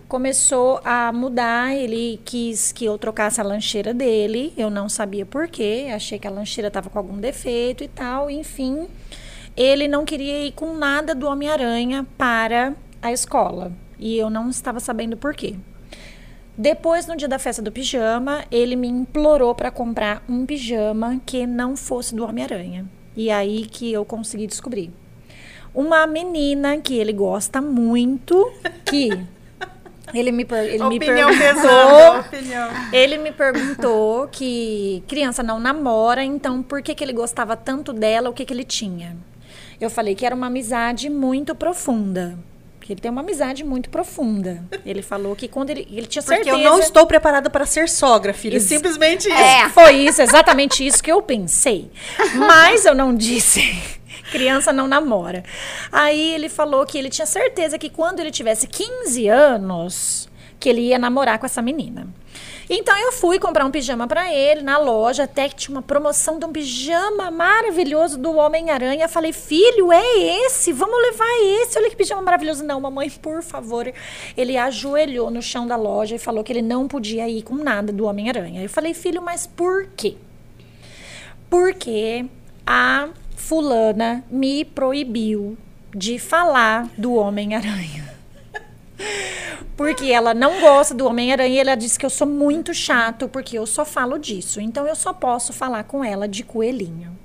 começou 0.07 0.79
a 0.83 1.11
mudar, 1.11 1.75
ele 1.75 2.19
quis 2.23 2.71
que 2.71 2.85
eu 2.85 2.97
trocasse 2.97 3.41
a 3.41 3.43
lancheira 3.43 3.93
dele. 3.93 4.53
Eu 4.55 4.69
não 4.69 4.87
sabia 4.87 5.25
por 5.25 5.47
quê, 5.47 5.87
achei 5.93 6.19
que 6.19 6.27
a 6.27 6.31
lancheira 6.31 6.67
estava 6.67 6.89
com 6.89 6.97
algum 6.97 7.17
defeito 7.17 7.83
e 7.83 7.87
tal, 7.87 8.29
enfim. 8.29 8.87
Ele 9.55 9.87
não 9.87 10.05
queria 10.05 10.45
ir 10.45 10.51
com 10.51 10.75
nada 10.75 11.15
do 11.15 11.27
Homem-Aranha 11.27 12.05
para 12.17 12.75
a 13.01 13.11
escola. 13.11 13.71
E 13.97 14.17
eu 14.17 14.29
não 14.29 14.49
estava 14.49 14.79
sabendo 14.79 15.15
por 15.15 15.33
quê. 15.33 15.55
Depois, 16.57 17.05
no 17.05 17.17
dia 17.17 17.27
da 17.27 17.39
festa 17.39 17.61
do 17.61 17.71
pijama, 17.71 18.45
ele 18.49 18.75
me 18.75 18.87
implorou 18.87 19.53
para 19.53 19.71
comprar 19.71 20.23
um 20.27 20.45
pijama 20.45 21.19
que 21.25 21.45
não 21.45 21.75
fosse 21.75 22.15
do 22.15 22.25
Homem-Aranha. 22.25 22.85
E 23.15 23.29
aí 23.29 23.65
que 23.65 23.91
eu 23.91 24.05
consegui 24.05 24.47
descobrir. 24.47 24.91
Uma 25.73 26.07
menina 26.07 26.77
que 26.77 26.95
ele 26.95 27.11
gosta 27.11 27.61
muito, 27.61 28.53
que 28.85 29.09
ele 30.19 30.31
me, 30.31 30.47
ele 30.49 30.83
me 30.89 30.99
perguntou, 30.99 31.37
pesada, 31.37 32.25
ele 32.93 33.17
me 33.17 33.31
perguntou 33.31 34.27
que 34.31 35.03
criança 35.07 35.43
não 35.43 35.59
namora, 35.59 36.23
então 36.23 36.63
por 36.63 36.81
que, 36.81 36.95
que 36.95 37.03
ele 37.03 37.13
gostava 37.13 37.55
tanto 37.57 37.91
dela, 37.91 38.29
o 38.29 38.33
que, 38.33 38.45
que 38.45 38.53
ele 38.53 38.63
tinha? 38.63 39.17
Eu 39.79 39.89
falei 39.89 40.15
que 40.15 40.25
era 40.25 40.33
uma 40.33 40.47
amizade 40.47 41.09
muito 41.09 41.53
profunda. 41.53 42.37
Porque 42.79 42.93
ele 42.93 43.01
tem 43.01 43.09
uma 43.09 43.21
amizade 43.21 43.63
muito 43.63 43.89
profunda. 43.89 44.63
Ele 44.85 45.01
falou 45.01 45.35
que 45.35 45.47
quando 45.47 45.71
ele, 45.71 45.87
ele 45.91 46.05
tinha 46.05 46.21
certeza... 46.21 46.51
Porque 46.51 46.67
eu 46.67 46.69
não 46.69 46.79
estou 46.79 47.07
preparada 47.07 47.49
para 47.49 47.65
ser 47.65 47.89
sogra, 47.89 48.31
filha. 48.31 48.57
Ex 48.57 48.63
Simplesmente 48.63 49.27
isso. 49.27 49.37
É, 49.37 49.67
foi 49.69 49.93
isso, 49.95 50.21
exatamente 50.21 50.85
isso 50.85 51.01
que 51.01 51.11
eu 51.11 51.19
pensei. 51.19 51.89
Mas 52.35 52.85
eu 52.85 52.93
não 52.93 53.15
disse. 53.15 53.75
Criança 54.31 54.73
não 54.73 54.87
namora. 54.87 55.43
Aí 55.91 56.33
ele 56.33 56.49
falou 56.49 56.85
que 56.85 56.97
ele 56.97 57.09
tinha 57.09 57.25
certeza 57.25 57.77
que 57.77 57.89
quando 57.89 58.19
ele 58.19 58.31
tivesse 58.31 58.67
15 58.67 59.27
anos, 59.27 60.29
que 60.59 60.69
ele 60.69 60.81
ia 60.81 60.99
namorar 60.99 61.37
com 61.37 61.45
essa 61.45 61.61
menina. 61.61 62.07
Então 62.67 62.97
eu 62.97 63.11
fui 63.11 63.37
comprar 63.37 63.63
um 63.63 63.71
pijama 63.71 64.07
para 64.07 64.33
ele 64.33 64.61
na 64.61 64.79
loja, 64.79 65.23
até 65.23 65.47
que 65.47 65.55
tinha 65.55 65.75
uma 65.75 65.81
promoção 65.81 66.39
de 66.39 66.45
um 66.45 66.51
pijama 66.51 67.29
maravilhoso 67.29 68.17
do 68.17 68.35
Homem-Aranha. 68.35 69.07
Falei, 69.07 69.31
filho, 69.31 69.91
é 69.91 70.17
esse? 70.45 70.73
Vamos 70.73 70.99
levar 70.99 71.29
esse. 71.61 71.77
Olha 71.77 71.89
que 71.89 71.95
pijama 71.95 72.23
maravilhoso. 72.23 72.63
Não, 72.63 72.81
mamãe, 72.81 73.09
por 73.09 73.43
favor. 73.43 73.91
Ele 74.35 74.57
ajoelhou 74.57 75.29
no 75.29 75.41
chão 75.41 75.67
da 75.67 75.75
loja 75.75 76.15
e 76.15 76.19
falou 76.19 76.43
que 76.43 76.51
ele 76.51 76.63
não 76.63 76.87
podia 76.87 77.29
ir 77.29 77.43
com 77.43 77.55
nada 77.55 77.93
do 77.93 78.05
Homem-Aranha. 78.05 78.63
Eu 78.63 78.69
falei, 78.69 78.95
filho, 78.95 79.21
mas 79.21 79.45
por 79.45 79.87
quê? 79.95 80.17
Porque 81.47 82.25
a 82.65 83.09
fulana 83.35 84.23
me 84.29 84.65
proibiu 84.65 85.57
de 85.93 86.19
falar 86.19 86.89
do 86.97 87.13
Homem-Aranha. 87.13 88.15
Porque 89.77 90.05
ela 90.05 90.33
não 90.33 90.61
gosta 90.61 90.93
do 90.93 91.05
Homem-Aranha 91.05 91.55
e 91.55 91.59
ela 91.59 91.75
disse 91.75 91.99
que 91.99 92.05
eu 92.05 92.09
sou 92.09 92.27
muito 92.27 92.73
chato 92.73 93.27
porque 93.27 93.57
eu 93.57 93.65
só 93.65 93.83
falo 93.83 94.17
disso. 94.17 94.61
Então 94.61 94.87
eu 94.87 94.95
só 94.95 95.13
posso 95.13 95.51
falar 95.51 95.83
com 95.83 96.03
ela 96.03 96.27
de 96.27 96.43
coelhinho. 96.43 97.17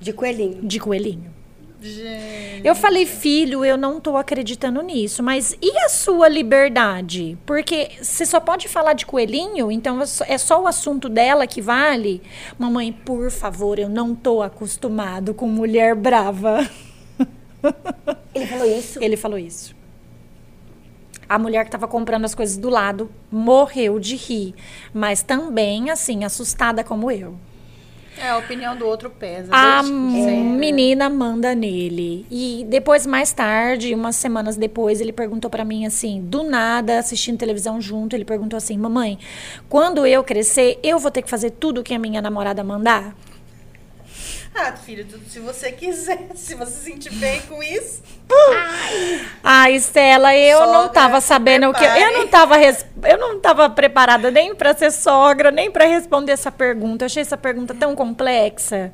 De 0.00 0.12
coelhinho. 0.12 0.62
De 0.62 0.78
coelhinho. 0.78 1.37
Gente. 1.80 2.66
Eu 2.66 2.74
falei, 2.74 3.06
filho, 3.06 3.64
eu 3.64 3.76
não 3.76 4.00
tô 4.00 4.16
acreditando 4.16 4.82
nisso, 4.82 5.22
mas 5.22 5.56
e 5.62 5.78
a 5.78 5.88
sua 5.88 6.28
liberdade? 6.28 7.38
Porque 7.46 7.92
você 8.02 8.26
só 8.26 8.40
pode 8.40 8.66
falar 8.68 8.94
de 8.94 9.06
coelhinho, 9.06 9.70
então 9.70 10.00
é 10.26 10.38
só 10.38 10.60
o 10.60 10.66
assunto 10.66 11.08
dela 11.08 11.46
que 11.46 11.62
vale? 11.62 12.20
Mamãe, 12.58 12.92
por 12.92 13.30
favor, 13.30 13.78
eu 13.78 13.88
não 13.88 14.12
tô 14.12 14.42
acostumado 14.42 15.32
com 15.32 15.46
mulher 15.46 15.94
brava. 15.94 16.68
Ele 18.34 18.46
falou 18.46 18.66
isso? 18.66 19.02
Ele 19.02 19.16
falou 19.16 19.38
isso. 19.38 19.78
A 21.28 21.38
mulher 21.38 21.62
que 21.62 21.68
estava 21.68 21.86
comprando 21.86 22.24
as 22.24 22.34
coisas 22.34 22.56
do 22.56 22.70
lado 22.70 23.10
morreu 23.30 24.00
de 24.00 24.16
rir, 24.16 24.54
mas 24.92 25.22
também, 25.22 25.90
assim, 25.90 26.24
assustada 26.24 26.82
como 26.82 27.10
eu. 27.10 27.38
É, 28.20 28.30
a 28.30 28.38
opinião 28.38 28.76
do 28.76 28.86
outro 28.86 29.10
pesa. 29.10 29.50
A 29.52 29.82
menina 29.82 31.08
manda 31.08 31.54
nele. 31.54 32.26
E 32.30 32.66
depois, 32.68 33.06
mais 33.06 33.32
tarde, 33.32 33.94
umas 33.94 34.16
semanas 34.16 34.56
depois, 34.56 35.00
ele 35.00 35.12
perguntou 35.12 35.50
para 35.50 35.64
mim 35.64 35.86
assim, 35.86 36.20
do 36.22 36.42
nada, 36.42 36.98
assistindo 36.98 37.38
televisão 37.38 37.80
junto, 37.80 38.16
ele 38.16 38.24
perguntou 38.24 38.56
assim: 38.56 38.76
"Mamãe, 38.76 39.18
quando 39.68 40.04
eu 40.06 40.24
crescer, 40.24 40.78
eu 40.82 40.98
vou 40.98 41.10
ter 41.10 41.22
que 41.22 41.30
fazer 41.30 41.50
tudo 41.50 41.82
que 41.82 41.94
a 41.94 41.98
minha 41.98 42.20
namorada 42.20 42.64
mandar?" 42.64 43.14
Ah, 44.54 44.72
filho, 44.72 45.06
se 45.28 45.38
você 45.38 45.70
quiser, 45.72 46.28
se 46.34 46.54
você 46.54 46.70
se 46.72 46.84
sentir 46.84 47.12
bem 47.14 47.40
com 47.42 47.62
isso. 47.62 48.02
Ai, 49.42 49.74
Estela, 49.74 50.34
eu 50.36 50.58
Sogra, 50.58 50.72
não 50.72 50.88
tava 50.88 51.20
sabendo 51.20 51.68
o 51.68 51.72
que. 51.72 51.78
prepare. 51.80 52.02
Eu 52.02 52.12
não 52.18 52.28
tava, 52.28 52.56
res- 52.56 52.86
eu 53.04 53.18
não 53.18 53.40
tava 53.40 53.70
preparada 53.70 54.30
nem 54.30 54.54
para 54.54 54.74
ser 54.76 54.90
sogra, 54.90 55.50
nem 55.50 55.70
para 55.70 55.84
responder 55.86 56.32
essa 56.32 56.50
pergunta. 56.50 57.04
Eu 57.04 57.06
achei 57.06 57.22
essa 57.22 57.36
pergunta 57.36 57.74
tão 57.74 57.94
complexa. 57.94 58.92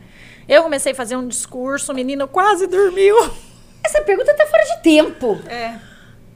Eu 0.48 0.62
comecei 0.62 0.92
a 0.92 0.94
fazer 0.94 1.16
um 1.16 1.26
discurso, 1.26 1.92
o 1.92 1.94
menino 1.94 2.28
quase 2.28 2.66
dormiu. 2.66 3.16
Essa 3.84 4.02
pergunta 4.02 4.34
tá 4.34 4.46
fora 4.46 4.64
de 4.64 4.82
tempo. 4.82 5.40
É. 5.48 5.74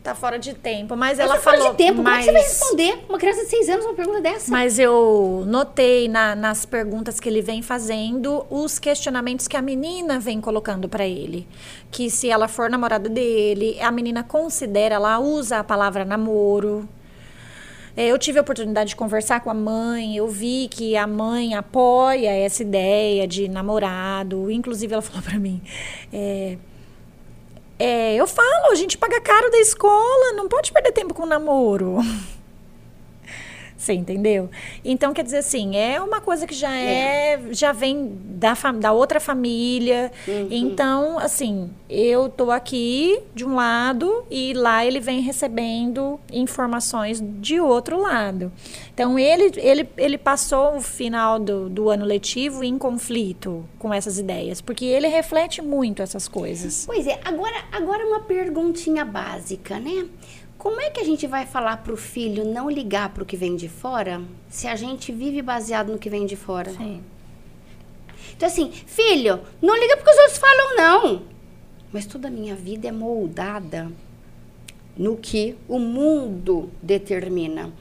Tá 0.02 0.14
fora 0.14 0.38
de 0.38 0.54
tempo, 0.54 0.96
mas 0.96 1.18
Ela 1.18 1.30
ela 1.32 1.34
tá 1.36 1.42
fora 1.42 1.58
falou. 1.58 1.72
de 1.72 1.76
tempo. 1.76 2.02
mas... 2.02 2.24
Como 2.24 2.38
é 2.38 2.40
que 2.40 2.48
você 2.48 2.64
vai 2.68 2.72
responder 2.82 3.04
uma 3.08 3.18
criança 3.18 3.42
de 3.44 3.50
6 3.50 3.68
anos 3.68 3.84
uma 3.84 3.94
pergunta 3.94 4.20
dessa? 4.22 4.50
Mas 4.50 4.78
eu 4.78 5.44
notei 5.46 6.08
na- 6.08 6.34
nas 6.34 6.64
perguntas 6.64 7.20
que 7.20 7.28
ele 7.28 7.42
vem 7.42 7.60
fazendo 7.62 8.46
os 8.48 8.78
questionamentos 8.78 9.46
que 9.46 9.56
a 9.56 9.60
menina 9.60 10.18
vem 10.18 10.40
colocando 10.40 10.88
para 10.88 11.06
ele. 11.06 11.46
Que 11.90 12.08
se 12.10 12.30
ela 12.30 12.48
for 12.48 12.70
namorada 12.70 13.08
dele, 13.08 13.76
a 13.80 13.90
menina 13.90 14.22
considera, 14.22 14.94
ela 14.94 15.18
usa 15.18 15.58
a 15.58 15.64
palavra 15.64 16.04
namoro. 16.04 16.88
É, 17.96 18.06
Eu 18.06 18.16
tive 18.18 18.38
a 18.38 18.42
oportunidade 18.42 18.90
de 18.90 18.96
conversar 18.96 19.40
com 19.40 19.50
a 19.50 19.54
mãe, 19.54 20.16
eu 20.16 20.28
vi 20.28 20.68
que 20.70 20.96
a 20.96 21.06
mãe 21.06 21.54
apoia 21.54 22.30
essa 22.30 22.62
ideia 22.62 23.26
de 23.26 23.48
namorado. 23.48 24.48
Inclusive, 24.50 24.92
ela 24.92 25.02
falou 25.02 25.22
para 25.22 25.38
mim: 25.38 25.60
é, 26.12 26.56
é, 27.78 28.14
eu 28.16 28.26
falo, 28.26 28.72
a 28.72 28.74
gente 28.74 28.98
paga 28.98 29.20
caro 29.20 29.50
da 29.50 29.58
escola, 29.58 30.32
não 30.34 30.48
pode 30.48 30.72
perder 30.72 30.92
tempo 30.92 31.14
com 31.14 31.26
namoro. 31.26 31.98
Você 33.88 33.94
entendeu? 33.94 34.50
Então, 34.84 35.14
quer 35.14 35.24
dizer 35.24 35.38
assim, 35.38 35.74
é 35.74 35.98
uma 35.98 36.20
coisa 36.20 36.46
que 36.46 36.54
já 36.54 36.76
é, 36.76 37.32
é 37.32 37.40
já 37.52 37.72
vem 37.72 38.12
da, 38.22 38.52
da 38.78 38.92
outra 38.92 39.18
família. 39.18 40.12
Uhum. 40.26 40.48
Então, 40.50 41.18
assim, 41.18 41.70
eu 41.88 42.28
tô 42.28 42.50
aqui 42.50 43.18
de 43.34 43.46
um 43.46 43.54
lado 43.54 44.26
e 44.30 44.52
lá 44.52 44.84
ele 44.84 45.00
vem 45.00 45.22
recebendo 45.22 46.20
informações 46.30 47.18
de 47.40 47.58
outro 47.58 47.98
lado. 47.98 48.52
Então, 48.92 49.18
ele, 49.18 49.52
ele, 49.56 49.88
ele 49.96 50.18
passou 50.18 50.76
o 50.76 50.82
final 50.82 51.38
do, 51.38 51.70
do 51.70 51.88
ano 51.88 52.04
letivo 52.04 52.62
em 52.62 52.76
conflito 52.76 53.64
com 53.78 53.94
essas 53.94 54.18
ideias, 54.18 54.60
porque 54.60 54.84
ele 54.84 55.08
reflete 55.08 55.62
muito 55.62 56.02
essas 56.02 56.28
coisas. 56.28 56.84
Pois 56.84 57.06
é, 57.06 57.18
agora, 57.24 57.56
agora 57.72 58.06
uma 58.06 58.20
perguntinha 58.20 59.02
básica, 59.02 59.80
né? 59.80 60.06
Como 60.58 60.80
é 60.80 60.90
que 60.90 61.00
a 61.00 61.04
gente 61.04 61.24
vai 61.26 61.46
falar 61.46 61.76
para 61.78 61.92
o 61.92 61.96
filho 61.96 62.44
não 62.44 62.68
ligar 62.68 63.10
para 63.10 63.22
o 63.22 63.26
que 63.26 63.36
vem 63.36 63.54
de 63.54 63.68
fora 63.68 64.20
se 64.48 64.66
a 64.66 64.74
gente 64.74 65.12
vive 65.12 65.40
baseado 65.40 65.92
no 65.92 65.98
que 65.98 66.10
vem 66.10 66.26
de 66.26 66.34
fora? 66.34 66.72
Sim. 66.72 67.00
Então, 68.36 68.48
assim, 68.48 68.72
filho, 68.72 69.40
não 69.62 69.78
liga 69.78 69.96
porque 69.96 70.10
os 70.10 70.18
outros 70.18 70.38
falam, 70.38 70.76
não. 70.76 71.22
Mas 71.92 72.06
toda 72.06 72.26
a 72.26 72.30
minha 72.30 72.56
vida 72.56 72.88
é 72.88 72.92
moldada 72.92 73.90
no 74.96 75.16
que 75.16 75.56
o 75.68 75.78
mundo 75.78 76.70
determina. 76.82 77.72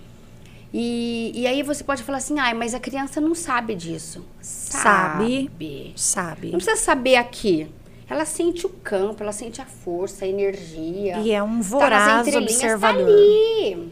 E, 0.71 1.31
e 1.33 1.47
aí 1.47 1.63
você 1.63 1.83
pode 1.83 2.03
falar 2.03 2.19
assim, 2.19 2.39
ah, 2.39 2.53
mas 2.53 2.75
a 2.75 2.79
criança 2.79 3.19
não 3.19 3.33
sabe 3.33 3.73
disso. 3.73 4.23
Sabe. 4.39 5.51
Sabe. 5.95 6.51
Não 6.51 6.59
precisa 6.59 6.75
saber 6.75 7.15
aqui. 7.15 7.67
Ela 8.09 8.25
sente 8.25 8.65
o 8.65 8.69
campo, 8.69 9.21
ela 9.21 9.33
sente 9.33 9.61
a 9.61 9.65
força, 9.65 10.25
a 10.25 10.27
energia. 10.27 11.19
E 11.19 11.31
é 11.31 11.43
um 11.43 11.57
tá 11.57 11.63
voraz 11.63 12.31
tá 12.31 12.37
observador. 12.39 13.05
Tá 13.05 13.11
ali. 13.11 13.91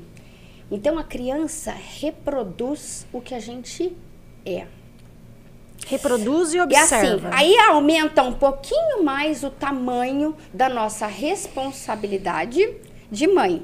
Então 0.72 0.98
a 0.98 1.04
criança 1.04 1.72
reproduz 1.72 3.06
o 3.12 3.20
que 3.20 3.36
a 3.36 3.40
gente 3.40 3.96
é. 4.46 4.68
Reproduz 5.86 6.54
e 6.54 6.60
observa. 6.60 7.28
E 7.28 7.28
assim, 7.28 7.28
aí 7.32 7.58
aumenta 7.70 8.24
um 8.24 8.34
pouquinho 8.34 9.04
mais 9.04 9.44
o 9.44 9.50
tamanho 9.50 10.36
da 10.54 10.70
nossa 10.70 11.06
responsabilidade 11.06 12.74
de 13.12 13.28
mãe. 13.28 13.64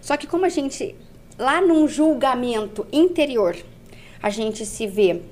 Só 0.00 0.16
que 0.16 0.26
como 0.26 0.44
a 0.44 0.48
gente 0.48 0.94
lá 1.38 1.60
num 1.60 1.88
julgamento 1.88 2.86
interior, 2.92 3.56
a 4.22 4.28
gente 4.28 4.66
se 4.66 4.86
vê 4.86 5.22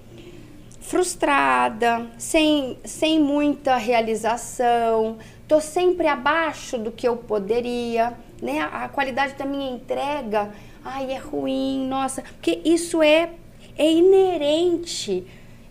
frustrada, 0.81 2.11
sem, 2.19 2.79
sem 2.85 3.21
muita 3.21 3.77
realização, 3.77 5.19
tô 5.47 5.61
sempre 5.61 6.07
abaixo 6.07 6.79
do 6.79 6.91
que 6.91 7.07
eu 7.07 7.17
poderia, 7.17 8.17
né? 8.41 8.61
A, 8.61 8.89
qualidade 8.89 9.35
da 9.35 9.45
minha 9.45 9.71
entrega, 9.71 10.51
ai, 10.85 11.13
é 11.13 11.19
ruim, 11.19 11.87
nossa, 11.87 12.23
porque 12.23 12.61
isso 12.65 13.03
é, 13.03 13.31
é 13.77 13.93
inerente 13.93 15.25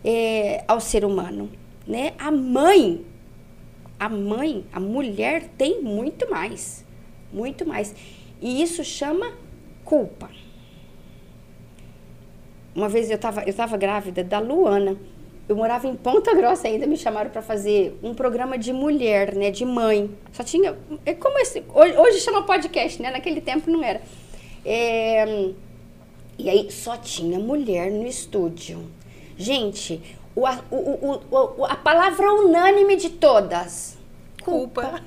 é, 0.05 0.63
ao 0.67 0.79
ser 0.79 1.03
humano, 1.03 1.49
né? 1.87 2.13
A 2.19 2.29
mãe, 2.31 3.03
a 3.99 4.07
mãe, 4.07 4.63
a 4.71 4.79
mulher 4.79 5.49
tem 5.57 5.81
muito 5.81 6.29
mais, 6.29 6.85
muito 7.33 7.67
mais. 7.67 7.95
E 8.39 8.61
isso 8.61 8.83
chama 8.83 9.33
culpa. 9.83 10.29
Uma 12.79 12.87
vez 12.87 13.09
eu 13.09 13.17
estava 13.17 13.43
eu 13.43 13.53
tava 13.53 13.75
grávida 13.75 14.23
da 14.23 14.39
Luana. 14.39 14.95
Eu 15.49 15.55
morava 15.55 15.85
em 15.85 15.95
Ponta 15.97 16.33
Grossa 16.33 16.65
ainda, 16.69 16.87
me 16.87 16.95
chamaram 16.95 17.29
para 17.29 17.41
fazer 17.41 17.99
um 18.01 18.13
programa 18.13 18.57
de 18.57 18.71
mulher, 18.71 19.35
né, 19.35 19.51
de 19.51 19.65
mãe. 19.65 20.09
Só 20.31 20.43
tinha, 20.43 20.77
é 21.05 21.13
como 21.13 21.37
esse, 21.39 21.61
hoje, 21.73 21.97
hoje 21.97 22.19
chama 22.21 22.43
podcast, 22.43 23.01
né? 23.01 23.11
Naquele 23.11 23.41
tempo 23.41 23.69
não 23.69 23.83
era. 23.83 23.99
É, 24.63 25.49
e 26.37 26.49
aí 26.49 26.71
só 26.71 26.95
tinha 26.95 27.37
mulher 27.37 27.91
no 27.91 28.07
estúdio. 28.07 28.89
Gente, 29.35 30.01
o, 30.33 30.47
o, 30.71 31.21
o, 31.31 31.61
o 31.61 31.65
a 31.65 31.75
palavra 31.75 32.31
unânime 32.31 32.95
de 32.95 33.09
todas. 33.09 33.97
Culpa. 34.41 34.83
culpa. 34.83 35.03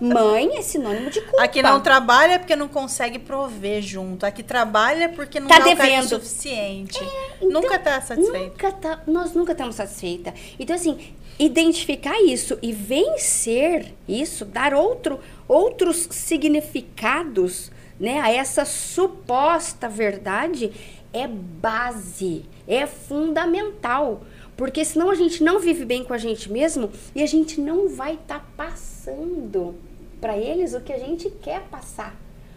Mãe 0.00 0.56
é 0.56 0.62
sinônimo 0.62 1.10
de 1.10 1.20
culpa. 1.20 1.42
Aqui 1.42 1.62
não 1.62 1.80
trabalha 1.80 2.38
porque 2.38 2.56
não 2.56 2.68
consegue 2.68 3.18
prover 3.18 3.82
junto. 3.82 4.24
Aqui 4.26 4.42
trabalha 4.42 5.08
porque 5.08 5.40
não 5.40 5.48
tá 5.48 5.58
dá 5.58 5.64
devendo. 5.64 6.04
o 6.04 6.08
suficiente. 6.08 6.98
É, 6.98 7.36
então, 7.36 7.62
nunca 7.62 7.76
está 7.76 8.00
satisfeita. 8.00 8.48
Nunca 8.48 8.72
tá, 8.72 9.00
nós 9.06 9.32
nunca 9.32 9.52
estamos 9.52 9.76
satisfeitas. 9.76 10.34
Então, 10.58 10.74
assim, 10.76 11.14
identificar 11.38 12.20
isso 12.22 12.58
e 12.62 12.72
vencer 12.72 13.94
isso, 14.08 14.44
dar 14.44 14.74
outro, 14.74 15.20
outros 15.48 16.08
significados 16.10 17.70
né, 17.98 18.20
a 18.20 18.30
essa 18.30 18.64
suposta 18.64 19.88
verdade 19.88 20.72
é 21.12 21.28
base, 21.28 22.44
é 22.66 22.86
fundamental. 22.86 24.22
Porque 24.56 24.84
senão 24.84 25.10
a 25.10 25.14
gente 25.14 25.42
não 25.42 25.58
vive 25.58 25.84
bem 25.84 26.04
com 26.04 26.12
a 26.12 26.18
gente 26.18 26.50
mesmo 26.50 26.90
e 27.14 27.22
a 27.22 27.26
gente 27.26 27.60
não 27.60 27.88
vai 27.88 28.14
estar 28.14 28.40
tá 28.40 28.46
passando 28.56 29.74
para 30.20 30.36
eles 30.36 30.74
o 30.74 30.80
que 30.80 30.92
a 30.92 30.98
gente 30.98 31.28
quer 31.28 31.62
passar. 31.62 32.14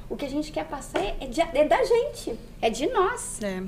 O 0.10 0.16
que 0.16 0.26
a 0.26 0.30
gente 0.30 0.52
quer 0.52 0.66
passar 0.66 1.04
é, 1.04 1.26
de, 1.26 1.42
é 1.42 1.66
da 1.66 1.84
gente, 1.84 2.40
é 2.62 2.70
de 2.70 2.88
nós. 2.88 3.42
É. 3.42 3.64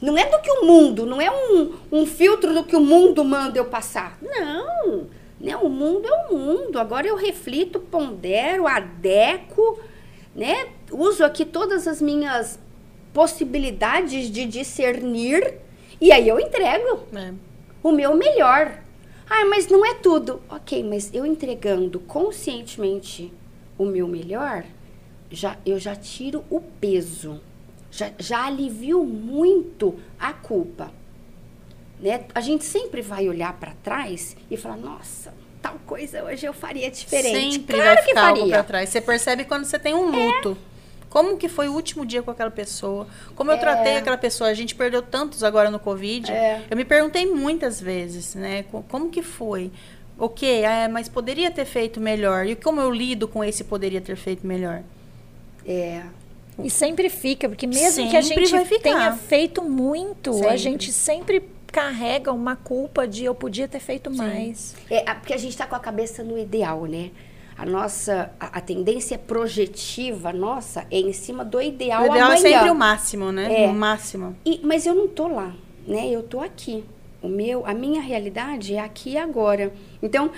Não 0.00 0.16
é 0.16 0.28
do 0.28 0.40
que 0.40 0.50
o 0.50 0.66
mundo, 0.66 1.04
não 1.04 1.20
é 1.20 1.30
um, 1.30 1.74
um 1.92 2.06
filtro 2.06 2.54
do 2.54 2.64
que 2.64 2.74
o 2.76 2.80
mundo 2.80 3.24
manda 3.24 3.58
eu 3.58 3.66
passar. 3.66 4.18
Não, 4.22 5.06
né? 5.40 5.56
o 5.56 5.68
mundo 5.68 6.06
é 6.06 6.26
o 6.26 6.34
mundo. 6.34 6.78
Agora 6.78 7.06
eu 7.06 7.16
reflito, 7.16 7.80
pondero, 7.80 8.66
adequo, 8.66 9.78
né? 10.34 10.68
uso 10.90 11.24
aqui 11.24 11.44
todas 11.44 11.86
as 11.86 12.00
minhas 12.00 12.58
possibilidades 13.12 14.30
de 14.30 14.46
discernir 14.46 15.54
e 16.00 16.10
aí 16.12 16.28
eu 16.28 16.40
entrego. 16.40 17.00
É 17.14 17.53
o 17.84 17.92
meu 17.92 18.16
melhor. 18.16 18.80
Ah, 19.28 19.44
mas 19.44 19.68
não 19.68 19.84
é 19.86 19.94
tudo. 19.94 20.42
Ok, 20.48 20.82
mas 20.82 21.12
eu 21.12 21.24
entregando 21.24 22.00
conscientemente 22.00 23.32
o 23.78 23.84
meu 23.84 24.08
melhor, 24.08 24.64
já, 25.30 25.56
eu 25.64 25.78
já 25.78 25.94
tiro 25.94 26.44
o 26.50 26.60
peso. 26.60 27.40
Já, 27.90 28.10
já 28.18 28.46
alivio 28.46 29.04
muito 29.04 30.00
a 30.18 30.32
culpa. 30.32 30.90
Né? 32.00 32.24
A 32.34 32.40
gente 32.40 32.64
sempre 32.64 33.02
vai 33.02 33.28
olhar 33.28 33.52
para 33.52 33.72
trás 33.82 34.36
e 34.50 34.56
falar, 34.56 34.76
nossa, 34.76 35.32
tal 35.62 35.78
coisa 35.86 36.24
hoje 36.24 36.46
eu 36.46 36.52
faria 36.52 36.90
diferente. 36.90 37.52
Sempre 37.52 37.76
claro 37.76 37.94
vai 37.94 38.02
ficar 38.02 38.32
que 38.32 38.40
faria. 38.40 38.56
algo 38.56 38.66
trás. 38.66 38.88
Você 38.88 39.00
percebe 39.00 39.44
quando 39.44 39.64
você 39.64 39.78
tem 39.78 39.94
um 39.94 40.06
luto. 40.10 40.56
É. 40.70 40.73
Como 41.14 41.36
que 41.36 41.48
foi 41.48 41.68
o 41.68 41.72
último 41.72 42.04
dia 42.04 42.24
com 42.24 42.32
aquela 42.32 42.50
pessoa? 42.50 43.06
Como 43.36 43.48
eu 43.48 43.54
é. 43.54 43.58
tratei 43.58 43.96
aquela 43.96 44.18
pessoa? 44.18 44.50
A 44.50 44.54
gente 44.54 44.74
perdeu 44.74 45.00
tantos 45.00 45.44
agora 45.44 45.70
no 45.70 45.78
Covid. 45.78 46.32
É. 46.32 46.64
Eu 46.68 46.76
me 46.76 46.84
perguntei 46.84 47.24
muitas 47.24 47.80
vezes, 47.80 48.34
né? 48.34 48.64
Como 48.88 49.08
que 49.08 49.22
foi? 49.22 49.70
Ok, 50.18 50.64
é, 50.64 50.88
mas 50.88 51.08
poderia 51.08 51.52
ter 51.52 51.66
feito 51.66 52.00
melhor. 52.00 52.48
E 52.48 52.56
como 52.56 52.80
eu 52.80 52.90
lido 52.90 53.28
com 53.28 53.44
esse 53.44 53.62
poderia 53.62 54.00
ter 54.00 54.16
feito 54.16 54.44
melhor? 54.44 54.82
É. 55.64 56.02
E 56.58 56.68
sempre 56.68 57.08
fica, 57.08 57.48
porque 57.48 57.68
mesmo 57.68 57.92
sempre 57.92 58.10
que 58.10 58.16
a 58.16 58.20
gente 58.20 58.80
tenha 58.80 59.12
feito 59.12 59.62
muito, 59.62 60.32
sempre. 60.32 60.48
a 60.48 60.56
gente 60.56 60.92
sempre 60.92 61.48
carrega 61.68 62.32
uma 62.32 62.56
culpa 62.56 63.06
de 63.06 63.24
eu 63.24 63.36
podia 63.36 63.68
ter 63.68 63.78
feito 63.78 64.10
Sim. 64.10 64.16
mais. 64.16 64.74
É, 64.90 65.14
porque 65.14 65.32
a 65.32 65.38
gente 65.38 65.52
está 65.52 65.64
com 65.64 65.76
a 65.76 65.80
cabeça 65.80 66.24
no 66.24 66.36
ideal, 66.36 66.86
né? 66.86 67.12
A 67.56 67.64
nossa 67.64 68.32
a, 68.38 68.58
a, 68.58 68.60
tendência 68.60 69.16
projetiva 69.16 70.32
nossa 70.32 70.86
é 70.90 70.98
em 70.98 71.12
cima 71.12 71.44
do 71.44 71.60
ideal 71.60 72.02
o 72.02 72.06
ideal 72.06 72.30
amanhã. 72.30 72.48
é 72.48 72.52
sempre 72.52 72.70
o 72.70 72.74
máximo 72.74 73.32
né? 73.32 73.64
É. 73.64 73.66
o 73.68 73.72
máximo. 73.72 74.36
E, 74.44 74.60
mas 74.62 74.86
eu 74.86 74.94
não 74.94 75.08
tô 75.08 75.28
lá 75.28 75.54
né? 75.86 76.08
Eu 76.10 76.22
tô 76.22 76.40
aqui. 76.40 76.84
O 77.22 77.28
meu 77.28 77.64
a 77.66 77.72
minha 77.72 78.00
realidade 78.00 78.74
é 78.74 78.80
aqui 78.80 79.10
e 79.10 79.18
agora. 79.18 79.72
Então 80.02 80.30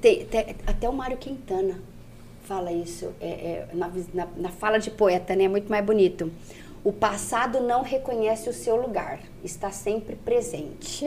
te, 0.00 0.24
te, 0.24 0.56
até 0.66 0.88
o 0.88 0.92
Mário 0.92 1.16
Quintana 1.16 1.78
fala 2.44 2.72
isso 2.72 3.12
é, 3.20 3.28
é, 3.28 3.68
na, 3.72 3.90
na, 4.14 4.28
na 4.36 4.48
fala 4.48 4.78
de 4.78 4.90
poeta 4.90 5.36
né? 5.36 5.48
Muito 5.48 5.68
mais 5.68 5.84
bonito 5.84 6.30
o 6.82 6.92
passado 6.92 7.60
não 7.60 7.82
reconhece 7.82 8.48
o 8.48 8.52
seu 8.54 8.74
lugar, 8.74 9.20
está 9.44 9.70
sempre 9.70 10.16
presente. 10.16 11.04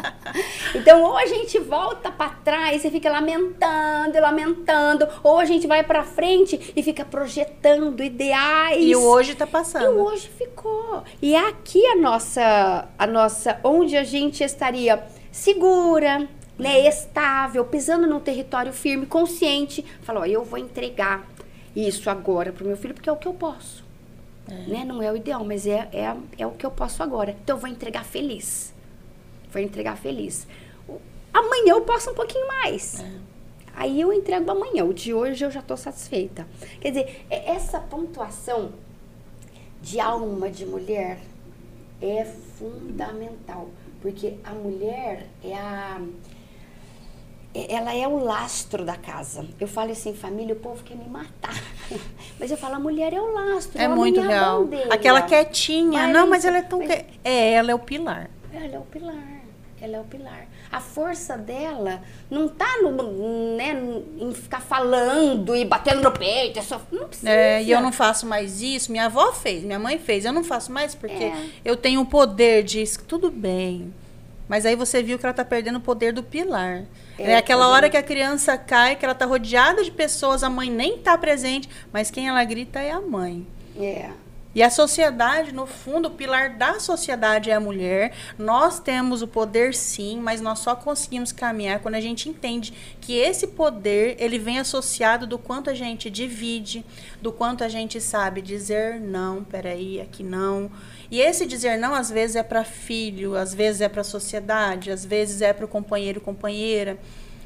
então, 0.74 1.02
ou 1.02 1.18
a 1.18 1.26
gente 1.26 1.58
volta 1.58 2.10
para 2.10 2.30
trás 2.30 2.82
e 2.82 2.90
fica 2.90 3.10
lamentando, 3.10 4.18
lamentando, 4.18 5.06
ou 5.22 5.38
a 5.38 5.44
gente 5.44 5.66
vai 5.66 5.84
para 5.84 6.02
frente 6.02 6.72
e 6.74 6.82
fica 6.82 7.04
projetando 7.04 8.02
ideais. 8.02 8.82
E 8.82 8.96
o 8.96 9.02
hoje 9.02 9.32
está 9.32 9.46
passando. 9.46 9.84
E 9.84 9.88
o 9.88 10.02
hoje 10.02 10.28
ficou. 10.28 11.04
E 11.20 11.34
é 11.34 11.48
aqui 11.48 11.84
a 11.86 11.96
nossa, 11.96 12.88
a 12.98 13.06
nossa, 13.06 13.60
onde 13.62 13.98
a 13.98 14.04
gente 14.04 14.42
estaria 14.42 15.02
segura, 15.30 16.26
né, 16.58 16.88
estável, 16.88 17.66
pisando 17.66 18.06
num 18.06 18.20
território 18.20 18.72
firme, 18.72 19.04
consciente, 19.04 19.84
falou, 20.00 20.24
eu 20.24 20.42
vou 20.42 20.58
entregar 20.58 21.28
isso 21.74 22.08
agora 22.08 22.50
para 22.50 22.64
o 22.64 22.66
meu 22.66 22.78
filho 22.78 22.94
porque 22.94 23.10
é 23.10 23.12
o 23.12 23.16
que 23.16 23.28
eu 23.28 23.34
posso. 23.34 23.85
É. 24.48 24.54
Né? 24.70 24.84
Não 24.84 25.02
é 25.02 25.10
o 25.10 25.16
ideal, 25.16 25.44
mas 25.44 25.66
é, 25.66 25.88
é, 25.92 26.16
é 26.38 26.46
o 26.46 26.52
que 26.52 26.64
eu 26.64 26.70
posso 26.70 27.02
agora. 27.02 27.36
Então 27.42 27.56
eu 27.56 27.60
vou 27.60 27.68
entregar 27.68 28.04
feliz. 28.04 28.74
Vou 29.50 29.60
entregar 29.60 29.96
feliz. 29.96 30.46
Amanhã 31.32 31.72
eu 31.72 31.82
posso 31.82 32.10
um 32.10 32.14
pouquinho 32.14 32.46
mais. 32.46 33.00
É. 33.00 33.10
Aí 33.74 34.00
eu 34.00 34.12
entrego 34.12 34.50
amanhã. 34.50 34.84
O 34.84 34.94
de 34.94 35.12
hoje 35.12 35.44
eu 35.44 35.50
já 35.50 35.60
estou 35.60 35.76
satisfeita. 35.76 36.46
Quer 36.80 36.90
dizer, 36.90 37.26
é 37.28 37.50
essa 37.50 37.78
pontuação 37.78 38.72
de 39.82 40.00
alma 40.00 40.50
de 40.50 40.64
mulher 40.64 41.18
é 42.00 42.24
fundamental, 42.24 43.68
porque 44.00 44.34
a 44.44 44.52
mulher 44.52 45.26
é 45.42 45.54
a 45.54 46.00
ela 47.68 47.94
é 47.94 48.06
o 48.06 48.16
lastro 48.22 48.84
da 48.84 48.96
casa. 48.96 49.46
Eu 49.58 49.66
falo 49.68 49.92
assim, 49.92 50.12
família, 50.14 50.54
o 50.54 50.58
povo 50.58 50.82
quer 50.82 50.96
me 50.96 51.08
matar. 51.08 51.54
Mas 52.38 52.50
eu 52.50 52.56
falo, 52.56 52.74
a 52.74 52.78
mulher 52.80 53.12
é 53.12 53.20
o 53.20 53.32
lastro. 53.32 53.80
É 53.80 53.88
muito 53.88 54.20
minha 54.20 54.28
real. 54.32 54.64
bandeira. 54.64 54.94
Aquela 54.94 55.22
quietinha. 55.22 56.02
Mas- 56.02 56.12
não, 56.12 56.26
mas 56.28 56.44
ela 56.44 56.58
é 56.58 56.62
tão. 56.62 56.78
mas- 56.78 56.88
que- 56.88 57.04
É, 57.24 57.52
ela 57.52 57.70
é 57.70 57.74
o 57.74 57.78
pilar. 57.78 58.28
Ela 58.52 58.74
é 58.76 58.78
o 58.78 58.82
pilar. 58.82 59.36
Ela 59.80 59.96
é 59.98 60.00
o 60.00 60.04
pilar. 60.04 60.46
A 60.72 60.80
força 60.80 61.36
dela 61.36 62.02
não 62.30 62.48
tá 62.48 62.78
no, 62.82 63.56
né, 63.56 63.78
em 64.18 64.32
ficar 64.32 64.60
falando 64.60 65.54
e 65.54 65.64
batendo 65.64 66.02
no 66.02 66.10
peito. 66.10 66.58
É 66.58 66.62
só, 66.62 66.80
não 66.90 67.06
precisa. 67.06 67.30
É, 67.30 67.62
e 67.62 67.70
eu 67.70 67.80
não 67.80 67.92
faço 67.92 68.26
mais 68.26 68.60
isso. 68.62 68.90
Minha 68.90 69.04
avó 69.06 69.32
fez, 69.32 69.62
minha 69.62 69.78
mãe 69.78 69.98
fez. 69.98 70.24
Eu 70.24 70.32
não 70.32 70.42
faço 70.42 70.72
mais 70.72 70.94
porque 70.94 71.24
É. 71.24 71.36
eu 71.64 71.76
tenho 71.76 72.00
o 72.00 72.06
poder 72.06 72.62
disso. 72.64 73.04
Tudo 73.06 73.30
bem. 73.30 73.92
Mas 74.48 74.64
aí 74.64 74.76
você 74.76 75.02
viu 75.02 75.18
que 75.18 75.26
ela 75.26 75.34
tá 75.34 75.44
perdendo 75.44 75.76
o 75.76 75.80
poder 75.80 76.12
do 76.12 76.22
pilar. 76.22 76.84
É, 77.18 77.32
É, 77.32 77.36
aquela 77.36 77.68
hora 77.68 77.90
que 77.90 77.96
a 77.96 78.02
criança 78.02 78.56
cai, 78.56 78.96
que 78.96 79.04
ela 79.04 79.14
tá 79.14 79.26
rodeada 79.26 79.82
de 79.82 79.90
pessoas, 79.90 80.42
a 80.42 80.50
mãe 80.50 80.70
nem 80.70 80.98
tá 80.98 81.16
presente, 81.18 81.68
mas 81.92 82.10
quem 82.10 82.28
ela 82.28 82.44
grita 82.44 82.80
é 82.80 82.90
a 82.90 83.00
mãe. 83.00 83.46
É. 83.78 84.10
E 84.56 84.62
a 84.62 84.70
sociedade, 84.70 85.52
no 85.52 85.66
fundo, 85.66 86.08
o 86.08 86.12
pilar 86.12 86.48
da 86.54 86.80
sociedade 86.80 87.50
é 87.50 87.54
a 87.54 87.60
mulher. 87.60 88.14
Nós 88.38 88.80
temos 88.80 89.20
o 89.20 89.28
poder 89.28 89.74
sim, 89.74 90.18
mas 90.18 90.40
nós 90.40 90.60
só 90.60 90.74
conseguimos 90.74 91.30
caminhar 91.30 91.80
quando 91.80 91.96
a 91.96 92.00
gente 92.00 92.26
entende 92.26 92.72
que 92.98 93.18
esse 93.18 93.48
poder, 93.48 94.16
ele 94.18 94.38
vem 94.38 94.58
associado 94.58 95.26
do 95.26 95.36
quanto 95.36 95.68
a 95.68 95.74
gente 95.74 96.08
divide, 96.08 96.82
do 97.20 97.30
quanto 97.30 97.64
a 97.64 97.68
gente 97.68 98.00
sabe 98.00 98.40
dizer 98.40 98.98
não, 98.98 99.44
peraí, 99.44 100.00
aqui 100.00 100.22
não. 100.22 100.70
E 101.10 101.20
esse 101.20 101.46
dizer 101.46 101.78
não, 101.78 101.94
às 101.94 102.10
vezes, 102.10 102.36
é 102.36 102.42
para 102.42 102.64
filho, 102.64 103.36
às 103.36 103.54
vezes 103.54 103.80
é 103.80 103.88
para 103.88 104.00
a 104.00 104.04
sociedade, 104.04 104.90
às 104.90 105.04
vezes 105.04 105.40
é 105.40 105.52
para 105.52 105.64
o 105.64 105.68
companheiro, 105.68 106.20
companheira. 106.20 106.98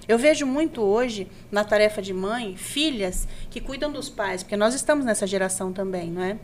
Eu 0.09 0.19
vejo 0.19 0.47
muito 0.47 0.81
hoje, 0.83 1.29
na 1.53 1.63
tarefa 1.63 2.03
de 2.03 2.13
mãe, 2.13 2.57
filhas 2.57 3.29
que 3.51 3.61
cuidam 3.61 3.93
dos 3.93 4.09
pais, 4.09 4.43
porque 4.43 4.57
nós 4.57 4.75
estamos 4.75 5.05
nessa 5.05 5.27
geração 5.27 5.73
também, 5.73 6.11
não 6.11 6.23
é? 6.23 6.39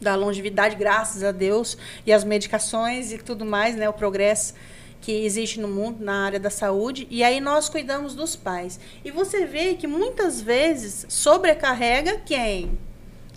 da 0.00 0.14
longevidade, 0.14 0.76
graças 0.76 1.22
a 1.22 1.32
Deus, 1.32 1.76
e 2.04 2.12
as 2.12 2.24
medicações 2.24 3.12
e 3.12 3.18
tudo 3.18 3.44
mais, 3.44 3.76
né, 3.76 3.88
o 3.88 3.92
progresso 3.92 4.54
que 5.00 5.24
existe 5.24 5.60
no 5.60 5.68
mundo 5.68 6.04
na 6.04 6.24
área 6.24 6.40
da 6.40 6.50
saúde, 6.50 7.06
e 7.10 7.22
aí 7.22 7.40
nós 7.40 7.68
cuidamos 7.68 8.14
dos 8.14 8.34
pais. 8.34 8.80
E 9.04 9.10
você 9.10 9.46
vê 9.46 9.74
que 9.74 9.86
muitas 9.86 10.40
vezes 10.40 11.06
sobrecarrega 11.08 12.20
quem? 12.24 12.78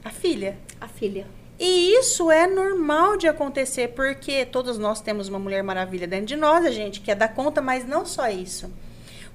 A 0.04 0.10
filha. 0.10 0.58
A 0.80 0.88
filha. 0.88 1.39
E 1.60 1.94
isso 2.00 2.32
é 2.32 2.48
normal 2.48 3.18
de 3.18 3.28
acontecer, 3.28 3.90
porque 3.90 4.46
todos 4.46 4.78
nós 4.78 5.02
temos 5.02 5.28
uma 5.28 5.38
mulher 5.38 5.62
maravilha 5.62 6.08
dentro 6.08 6.28
de 6.28 6.38
nós, 6.38 6.66
a 6.66 6.72
gente 6.72 7.02
quer 7.02 7.16
dar 7.16 7.28
conta, 7.28 7.62
mas 7.62 7.86
não 7.86 8.06
só 8.06 8.30
isso. 8.30 8.72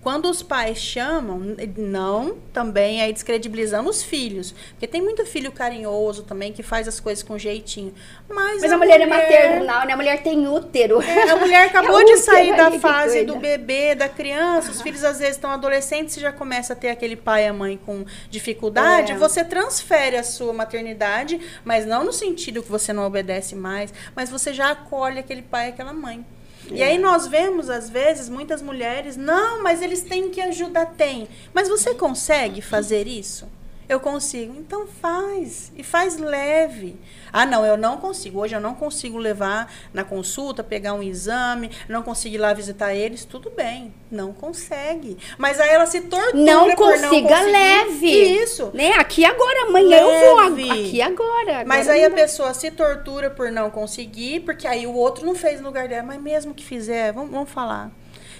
Quando 0.04 0.28
os 0.28 0.42
pais 0.42 0.76
chamam, 0.76 1.56
não 1.78 2.36
também 2.52 3.00
aí 3.00 3.10
descredibilizando 3.10 3.88
os 3.88 4.02
filhos. 4.02 4.54
Porque 4.72 4.86
tem 4.86 5.00
muito 5.00 5.24
filho 5.24 5.50
carinhoso 5.50 6.24
também 6.24 6.52
que 6.52 6.62
faz 6.62 6.86
as 6.86 7.00
coisas 7.00 7.24
com 7.24 7.38
jeitinho. 7.38 7.94
Mas, 8.28 8.60
Mas 8.60 8.70
a 8.70 8.76
mulher 8.76 9.00
é 9.00 9.06
maternal, 9.06 9.86
né? 9.86 9.94
A 9.94 9.96
mulher 9.96 10.22
tem 10.22 10.46
útero. 10.46 11.00
É, 11.00 11.30
a 11.30 11.36
mulher 11.36 11.68
acabou 11.68 11.98
É 12.02 12.04
de 12.04 12.18
sair 12.18 12.54
da 12.54 12.70
fase 12.72 13.24
do 13.24 13.36
bebê, 13.36 13.94
da 13.94 14.06
criança, 14.06 14.70
os 14.72 14.82
filhos 14.82 15.02
às 15.02 15.20
vezes 15.20 15.36
estão 15.36 15.50
adolescentes 15.50 16.18
e 16.18 16.20
já 16.20 16.30
começa 16.30 16.74
a 16.74 16.76
ter 16.76 16.90
aquele 16.90 17.16
pai 17.16 17.44
e 17.44 17.48
a 17.48 17.52
mãe 17.54 17.80
com 17.86 18.04
dificuldade, 18.28 19.12
É. 19.12 19.16
você 19.16 19.42
transfere 19.42 20.18
a 20.18 20.22
sua 20.22 20.52
maternidade, 20.52 21.40
mas 21.64 21.86
não 21.86 22.04
no 22.04 22.12
sentido 22.12 22.62
que 22.62 22.70
você 22.70 22.92
não 22.92 23.06
obedece 23.06 23.54
mais, 23.54 23.90
mas 24.14 24.28
você 24.28 24.52
já 24.52 24.72
acolhe 24.72 25.18
aquele 25.18 25.40
pai 25.40 25.68
e 25.68 25.70
aquela 25.70 25.94
mãe. 25.94 26.22
E 26.70 26.82
aí 26.82 26.98
nós 26.98 27.26
vemos, 27.26 27.68
às 27.68 27.90
vezes, 27.90 28.28
muitas 28.28 28.62
mulheres, 28.62 29.16
não, 29.16 29.62
mas 29.62 29.82
eles 29.82 30.02
têm 30.02 30.30
que 30.30 30.40
ajudar, 30.40 30.86
tem. 30.86 31.28
Mas 31.52 31.68
você 31.68 31.94
consegue 31.94 32.60
fazer 32.60 33.06
isso? 33.06 33.46
Eu 33.88 34.00
consigo. 34.00 34.54
Então 34.58 34.86
faz. 34.86 35.72
E 35.76 35.82
faz 35.82 36.16
leve. 36.18 36.96
Ah, 37.32 37.44
não, 37.44 37.64
eu 37.66 37.76
não 37.76 37.98
consigo. 37.98 38.40
Hoje 38.40 38.54
eu 38.54 38.60
não 38.60 38.74
consigo 38.74 39.18
levar 39.18 39.72
na 39.92 40.04
consulta, 40.04 40.62
pegar 40.62 40.94
um 40.94 41.02
exame, 41.02 41.70
não 41.88 42.02
consigo 42.02 42.34
ir 42.34 42.38
lá 42.38 42.52
visitar 42.52 42.94
eles. 42.94 43.24
Tudo 43.24 43.50
bem. 43.50 43.92
Não 44.10 44.32
consegue. 44.32 45.18
Mas 45.36 45.58
aí 45.60 45.68
ela 45.70 45.86
se 45.86 46.00
tortura 46.02 46.32
Não 46.34 46.68
não 46.68 46.76
consiga 46.76 47.28
conseguir. 47.28 47.50
leve. 47.52 48.10
Isso. 48.42 48.70
Né? 48.72 48.92
Aqui 48.92 49.24
agora, 49.24 49.68
amanhã 49.68 49.98
eu 49.98 50.36
vou. 50.36 50.40
Leve. 50.50 50.70
Aqui 50.70 51.02
agora. 51.02 51.64
Mas 51.66 51.82
agora 51.88 51.94
aí 51.98 52.04
a 52.04 52.08
não 52.08 52.16
dá. 52.16 52.22
pessoa 52.22 52.54
se 52.54 52.70
tortura 52.70 53.30
por 53.30 53.50
não 53.50 53.70
conseguir, 53.70 54.40
porque 54.40 54.66
aí 54.66 54.86
o 54.86 54.94
outro 54.94 55.26
não 55.26 55.34
fez 55.34 55.60
no 55.60 55.66
lugar 55.66 55.88
dela. 55.88 56.02
Mas 56.04 56.20
mesmo 56.22 56.54
que 56.54 56.64
fizer, 56.64 57.12
vamos, 57.12 57.30
vamos 57.30 57.50
falar. 57.50 57.90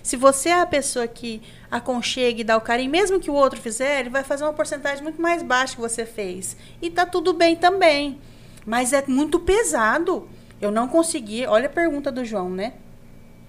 Se 0.05 0.17
você 0.17 0.51
é 0.51 0.61
a 0.61 0.67
pessoa 0.67 1.09
que 1.09 1.41
aconchega 1.71 2.41
e 2.41 2.45
dá 2.45 2.57
o 2.57 2.61
carinho, 2.61 2.91
mesmo 2.91 3.19
que 3.19 3.31
o 3.31 3.35
outro 3.35 3.59
fizer, 3.61 4.01
ele 4.01 4.11
vai 4.11 4.23
fazer 4.23 4.45
uma 4.45 4.53
porcentagem 4.53 5.03
muito 5.03 5.21
mais 5.21 5.43
baixa 5.43 5.75
que 5.75 5.81
você 5.81 6.05
fez. 6.05 6.57
E 6.81 6.91
tá 6.91 7.07
tudo 7.07 7.33
bem 7.33 7.57
também. 7.57 8.19
Mas 8.67 8.93
é 8.93 9.03
muito 9.09 9.41
pesado. 9.41 10.29
Eu 10.61 10.71
não 10.71 10.87
consegui. 10.87 11.47
Olha 11.47 11.67
a 11.67 11.71
pergunta 11.71 12.13
do 12.13 12.23
João, 12.25 12.51
né? 12.51 12.75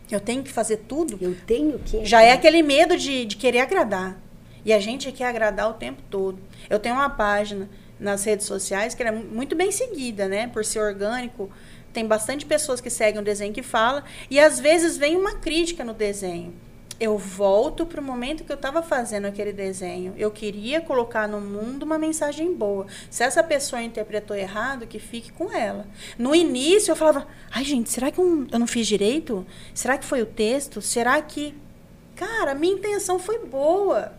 Eu 0.09 0.19
tenho 0.21 0.43
que 0.43 0.51
fazer 0.51 0.77
tudo. 0.87 1.17
Eu 1.21 1.35
tenho 1.45 1.77
que. 1.79 2.05
Já 2.05 2.21
é 2.21 2.31
aquele 2.31 2.63
medo 2.63 2.95
de, 2.97 3.25
de 3.25 3.35
querer 3.35 3.59
agradar. 3.59 4.17
E 4.63 4.71
a 4.71 4.79
gente 4.79 5.11
quer 5.11 5.25
agradar 5.27 5.69
o 5.69 5.73
tempo 5.73 6.01
todo. 6.09 6.39
Eu 6.69 6.79
tenho 6.79 6.95
uma 6.95 7.09
página 7.09 7.69
nas 7.99 8.23
redes 8.23 8.45
sociais 8.45 8.95
que 8.95 9.03
ela 9.03 9.11
é 9.15 9.19
mu- 9.19 9.25
muito 9.25 9.55
bem 9.55 9.71
seguida, 9.71 10.27
né? 10.27 10.47
Por 10.47 10.63
ser 10.63 10.79
orgânico. 10.79 11.49
Tem 11.95 12.05
bastante 12.05 12.45
pessoas 12.45 12.81
que 12.81 12.89
seguem 12.89 13.21
o 13.21 13.23
desenho 13.23 13.53
que 13.53 13.63
fala. 13.63 14.03
E 14.29 14.37
às 14.37 14.59
vezes 14.59 14.97
vem 14.97 15.15
uma 15.15 15.35
crítica 15.35 15.81
no 15.81 15.93
desenho. 15.93 16.53
Eu 16.99 17.17
volto 17.17 17.85
para 17.85 18.01
o 18.01 18.03
momento 18.03 18.43
que 18.43 18.51
eu 18.51 18.57
estava 18.57 18.83
fazendo 18.83 19.27
aquele 19.27 19.53
desenho. 19.53 20.13
Eu 20.17 20.29
queria 20.29 20.81
colocar 20.81 21.25
no 21.25 21.39
mundo 21.39 21.83
uma 21.83 21.97
mensagem 21.97 22.53
boa. 22.53 22.85
Se 23.09 23.23
essa 23.23 23.41
pessoa 23.41 23.81
interpretou 23.81 24.35
errado, 24.35 24.85
que 24.85 24.99
fique 24.99 25.31
com 25.31 25.49
ela. 25.49 25.87
No 26.17 26.35
início 26.35 26.91
eu 26.91 26.97
falava: 26.97 27.27
ai, 27.49 27.63
gente, 27.63 27.89
será 27.89 28.11
que 28.11 28.19
eu 28.19 28.59
não 28.59 28.67
fiz 28.67 28.85
direito? 28.85 29.47
Será 29.73 29.97
que 29.97 30.03
foi 30.03 30.21
o 30.21 30.25
texto? 30.25 30.81
Será 30.81 31.21
que. 31.21 31.55
Cara, 32.13 32.53
minha 32.53 32.73
intenção 32.73 33.17
foi 33.17 33.39
boa. 33.39 34.11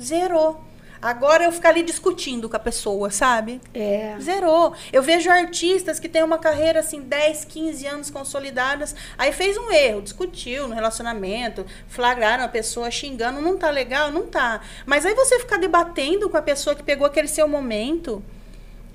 Zerou. 0.00 0.62
Agora 1.04 1.44
eu 1.44 1.52
ficar 1.52 1.68
ali 1.68 1.82
discutindo 1.82 2.48
com 2.48 2.56
a 2.56 2.58
pessoa, 2.58 3.10
sabe? 3.10 3.60
É. 3.74 4.16
Zerou. 4.18 4.72
Eu 4.90 5.02
vejo 5.02 5.30
artistas 5.30 6.00
que 6.00 6.08
têm 6.08 6.22
uma 6.22 6.38
carreira 6.38 6.80
assim, 6.80 7.02
10, 7.02 7.44
15 7.44 7.86
anos 7.86 8.08
consolidadas, 8.10 8.96
aí 9.18 9.30
fez 9.30 9.58
um 9.58 9.70
erro, 9.70 10.00
discutiu 10.00 10.66
no 10.66 10.74
relacionamento, 10.74 11.66
flagraram 11.88 12.42
a 12.42 12.48
pessoa 12.48 12.90
xingando, 12.90 13.42
não 13.42 13.58
tá 13.58 13.68
legal, 13.68 14.10
não 14.10 14.26
tá. 14.26 14.62
Mas 14.86 15.04
aí 15.04 15.12
você 15.14 15.38
ficar 15.38 15.58
debatendo 15.58 16.30
com 16.30 16.38
a 16.38 16.42
pessoa 16.42 16.74
que 16.74 16.82
pegou 16.82 17.06
aquele 17.06 17.28
seu 17.28 17.46
momento 17.46 18.24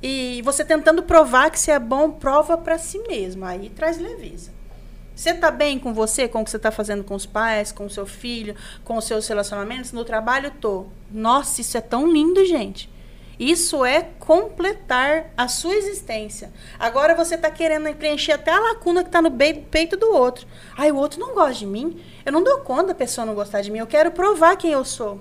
e 0.01 0.41
você 0.41 0.65
tentando 0.65 1.03
provar 1.03 1.51
que 1.51 1.59
você 1.59 1.73
é 1.73 1.79
bom, 1.79 2.09
prova 2.09 2.57
pra 2.57 2.79
si 2.79 2.97
mesmo, 3.07 3.45
aí 3.45 3.69
traz 3.69 3.99
leveza. 3.99 4.57
Você 5.19 5.33
tá 5.33 5.51
bem 5.51 5.77
com 5.77 5.93
você, 5.93 6.29
com 6.29 6.39
o 6.39 6.45
que 6.45 6.49
você 6.49 6.57
tá 6.57 6.71
fazendo 6.71 7.03
com 7.03 7.13
os 7.13 7.25
pais, 7.25 7.73
com 7.73 7.85
o 7.85 7.89
seu 7.89 8.05
filho, 8.05 8.55
com 8.85 8.95
os 8.95 9.03
seus 9.03 9.27
relacionamentos? 9.27 9.91
No 9.91 10.05
trabalho, 10.05 10.49
tô. 10.61 10.85
Nossa, 11.11 11.59
isso 11.59 11.77
é 11.77 11.81
tão 11.81 12.09
lindo, 12.09 12.45
gente. 12.45 12.89
Isso 13.37 13.83
é 13.83 14.01
completar 14.17 15.25
a 15.35 15.49
sua 15.49 15.75
existência. 15.75 16.53
Agora 16.79 17.13
você 17.15 17.37
tá 17.37 17.51
querendo 17.51 17.93
preencher 17.97 18.31
até 18.31 18.49
a 18.49 18.61
lacuna 18.61 19.03
que 19.03 19.09
tá 19.09 19.21
no 19.21 19.29
peito 19.29 19.97
do 19.97 20.09
outro. 20.09 20.47
Ai, 20.77 20.89
o 20.89 20.95
outro 20.95 21.19
não 21.19 21.33
gosta 21.33 21.55
de 21.55 21.65
mim. 21.65 22.01
Eu 22.25 22.31
não 22.31 22.41
dou 22.41 22.59
conta 22.59 22.87
da 22.87 22.95
pessoa 22.95 23.25
não 23.25 23.35
gostar 23.35 23.59
de 23.59 23.69
mim. 23.69 23.79
Eu 23.79 23.87
quero 23.87 24.11
provar 24.11 24.55
quem 24.55 24.71
eu 24.71 24.85
sou. 24.85 25.19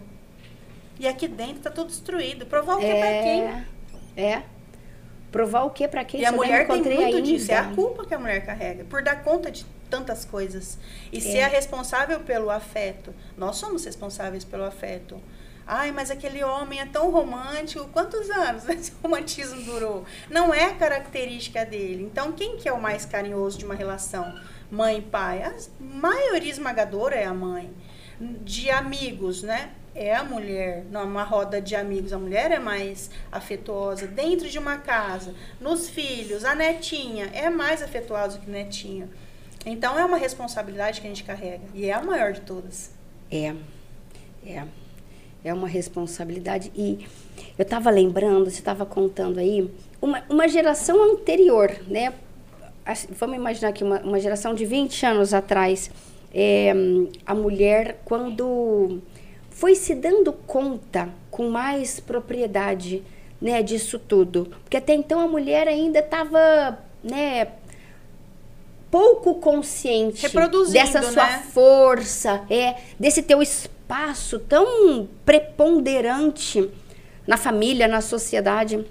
E 1.01 1.09
aqui 1.09 1.27
dentro 1.27 1.63
tá 1.63 1.73
tudo 1.73 1.89
destruído. 1.89 2.47
Provar 2.47 2.77
o 2.77 2.79
que 2.79 2.87
pra 2.87 3.23
quem? 3.23 3.43
É. 3.43 3.65
É. 4.17 4.43
Provar 5.33 5.65
o 5.65 5.71
que 5.71 5.89
pra 5.89 6.05
quem 6.05 6.21
E 6.21 6.25
a 6.25 6.31
mulher 6.31 6.69
tem 6.69 6.83
muito 6.85 7.01
ainda. 7.01 7.21
disso. 7.21 7.51
É 7.51 7.57
a 7.57 7.65
culpa 7.65 8.07
que 8.07 8.15
a 8.15 8.19
mulher 8.21 8.47
carrega 8.47 8.85
por 8.85 9.03
dar 9.03 9.25
conta 9.25 9.51
de 9.51 9.67
tantas 9.89 10.24
coisas. 10.24 10.78
E 11.12 11.20
ser 11.20 11.43
a 11.43 11.49
responsável 11.49 12.20
pelo 12.20 12.51
afeto. 12.51 13.14
Nós 13.36 13.57
somos 13.57 13.84
responsáveis 13.84 14.45
pelo 14.45 14.64
afeto. 14.64 15.20
Ai, 15.70 15.93
mas 15.93 16.11
aquele 16.11 16.43
homem 16.43 16.80
é 16.80 16.86
tão 16.86 17.11
romântico. 17.11 17.86
Quantos 17.89 18.30
anos 18.30 18.66
esse 18.70 18.91
romantismo 19.03 19.61
durou? 19.64 20.07
Não 20.30 20.55
é 20.55 20.72
característica 20.72 21.62
dele. 21.66 22.05
Então, 22.11 22.32
quem 22.32 22.57
que 22.57 22.66
é 22.66 22.72
o 22.72 22.80
mais 22.80 23.05
carinhoso 23.05 23.59
de 23.59 23.66
uma 23.66 23.74
relação? 23.74 24.34
Mãe 24.70 24.97
e 24.99 25.03
pai? 25.03 25.43
A 25.43 25.55
maioria 25.78 26.51
esmagadora 26.51 27.16
é 27.16 27.26
a 27.26 27.34
mãe. 27.34 27.70
De 28.18 28.70
amigos, 28.70 29.43
né? 29.43 29.72
É 29.95 30.14
a 30.14 30.24
mulher. 30.24 30.86
Numa 30.91 31.22
roda 31.22 31.61
de 31.61 31.76
amigos, 31.76 32.14
a 32.14 32.18
mulher 32.18 32.51
é 32.51 32.59
mais 32.59 33.11
afetuosa. 33.30 34.07
Dentro 34.07 34.49
de 34.49 34.59
uma 34.59 34.78
casa, 34.78 35.34
nos 35.61 35.91
filhos, 35.91 36.47
a 36.47 36.55
netinha 36.55 37.26
é 37.34 37.51
mais 37.51 37.82
afetuosa 37.82 38.39
que 38.39 38.49
o 38.49 38.53
netinho. 38.53 39.11
Então, 39.67 39.99
é 39.99 40.05
uma 40.05 40.17
responsabilidade 40.17 41.01
que 41.01 41.07
a 41.07 41.11
gente 41.11 41.25
carrega. 41.25 41.65
E 41.75 41.87
é 41.87 41.93
a 41.93 42.03
maior 42.03 42.33
de 42.33 42.41
todas. 42.43 42.91
É. 43.31 43.55
É. 44.47 44.65
é 45.45 45.53
uma 45.53 45.69
responsabilidade. 45.69 46.73
E 46.75 47.07
eu 47.59 47.63
estava 47.63 47.91
lembrando, 47.91 48.51
você 48.51 48.59
estava 48.59 48.87
contando 48.87 49.39
aí, 49.39 49.71
uma, 50.01 50.23
uma 50.29 50.49
geração 50.49 51.13
anterior, 51.13 51.75
né? 51.87 52.15
Vamos 53.19 53.37
imaginar 53.37 53.69
aqui, 53.69 53.85
uma, 53.85 54.01
uma 54.01 54.19
geração 54.19 54.55
de 54.55 54.65
20 54.65 55.05
anos 55.05 55.35
atrás, 55.35 55.91
é, 56.33 56.73
a 57.27 57.35
mulher, 57.35 58.01
quando 58.05 59.03
foi 59.51 59.75
se 59.75 59.95
dando 59.95 60.33
conta 60.33 61.09
com 61.31 61.51
mais 61.51 62.01
propriedade 62.01 63.03
né, 63.41 63.63
disso 63.63 63.99
tudo. 63.99 64.47
Porque 64.63 64.77
até 64.77 64.95
então 64.95 65.21
a 65.21 65.29
mulher 65.29 65.69
ainda 65.69 65.99
estava 65.99 66.79
né, 67.03 67.49
pouco 68.91 69.34
consciente 69.36 70.26
dessa 70.72 71.03
sua 71.03 71.26
né? 71.26 71.43
força, 71.53 72.43
é, 72.49 72.76
desse 72.99 73.22
teu 73.22 73.43
espaço 73.43 74.39
tão 74.39 75.09
preponderante 75.24 76.68
na 77.26 77.36
família, 77.36 77.86
na 77.86 78.01
sociedade. 78.01 78.84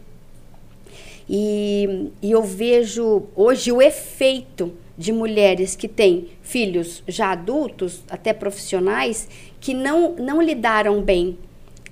E, 1.30 2.12
e 2.22 2.32
eu 2.32 2.42
vejo 2.42 3.24
hoje 3.36 3.72
o 3.72 3.82
efeito 3.82 4.74
de 4.98 5.12
mulheres 5.12 5.76
que 5.76 5.88
têm 5.88 6.30
filhos 6.42 7.04
já 7.08 7.32
adultos, 7.32 8.04
até 8.10 8.34
profissionais, 8.34 9.28
que 9.60 9.74
não, 9.74 10.16
não 10.16 10.42
lidaram 10.42 11.02
bem 11.02 11.38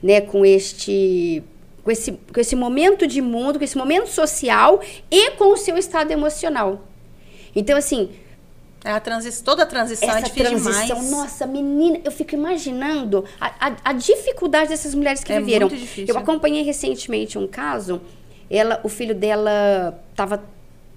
né, 0.02 0.22
com 0.22 0.46
este 0.46 1.44
com 1.84 1.92
esse, 1.92 2.14
com 2.14 2.40
esse 2.40 2.56
momento 2.56 3.06
de 3.06 3.22
mundo, 3.22 3.60
com 3.60 3.64
esse 3.64 3.78
momento 3.78 4.08
social 4.08 4.82
e 5.12 5.32
com 5.32 5.54
o 5.54 5.58
seu 5.58 5.78
estado 5.78 6.10
emocional. 6.12 6.84
Então, 7.56 7.78
assim. 7.78 8.10
É 8.84 8.92
a 8.92 9.00
transi 9.00 9.42
toda 9.44 9.64
a 9.64 9.66
transição 9.66 10.08
essa 10.10 10.20
é 10.20 10.22
difícil 10.22 10.46
transição, 10.46 10.86
demais. 10.98 11.10
nossa, 11.12 11.48
menina, 11.48 12.00
eu 12.04 12.12
fico 12.12 12.36
imaginando 12.36 13.26
a, 13.42 13.70
a, 13.70 13.76
a 13.86 13.94
dificuldade 13.94 14.70
dessas 14.70 14.94
mulheres 14.94 15.24
que 15.24 15.34
É 15.34 15.40
viveram. 15.40 15.68
muito 15.68 15.80
difícil. 15.80 16.14
Eu 16.14 16.22
acompanhei 16.22 16.62
recentemente 16.62 17.36
um 17.36 17.48
caso, 17.48 18.00
ela, 18.48 18.80
o 18.84 18.90
filho 18.90 19.16
dela 19.16 20.00
estava 20.12 20.44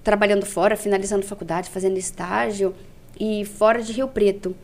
trabalhando 0.05 0.45
fora, 0.45 0.77
finalizando 0.77 1.25
faculdade, 1.25 1.71
fazendo 1.71 1.97
estágio, 1.97 2.75
e 3.19 3.47
fora 3.47 3.81
de 3.83 3.93
Rio 3.93 4.09
Preto. 4.09 4.55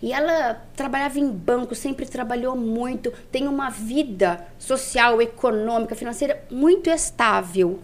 E 0.00 0.12
ela 0.12 0.60
trabalhava 0.74 1.18
em 1.20 1.28
banco, 1.28 1.74
sempre 1.74 2.06
trabalhou 2.06 2.56
muito, 2.56 3.12
tem 3.30 3.46
uma 3.46 3.70
vida 3.70 4.44
social, 4.58 5.22
econômica, 5.22 5.94
financeira 5.94 6.42
muito 6.50 6.90
estável. 6.90 7.78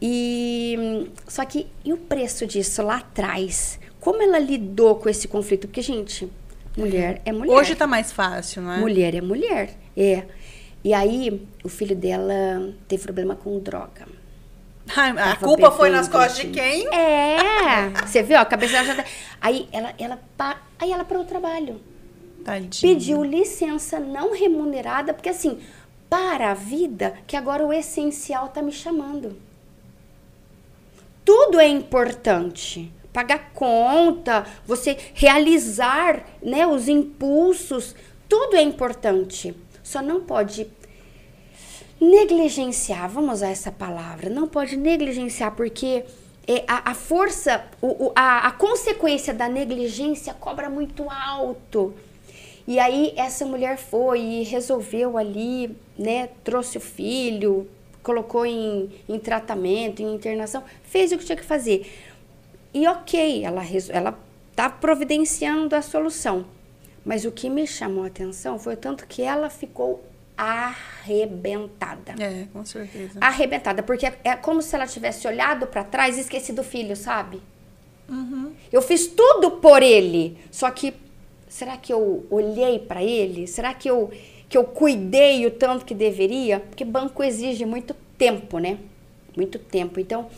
E 0.00 1.08
só 1.26 1.44
que 1.44 1.66
e 1.84 1.92
o 1.92 1.96
preço 1.96 2.46
disso 2.46 2.82
lá 2.82 2.96
atrás? 2.96 3.78
Como 4.00 4.22
ela 4.22 4.38
lidou 4.38 4.96
com 4.96 5.08
esse 5.08 5.26
conflito? 5.28 5.66
Porque 5.66 5.80
gente, 5.80 6.28
mulher 6.76 7.22
é 7.24 7.32
mulher. 7.32 7.52
Hoje 7.52 7.74
tá 7.74 7.86
mais 7.86 8.12
fácil, 8.12 8.62
não 8.62 8.72
é? 8.72 8.78
Mulher 8.78 9.14
é 9.14 9.20
mulher, 9.20 9.70
é. 9.96 10.24
E 10.82 10.92
aí 10.92 11.46
o 11.62 11.68
filho 11.68 11.96
dela 11.96 12.74
teve 12.86 13.02
problema 13.04 13.34
com 13.34 13.58
droga. 13.58 14.06
Ai, 14.94 15.10
a 15.12 15.14
Tava 15.14 15.36
culpa 15.46 15.70
foi 15.70 15.88
nas 15.88 16.06
costas 16.08 16.36
de 16.44 16.48
quem? 16.48 16.86
É, 16.94 17.88
você 18.06 18.22
viu? 18.22 18.36
A 18.36 18.44
cabeça 18.44 18.74
dela 18.74 18.84
já 18.88 18.94
tá... 18.96 19.04
Aí 19.40 19.66
ela, 19.72 19.94
ela, 19.98 20.20
pa- 20.36 20.60
aí 20.78 20.92
ela 20.92 21.04
parou 21.06 21.22
o 21.22 21.26
trabalho. 21.26 21.80
Tadinha. 22.44 22.92
Pediu 22.94 23.24
licença 23.24 23.98
não 23.98 24.34
remunerada, 24.34 25.14
porque 25.14 25.30
assim, 25.30 25.58
para 26.10 26.50
a 26.50 26.54
vida, 26.54 27.14
que 27.26 27.34
agora 27.34 27.64
o 27.64 27.72
essencial 27.72 28.48
tá 28.48 28.60
me 28.60 28.70
chamando. 28.72 29.38
Tudo 31.24 31.58
é 31.60 31.66
importante. 31.66 32.92
Pagar 33.12 33.52
conta, 33.52 34.44
você 34.66 34.96
realizar 35.14 36.24
né, 36.42 36.66
os 36.66 36.88
impulsos, 36.88 37.94
tudo 38.28 38.56
é 38.56 38.62
importante. 38.62 39.54
Só 39.82 40.02
não 40.02 40.20
pode 40.22 40.66
negligenciar, 42.00 43.08
vamos 43.08 43.34
usar 43.36 43.48
essa 43.48 43.70
palavra, 43.70 44.28
não 44.28 44.48
pode 44.48 44.76
negligenciar, 44.76 45.52
porque 45.54 46.04
é, 46.46 46.64
a, 46.66 46.90
a 46.90 46.94
força, 46.94 47.64
o, 47.80 48.06
o- 48.06 48.12
a, 48.14 48.48
a 48.48 48.50
consequência 48.52 49.32
da 49.32 49.48
negligência 49.48 50.34
cobra 50.34 50.68
muito 50.68 51.08
alto. 51.08 51.94
E 52.66 52.78
aí 52.78 53.12
essa 53.16 53.44
mulher 53.46 53.76
foi 53.78 54.20
e 54.20 54.42
resolveu 54.42 55.16
ali, 55.16 55.76
né, 55.98 56.28
trouxe 56.42 56.78
o 56.78 56.80
filho, 56.80 57.68
colocou 58.04 58.46
em, 58.46 58.88
em 59.08 59.18
tratamento, 59.18 60.00
em 60.02 60.14
internação, 60.14 60.62
fez 60.84 61.10
o 61.10 61.18
que 61.18 61.24
tinha 61.24 61.36
que 61.36 61.44
fazer. 61.44 61.90
E 62.72 62.86
ok, 62.86 63.44
ela 63.44 63.60
res- 63.62 63.90
ela 63.90 64.16
tá 64.54 64.68
providenciando 64.70 65.74
a 65.74 65.82
solução. 65.82 66.44
Mas 67.04 67.24
o 67.24 67.32
que 67.32 67.50
me 67.50 67.66
chamou 67.66 68.04
a 68.04 68.06
atenção 68.06 68.58
foi 68.58 68.74
o 68.74 68.76
tanto 68.76 69.06
que 69.06 69.22
ela 69.22 69.50
ficou 69.50 70.04
arrebentada. 70.36 72.14
É, 72.18 72.46
com 72.52 72.64
certeza. 72.64 73.18
Arrebentada, 73.20 73.82
porque 73.82 74.06
é, 74.06 74.18
é 74.24 74.36
como 74.36 74.60
se 74.62 74.74
ela 74.74 74.86
tivesse 74.86 75.26
olhado 75.26 75.66
para 75.66 75.84
trás 75.84 76.16
e 76.16 76.20
esquecido 76.20 76.60
o 76.60 76.64
filho, 76.64 76.96
sabe? 76.96 77.40
Eu 78.70 78.82
fiz 78.82 79.06
tudo 79.06 79.52
por 79.52 79.82
ele, 79.82 80.36
só 80.50 80.70
que 80.70 80.92
será 81.48 81.76
que 81.78 81.90
eu 81.92 82.26
olhei 82.30 82.78
para 82.78 83.02
ele? 83.02 83.46
Será 83.46 83.72
que 83.72 83.88
eu 83.88 84.10
que 84.54 84.58
eu 84.58 84.62
cuidei 84.62 85.44
o 85.46 85.50
tanto 85.50 85.84
que 85.84 85.96
deveria? 85.96 86.60
Porque 86.60 86.84
banco 86.84 87.24
exige 87.24 87.66
muito 87.66 87.92
tempo, 88.16 88.60
né? 88.60 88.78
Muito 89.36 89.58
tempo. 89.58 89.98
Então, 89.98 90.30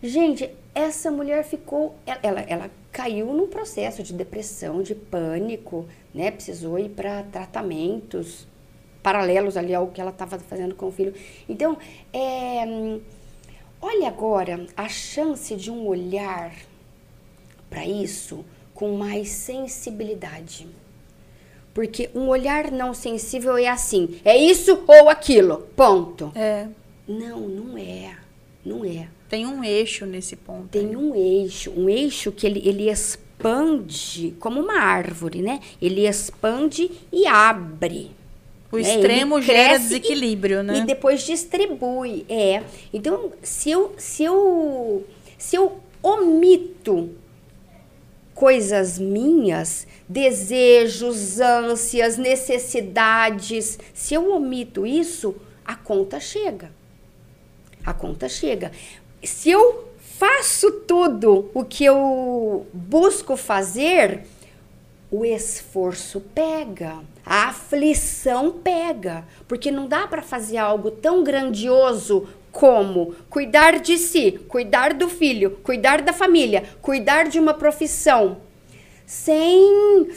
gente, 0.00 0.48
essa 0.72 1.10
mulher 1.10 1.42
ficou, 1.42 1.96
ela, 2.22 2.42
ela, 2.42 2.70
caiu 2.92 3.26
num 3.32 3.48
processo 3.48 4.04
de 4.04 4.12
depressão, 4.12 4.84
de 4.84 4.94
pânico, 4.94 5.84
né? 6.14 6.30
Precisou 6.30 6.78
ir 6.78 6.90
para 6.90 7.24
tratamentos 7.24 8.46
paralelos 9.02 9.56
ali 9.56 9.74
ao 9.74 9.88
que 9.88 10.00
ela 10.00 10.12
estava 10.12 10.38
fazendo 10.38 10.76
com 10.76 10.86
o 10.86 10.92
filho. 10.92 11.12
Então, 11.48 11.76
é, 12.12 13.00
olha 13.82 14.06
agora 14.06 14.64
a 14.76 14.88
chance 14.88 15.56
de 15.56 15.72
um 15.72 15.88
olhar 15.88 16.54
para 17.68 17.84
isso 17.84 18.44
com 18.72 18.92
mais 18.92 19.28
sensibilidade. 19.30 20.68
Porque 21.76 22.08
um 22.14 22.28
olhar 22.28 22.72
não 22.72 22.94
sensível 22.94 23.54
é 23.58 23.68
assim, 23.68 24.18
é 24.24 24.34
isso 24.34 24.82
ou 24.86 25.10
aquilo, 25.10 25.68
ponto. 25.76 26.32
É, 26.34 26.68
Não, 27.06 27.38
não 27.40 27.76
é. 27.76 28.16
Não 28.64 28.82
é. 28.82 29.08
tem 29.28 29.44
um 29.44 29.62
eixo 29.62 30.06
nesse 30.06 30.36
ponto. 30.36 30.68
Tem 30.68 30.86
aí. 30.86 30.96
um 30.96 31.14
eixo, 31.14 31.70
um 31.76 31.86
eixo 31.86 32.32
que 32.32 32.46
ele, 32.46 32.66
ele 32.66 32.90
expande 32.90 34.34
como 34.40 34.58
uma 34.58 34.80
árvore, 34.80 35.42
né? 35.42 35.60
Ele 35.80 36.08
expande 36.08 36.90
e 37.12 37.26
abre. 37.26 38.10
O 38.72 38.76
né? 38.76 38.82
extremo 38.82 39.36
Ele 39.36 39.44
gera 39.44 39.78
desequilíbrio, 39.78 40.60
e, 40.60 40.62
né? 40.62 40.78
E 40.78 40.86
depois 40.86 41.26
distribui, 41.26 42.24
é. 42.26 42.62
Então, 42.90 43.32
se 43.42 43.70
eu, 43.70 43.94
se 43.98 44.24
eu, 44.24 45.04
se 45.36 45.56
eu 45.56 45.78
omito 46.02 47.10
coisas 48.36 48.98
minhas, 48.98 49.86
desejos, 50.08 51.40
ânsias, 51.40 52.16
necessidades, 52.16 53.78
se 53.92 54.14
eu 54.14 54.32
omito 54.32 54.86
isso, 54.86 55.34
a 55.64 55.74
conta 55.74 56.20
chega. 56.20 56.70
A 57.84 57.92
conta 57.92 58.28
chega. 58.28 58.72
Se 59.22 59.50
eu 59.50 59.88
faço 59.98 60.70
tudo 60.86 61.50
o 61.52 61.64
que 61.64 61.84
eu 61.84 62.66
busco 62.72 63.36
fazer, 63.36 64.24
o 65.10 65.24
esforço 65.24 66.20
pega, 66.34 66.98
a 67.24 67.48
aflição 67.48 68.52
pega, 68.52 69.24
porque 69.46 69.70
não 69.70 69.86
dá 69.86 70.06
para 70.06 70.22
fazer 70.22 70.58
algo 70.58 70.90
tão 70.90 71.22
grandioso 71.22 72.28
como 72.50 73.14
cuidar 73.28 73.78
de 73.78 73.98
si, 73.98 74.32
cuidar 74.48 74.94
do 74.94 75.08
filho, 75.08 75.58
cuidar 75.62 76.00
da 76.00 76.12
família, 76.12 76.64
cuidar 76.80 77.28
de 77.28 77.38
uma 77.38 77.52
profissão, 77.52 78.38
sem 79.06 80.10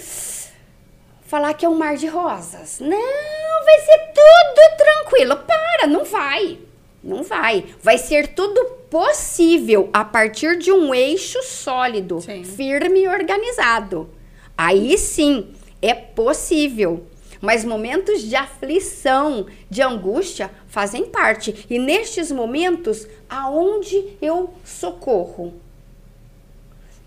falar 1.22 1.54
que 1.54 1.66
é 1.66 1.70
um 1.70 1.76
mar 1.76 1.96
de 1.96 2.08
rosas. 2.08 2.80
Não, 2.80 2.90
vai 2.90 3.80
ser 3.82 4.14
tudo 4.14 4.78
tranquilo. 4.78 5.38
Para, 5.38 5.88
não 5.88 6.04
vai. 6.04 6.58
Não 7.04 7.24
vai. 7.24 7.66
Vai 7.82 8.00
ser 8.00 8.34
tudo 8.34 8.66
possível 8.90 9.90
a 9.94 10.04
partir 10.04 10.58
de 10.58 10.72
um 10.72 10.94
eixo 10.94 11.42
sólido, 11.44 12.20
Sim. 12.20 12.44
firme 12.44 13.02
e 13.02 13.08
organizado. 13.08 14.10
Aí 14.58 14.98
sim, 14.98 15.54
é 15.82 15.94
possível. 15.94 17.06
Mas 17.40 17.64
momentos 17.64 18.22
de 18.22 18.36
aflição, 18.36 19.46
de 19.70 19.82
angústia, 19.82 20.52
fazem 20.68 21.06
parte. 21.06 21.66
E 21.70 21.80
nestes 21.80 22.32
momentos, 22.32 23.08
aonde 23.30 24.18
eu 24.22 24.54
socorro? 24.66 25.54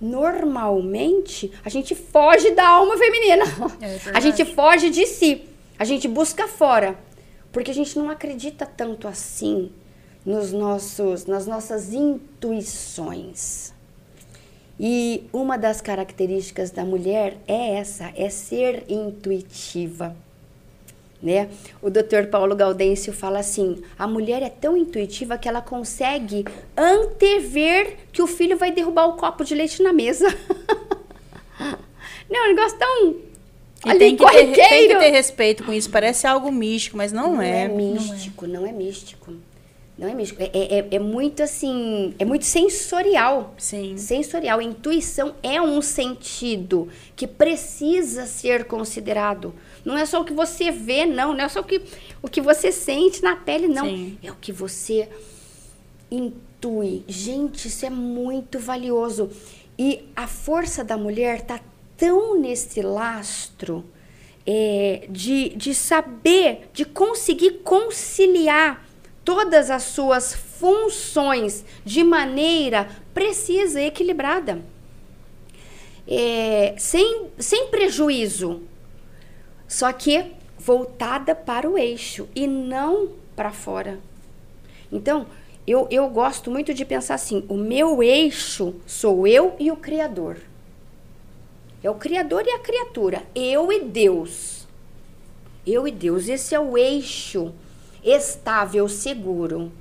Normalmente, 0.02 1.52
a 1.64 1.68
gente 1.68 1.94
foge 1.94 2.50
da 2.50 2.68
alma 2.68 2.98
feminina. 2.98 3.44
É 3.80 3.98
a 4.12 4.18
gente 4.18 4.44
foge 4.44 4.90
de 4.90 5.06
si. 5.06 5.42
A 5.78 5.84
gente 5.84 6.08
busca 6.08 6.48
fora. 6.48 6.98
Porque 7.52 7.70
a 7.70 7.74
gente 7.74 7.96
não 7.96 8.10
acredita 8.10 8.66
tanto 8.66 9.06
assim 9.06 9.70
nos 10.26 10.52
nossos, 10.52 11.26
nas 11.26 11.46
nossas 11.46 11.92
intuições. 11.92 13.72
E 14.80 15.28
uma 15.32 15.56
das 15.56 15.80
características 15.80 16.72
da 16.72 16.84
mulher 16.84 17.38
é 17.46 17.74
essa, 17.76 18.12
é 18.16 18.28
ser 18.28 18.84
intuitiva. 18.88 20.16
Né? 21.22 21.48
O 21.80 21.88
Dr. 21.88 22.26
Paulo 22.30 22.56
Gaudêncio 22.56 23.12
fala 23.12 23.38
assim: 23.38 23.82
a 23.98 24.06
mulher 24.06 24.42
é 24.42 24.48
tão 24.48 24.76
intuitiva 24.76 25.38
que 25.38 25.48
ela 25.48 25.62
consegue 25.62 26.44
antever 26.76 27.96
que 28.12 28.20
o 28.20 28.26
filho 28.26 28.56
vai 28.56 28.72
derrubar 28.72 29.06
o 29.06 29.16
copo 29.16 29.44
de 29.44 29.54
leite 29.54 29.82
na 29.82 29.92
mesa. 29.92 30.26
Não, 32.28 32.44
é 32.44 32.48
um 32.48 32.54
negócio 32.54 32.78
tão 32.78 33.32
e 33.84 33.90
Ali, 33.90 33.98
tem, 33.98 34.16
que 34.16 34.24
ter, 34.24 34.52
tem 34.52 34.88
que 34.88 34.96
ter 34.96 35.10
respeito 35.10 35.64
com 35.64 35.72
isso. 35.72 35.90
Parece 35.90 36.26
algo 36.26 36.52
místico, 36.52 36.96
mas 36.96 37.12
não, 37.12 37.34
não 37.34 37.42
é. 37.42 37.64
é 37.64 37.68
místico, 37.68 38.46
não 38.46 38.60
é. 38.60 38.62
não 38.62 38.68
é 38.68 38.72
místico. 38.72 39.32
Não 39.98 40.08
é 40.08 40.14
místico. 40.14 40.42
É, 40.42 40.50
é, 40.52 40.88
é, 40.92 40.98
muito 40.98 41.42
assim. 41.42 42.14
É 42.18 42.24
muito 42.24 42.44
sensorial. 42.44 43.54
Sim. 43.58 43.96
Sensorial. 43.98 44.62
Intuição 44.62 45.34
é 45.42 45.60
um 45.60 45.82
sentido 45.82 46.88
que 47.14 47.26
precisa 47.26 48.26
ser 48.26 48.64
considerado. 48.64 49.52
Não 49.84 49.96
é 49.96 50.06
só 50.06 50.20
o 50.20 50.24
que 50.24 50.32
você 50.32 50.70
vê, 50.70 51.04
não. 51.04 51.32
Não 51.32 51.44
é 51.44 51.48
só 51.48 51.60
o 51.60 51.64
que, 51.64 51.82
o 52.22 52.28
que 52.28 52.40
você 52.40 52.70
sente 52.70 53.22
na 53.22 53.36
pele, 53.36 53.68
não. 53.68 53.86
Sim. 53.86 54.18
É 54.22 54.30
o 54.30 54.36
que 54.36 54.52
você 54.52 55.08
intui. 56.10 57.04
Gente, 57.08 57.68
isso 57.68 57.84
é 57.84 57.90
muito 57.90 58.58
valioso. 58.58 59.30
E 59.78 60.04
a 60.14 60.26
força 60.26 60.84
da 60.84 60.96
mulher 60.96 61.40
está 61.40 61.60
tão 61.96 62.38
nesse 62.38 62.82
lastro 62.82 63.84
é, 64.46 65.06
de, 65.08 65.50
de 65.50 65.74
saber, 65.74 66.68
de 66.72 66.84
conseguir 66.84 67.60
conciliar 67.64 68.84
todas 69.24 69.70
as 69.70 69.84
suas 69.84 70.34
funções 70.34 71.64
de 71.84 72.02
maneira 72.02 72.88
precisa 73.14 73.80
e 73.80 73.86
equilibrada. 73.86 74.62
É, 76.06 76.74
sem, 76.78 77.28
sem 77.38 77.68
prejuízo, 77.68 78.62
só 79.72 79.90
que 79.90 80.26
voltada 80.58 81.34
para 81.34 81.68
o 81.68 81.78
eixo 81.78 82.28
e 82.34 82.46
não 82.46 83.08
para 83.34 83.50
fora. 83.50 83.98
Então, 84.92 85.26
eu, 85.66 85.88
eu 85.90 86.10
gosto 86.10 86.50
muito 86.50 86.74
de 86.74 86.84
pensar 86.84 87.14
assim: 87.14 87.42
o 87.48 87.56
meu 87.56 88.02
eixo 88.02 88.74
sou 88.86 89.26
eu 89.26 89.56
e 89.58 89.70
o 89.70 89.76
Criador. 89.76 90.36
É 91.82 91.88
o 91.88 91.94
Criador 91.94 92.44
e 92.46 92.50
a 92.50 92.58
criatura. 92.58 93.22
Eu 93.34 93.72
e 93.72 93.80
Deus. 93.80 94.68
Eu 95.66 95.88
e 95.88 95.90
Deus. 95.90 96.28
Esse 96.28 96.54
é 96.54 96.60
o 96.60 96.76
eixo 96.76 97.50
estável, 98.04 98.86
seguro. 98.90 99.72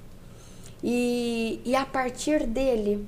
E, 0.82 1.60
e 1.66 1.76
a 1.76 1.86
partir 1.86 2.48
dele, 2.48 3.06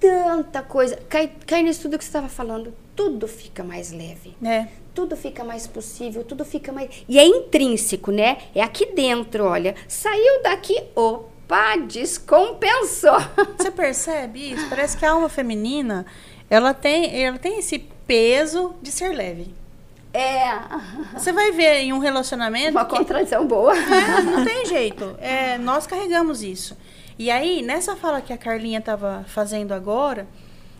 tanta 0.00 0.60
coisa. 0.60 0.96
Cai, 1.08 1.30
cai 1.46 1.62
nisso 1.62 1.82
tudo 1.82 1.96
que 1.96 2.04
você 2.04 2.08
estava 2.08 2.28
falando. 2.28 2.74
Tudo 2.96 3.28
fica 3.28 3.62
mais 3.62 3.92
leve. 3.92 4.34
É. 4.42 4.66
Tudo 4.96 5.14
fica 5.14 5.44
mais 5.44 5.66
possível, 5.66 6.24
tudo 6.24 6.42
fica 6.42 6.72
mais. 6.72 7.04
E 7.06 7.18
é 7.18 7.26
intrínseco, 7.26 8.10
né? 8.10 8.38
É 8.54 8.62
aqui 8.62 8.86
dentro, 8.94 9.44
olha. 9.44 9.74
Saiu 9.86 10.42
daqui, 10.42 10.82
opa, 10.94 11.76
descompensou. 11.86 13.18
Você 13.58 13.70
percebe 13.70 14.52
isso? 14.52 14.66
Parece 14.70 14.96
que 14.96 15.04
a 15.04 15.10
alma 15.10 15.28
feminina, 15.28 16.06
ela 16.48 16.72
tem, 16.72 17.22
ela 17.22 17.36
tem 17.36 17.58
esse 17.58 17.78
peso 18.06 18.74
de 18.80 18.90
ser 18.90 19.10
leve. 19.10 19.54
É. 20.14 20.58
Você 21.12 21.30
vai 21.30 21.52
ver 21.52 21.80
em 21.80 21.92
um 21.92 21.98
relacionamento. 21.98 22.70
Uma 22.70 22.86
que... 22.86 22.96
contradição 22.96 23.46
boa. 23.46 23.74
É, 23.76 24.22
não 24.22 24.46
tem 24.46 24.64
jeito. 24.64 25.14
É, 25.20 25.58
nós 25.58 25.86
carregamos 25.86 26.42
isso. 26.42 26.74
E 27.18 27.30
aí, 27.30 27.60
nessa 27.60 27.94
fala 27.96 28.22
que 28.22 28.32
a 28.32 28.38
Carlinha 28.38 28.78
estava 28.78 29.26
fazendo 29.28 29.72
agora, 29.72 30.26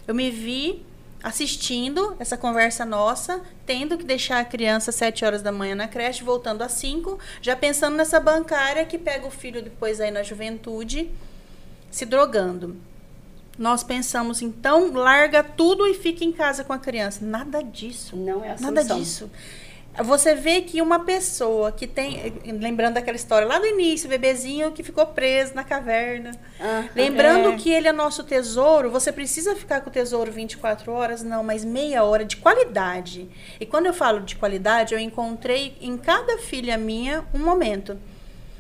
eu 0.09 0.15
me 0.15 0.31
vi 0.31 0.83
assistindo 1.23 2.15
essa 2.19 2.37
conversa 2.37 2.85
nossa, 2.85 3.41
tendo 3.65 3.99
que 3.99 4.05
deixar 4.05 4.39
a 4.41 4.45
criança 4.45 4.91
às 4.91 4.97
7 4.97 5.25
horas 5.25 5.43
da 5.43 5.51
manhã 5.51 5.75
na 5.75 5.89
creche, 5.89 6.23
voltando 6.23 6.63
às 6.63 6.73
5, 6.73 7.19
já 7.43 7.57
pensando 7.57 7.97
nessa 7.97 8.21
bancária 8.21 8.85
que 8.85 8.99
pega 8.99 9.27
o 9.27 9.31
filho 9.31 9.63
depois 9.63 10.01
aí 10.01 10.11
na 10.11 10.23
juventude, 10.23 11.11
se 11.91 12.05
drogando. 12.07 12.77
Nós 13.59 13.83
pensamos, 13.83 14.43
então, 14.43 14.93
larga 14.93 15.43
tudo 15.43 15.87
e 15.87 15.95
fica 15.95 16.23
em 16.25 16.31
casa 16.33 16.63
com 16.63 16.73
a 16.75 16.79
criança. 16.79 17.25
Nada 17.25 17.63
disso. 17.63 18.15
Não 18.15 18.45
é 18.45 18.53
a 18.53 18.57
Nada 18.61 18.85
solução. 18.85 18.99
disso. 18.99 19.31
Você 20.05 20.35
vê 20.35 20.61
que 20.61 20.83
uma 20.83 21.01
pessoa 21.01 21.73
que 21.73 21.87
tem. 21.87 22.35
Lembrando 22.45 22.95
daquela 22.95 23.17
história 23.17 23.47
lá 23.47 23.59
do 23.59 23.67
início, 23.67 24.07
o 24.07 24.11
bebezinho 24.11 24.73
que 24.73 24.83
ficou 24.83 25.07
preso 25.07 25.55
na 25.55 25.65
caverna. 25.65 26.33
Ah, 26.61 26.85
lembrando 26.95 27.51
é. 27.51 27.57
que 27.57 27.71
ele 27.71 27.89
é 27.89 27.93
nosso 27.93 28.23
tesouro, 28.25 28.91
você 28.91 29.11
precisa 29.11 29.55
ficar 29.57 29.81
com 29.81 29.89
o 29.89 29.93
tesouro 29.93 30.31
24 30.31 30.93
horas? 30.93 31.23
Não, 31.23 31.43
mas 31.43 31.65
meia 31.65 32.05
hora 32.05 32.25
de 32.25 32.37
qualidade. 32.37 33.29
E 33.61 33.67
quando 33.67 33.87
eu 33.87 33.95
falo 33.95 34.21
de 34.21 34.37
qualidade, 34.37 34.95
eu 34.95 35.01
encontrei 35.01 35.77
em 35.81 35.97
cada 35.97 36.39
filha 36.39 36.77
minha 36.77 37.25
um 37.33 37.39
momento. 37.39 37.99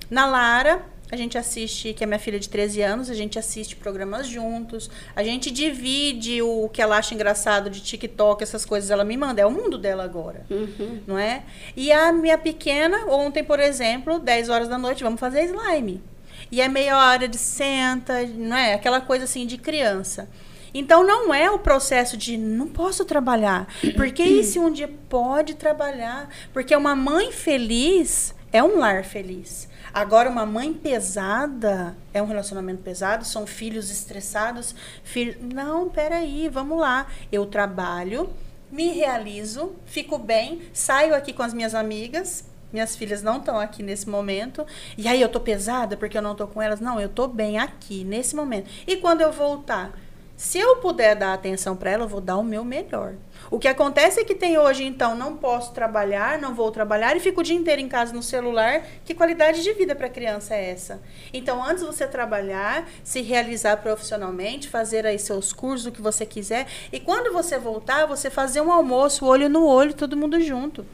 Na 0.08 0.24
Lara, 0.24 0.82
a 1.10 1.16
gente 1.16 1.38
assiste, 1.38 1.92
que 1.92 2.02
é 2.02 2.06
minha 2.06 2.18
filha 2.18 2.38
de 2.38 2.48
13 2.48 2.82
anos, 2.82 3.10
a 3.10 3.14
gente 3.14 3.38
assiste 3.38 3.76
programas 3.76 4.26
juntos, 4.26 4.90
a 5.14 5.22
gente 5.22 5.50
divide 5.50 6.42
o 6.42 6.68
que 6.68 6.82
ela 6.82 6.96
acha 6.96 7.14
engraçado 7.14 7.70
de 7.70 7.80
TikTok, 7.80 8.42
essas 8.42 8.64
coisas, 8.64 8.90
ela 8.90 9.04
me 9.04 9.16
manda, 9.16 9.40
é 9.40 9.46
o 9.46 9.50
mundo 9.50 9.78
dela 9.78 10.04
agora, 10.04 10.44
uhum. 10.50 11.00
não 11.06 11.18
é? 11.18 11.42
E 11.76 11.92
a 11.92 12.12
minha 12.12 12.36
pequena, 12.36 13.06
ontem, 13.06 13.44
por 13.44 13.60
exemplo, 13.60 14.18
10 14.18 14.48
horas 14.48 14.68
da 14.68 14.78
noite, 14.78 15.04
vamos 15.04 15.20
fazer 15.20 15.44
slime. 15.44 16.02
E 16.50 16.60
é 16.60 16.68
meia 16.68 16.96
hora 16.98 17.26
de 17.26 17.38
senta, 17.38 18.22
não 18.26 18.56
é? 18.56 18.74
Aquela 18.74 19.00
coisa 19.00 19.24
assim 19.24 19.46
de 19.46 19.58
criança. 19.58 20.28
Então 20.72 21.04
não 21.04 21.32
é 21.32 21.50
o 21.50 21.58
processo 21.58 22.16
de 22.16 22.36
não 22.36 22.68
posso 22.68 23.04
trabalhar. 23.04 23.66
Porque 23.96 24.22
e 24.22 24.44
se 24.44 24.58
um 24.58 24.70
dia 24.70 24.90
pode 25.08 25.54
trabalhar? 25.54 26.28
Porque 26.52 26.74
uma 26.76 26.94
mãe 26.94 27.32
feliz 27.32 28.34
é 28.52 28.62
um 28.62 28.78
lar 28.78 29.04
feliz. 29.04 29.65
Agora, 29.96 30.28
uma 30.28 30.44
mãe 30.44 30.74
pesada 30.74 31.96
é 32.12 32.20
um 32.20 32.26
relacionamento 32.26 32.82
pesado, 32.82 33.24
são 33.24 33.46
filhos 33.46 33.90
estressados. 33.90 34.74
Filho... 35.02 35.38
Não, 35.40 35.88
peraí, 35.88 36.50
vamos 36.50 36.78
lá. 36.78 37.06
Eu 37.32 37.46
trabalho, 37.46 38.28
me 38.70 38.90
realizo, 38.90 39.74
fico 39.86 40.18
bem, 40.18 40.60
saio 40.74 41.14
aqui 41.14 41.32
com 41.32 41.42
as 41.42 41.54
minhas 41.54 41.74
amigas. 41.74 42.44
Minhas 42.70 42.94
filhas 42.94 43.22
não 43.22 43.38
estão 43.38 43.58
aqui 43.58 43.82
nesse 43.82 44.06
momento. 44.06 44.66
E 44.98 45.08
aí 45.08 45.18
eu 45.18 45.30
tô 45.30 45.40
pesada 45.40 45.96
porque 45.96 46.18
eu 46.18 46.22
não 46.22 46.34
tô 46.34 46.46
com 46.46 46.60
elas. 46.60 46.78
Não, 46.78 47.00
eu 47.00 47.08
tô 47.08 47.26
bem 47.26 47.58
aqui, 47.58 48.04
nesse 48.04 48.36
momento. 48.36 48.68
E 48.86 48.96
quando 48.96 49.22
eu 49.22 49.32
voltar, 49.32 49.98
se 50.36 50.58
eu 50.58 50.76
puder 50.76 51.16
dar 51.16 51.32
atenção 51.32 51.74
para 51.74 51.92
ela, 51.92 52.04
eu 52.04 52.08
vou 52.08 52.20
dar 52.20 52.36
o 52.36 52.44
meu 52.44 52.66
melhor. 52.66 53.14
O 53.50 53.58
que 53.58 53.68
acontece 53.68 54.20
é 54.20 54.24
que 54.24 54.34
tem 54.34 54.58
hoje, 54.58 54.84
então, 54.84 55.14
não 55.14 55.36
posso 55.36 55.72
trabalhar, 55.72 56.38
não 56.38 56.54
vou 56.54 56.70
trabalhar 56.70 57.16
e 57.16 57.20
fico 57.20 57.40
o 57.40 57.44
dia 57.44 57.56
inteiro 57.56 57.80
em 57.80 57.88
casa 57.88 58.12
no 58.12 58.22
celular. 58.22 58.84
Que 59.04 59.14
qualidade 59.14 59.62
de 59.62 59.72
vida 59.72 59.94
para 59.94 60.06
a 60.06 60.10
criança 60.10 60.54
é 60.54 60.70
essa? 60.70 61.00
Então, 61.32 61.62
antes 61.62 61.84
você 61.84 62.06
trabalhar, 62.06 62.88
se 63.04 63.22
realizar 63.22 63.76
profissionalmente, 63.78 64.68
fazer 64.68 65.06
aí 65.06 65.18
seus 65.18 65.52
cursos, 65.52 65.86
o 65.86 65.92
que 65.92 66.02
você 66.02 66.26
quiser, 66.26 66.66
e 66.92 66.98
quando 66.98 67.32
você 67.32 67.58
voltar, 67.58 68.06
você 68.06 68.28
fazer 68.30 68.60
um 68.60 68.72
almoço, 68.72 69.24
olho 69.24 69.48
no 69.48 69.66
olho, 69.66 69.94
todo 69.94 70.16
mundo 70.16 70.40
junto. 70.40 70.84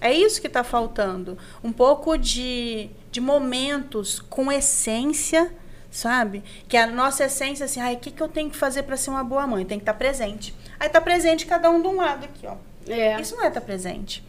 É 0.00 0.12
isso 0.12 0.40
que 0.40 0.46
está 0.46 0.64
faltando. 0.64 1.36
Um 1.62 1.72
pouco 1.72 2.16
de, 2.16 2.88
de 3.10 3.20
momentos 3.20 4.18
com 4.18 4.50
essência 4.50 5.52
sabe? 5.90 6.42
Que 6.68 6.76
a 6.76 6.86
nossa 6.86 7.24
essência, 7.24 7.64
assim, 7.64 7.80
ai, 7.80 7.94
o 7.94 7.98
que, 7.98 8.10
que 8.10 8.22
eu 8.22 8.28
tenho 8.28 8.50
que 8.50 8.56
fazer 8.56 8.84
para 8.84 8.96
ser 8.96 9.10
uma 9.10 9.24
boa 9.24 9.46
mãe? 9.46 9.64
Tem 9.64 9.78
que 9.78 9.82
estar 9.82 9.92
tá 9.92 9.98
presente. 9.98 10.54
Aí 10.78 10.88
tá 10.88 11.00
presente 11.00 11.46
cada 11.46 11.70
um 11.70 11.80
de 11.82 11.88
um 11.88 11.96
lado 11.96 12.24
aqui, 12.24 12.46
ó. 12.46 12.56
É. 12.88 13.20
Isso 13.20 13.36
não 13.36 13.44
é 13.44 13.48
estar 13.48 13.60
tá 13.60 13.66
presente. 13.66 14.24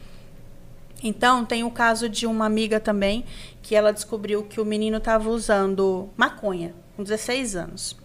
Então, 1.04 1.44
tem 1.46 1.64
o 1.64 1.72
caso 1.72 2.08
de 2.08 2.28
uma 2.28 2.46
amiga 2.46 2.80
também, 2.80 3.26
que 3.62 3.76
ela 3.76 3.92
descobriu 3.92 4.44
que 4.44 4.62
o 4.62 4.66
menino 4.66 4.98
estava 4.98 5.30
usando 5.30 6.10
maconha, 6.16 6.74
com 6.96 7.04
16 7.04 7.56
anos. 7.56 8.01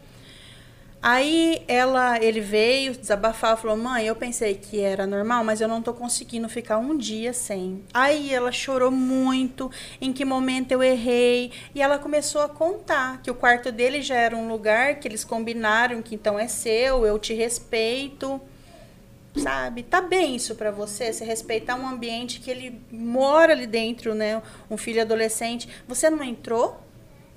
Aí 1.09 1.63
ela, 1.69 2.21
ele 2.21 2.41
veio 2.41 2.93
desabafar, 2.93 3.57
falou: 3.57 3.77
"Mãe, 3.77 4.09
eu 4.09 4.17
pensei 4.17 4.57
que 4.57 4.81
era 4.81 5.07
normal, 5.07 5.45
mas 5.45 5.61
eu 5.61 5.69
não 5.69 5.81
tô 5.81 5.95
conseguindo 5.95 6.49
ficar 6.49 6.79
um 6.79 6.97
dia 6.97 7.33
sem". 7.33 7.85
Aí 7.95 8.35
ela 8.35 8.51
chorou 8.51 8.91
muito, 8.91 9.71
em 10.01 10.13
que 10.13 10.25
momento 10.25 10.73
eu 10.73 10.83
errei, 10.83 11.53
e 11.73 11.81
ela 11.81 11.97
começou 11.97 12.41
a 12.43 12.49
contar 12.49 13.23
que 13.23 13.31
o 13.31 13.35
quarto 13.37 13.71
dele 13.71 14.03
já 14.03 14.17
era 14.17 14.37
um 14.37 14.49
lugar 14.49 14.97
que 14.97 15.07
eles 15.07 15.23
combinaram 15.23 16.03
que 16.03 16.17
então 16.17 16.37
é 16.37 16.49
seu, 16.49 17.07
eu 17.07 17.21
te 17.21 17.33
respeito. 17.33 18.41
Sabe? 19.37 19.85
Tá 19.85 20.01
bem 20.01 20.35
isso 20.35 20.57
para 20.57 20.73
você, 20.73 21.13
se 21.13 21.25
respeitar 21.25 21.77
um 21.77 21.87
ambiente 21.87 22.41
que 22.41 22.51
ele 22.51 22.81
mora 22.91 23.53
ali 23.53 23.67
dentro, 23.67 24.13
né? 24.13 24.43
Um 24.69 24.77
filho 24.77 25.03
adolescente. 25.03 25.69
Você 25.87 26.11
não 26.11 26.25
entrou? 26.25 26.86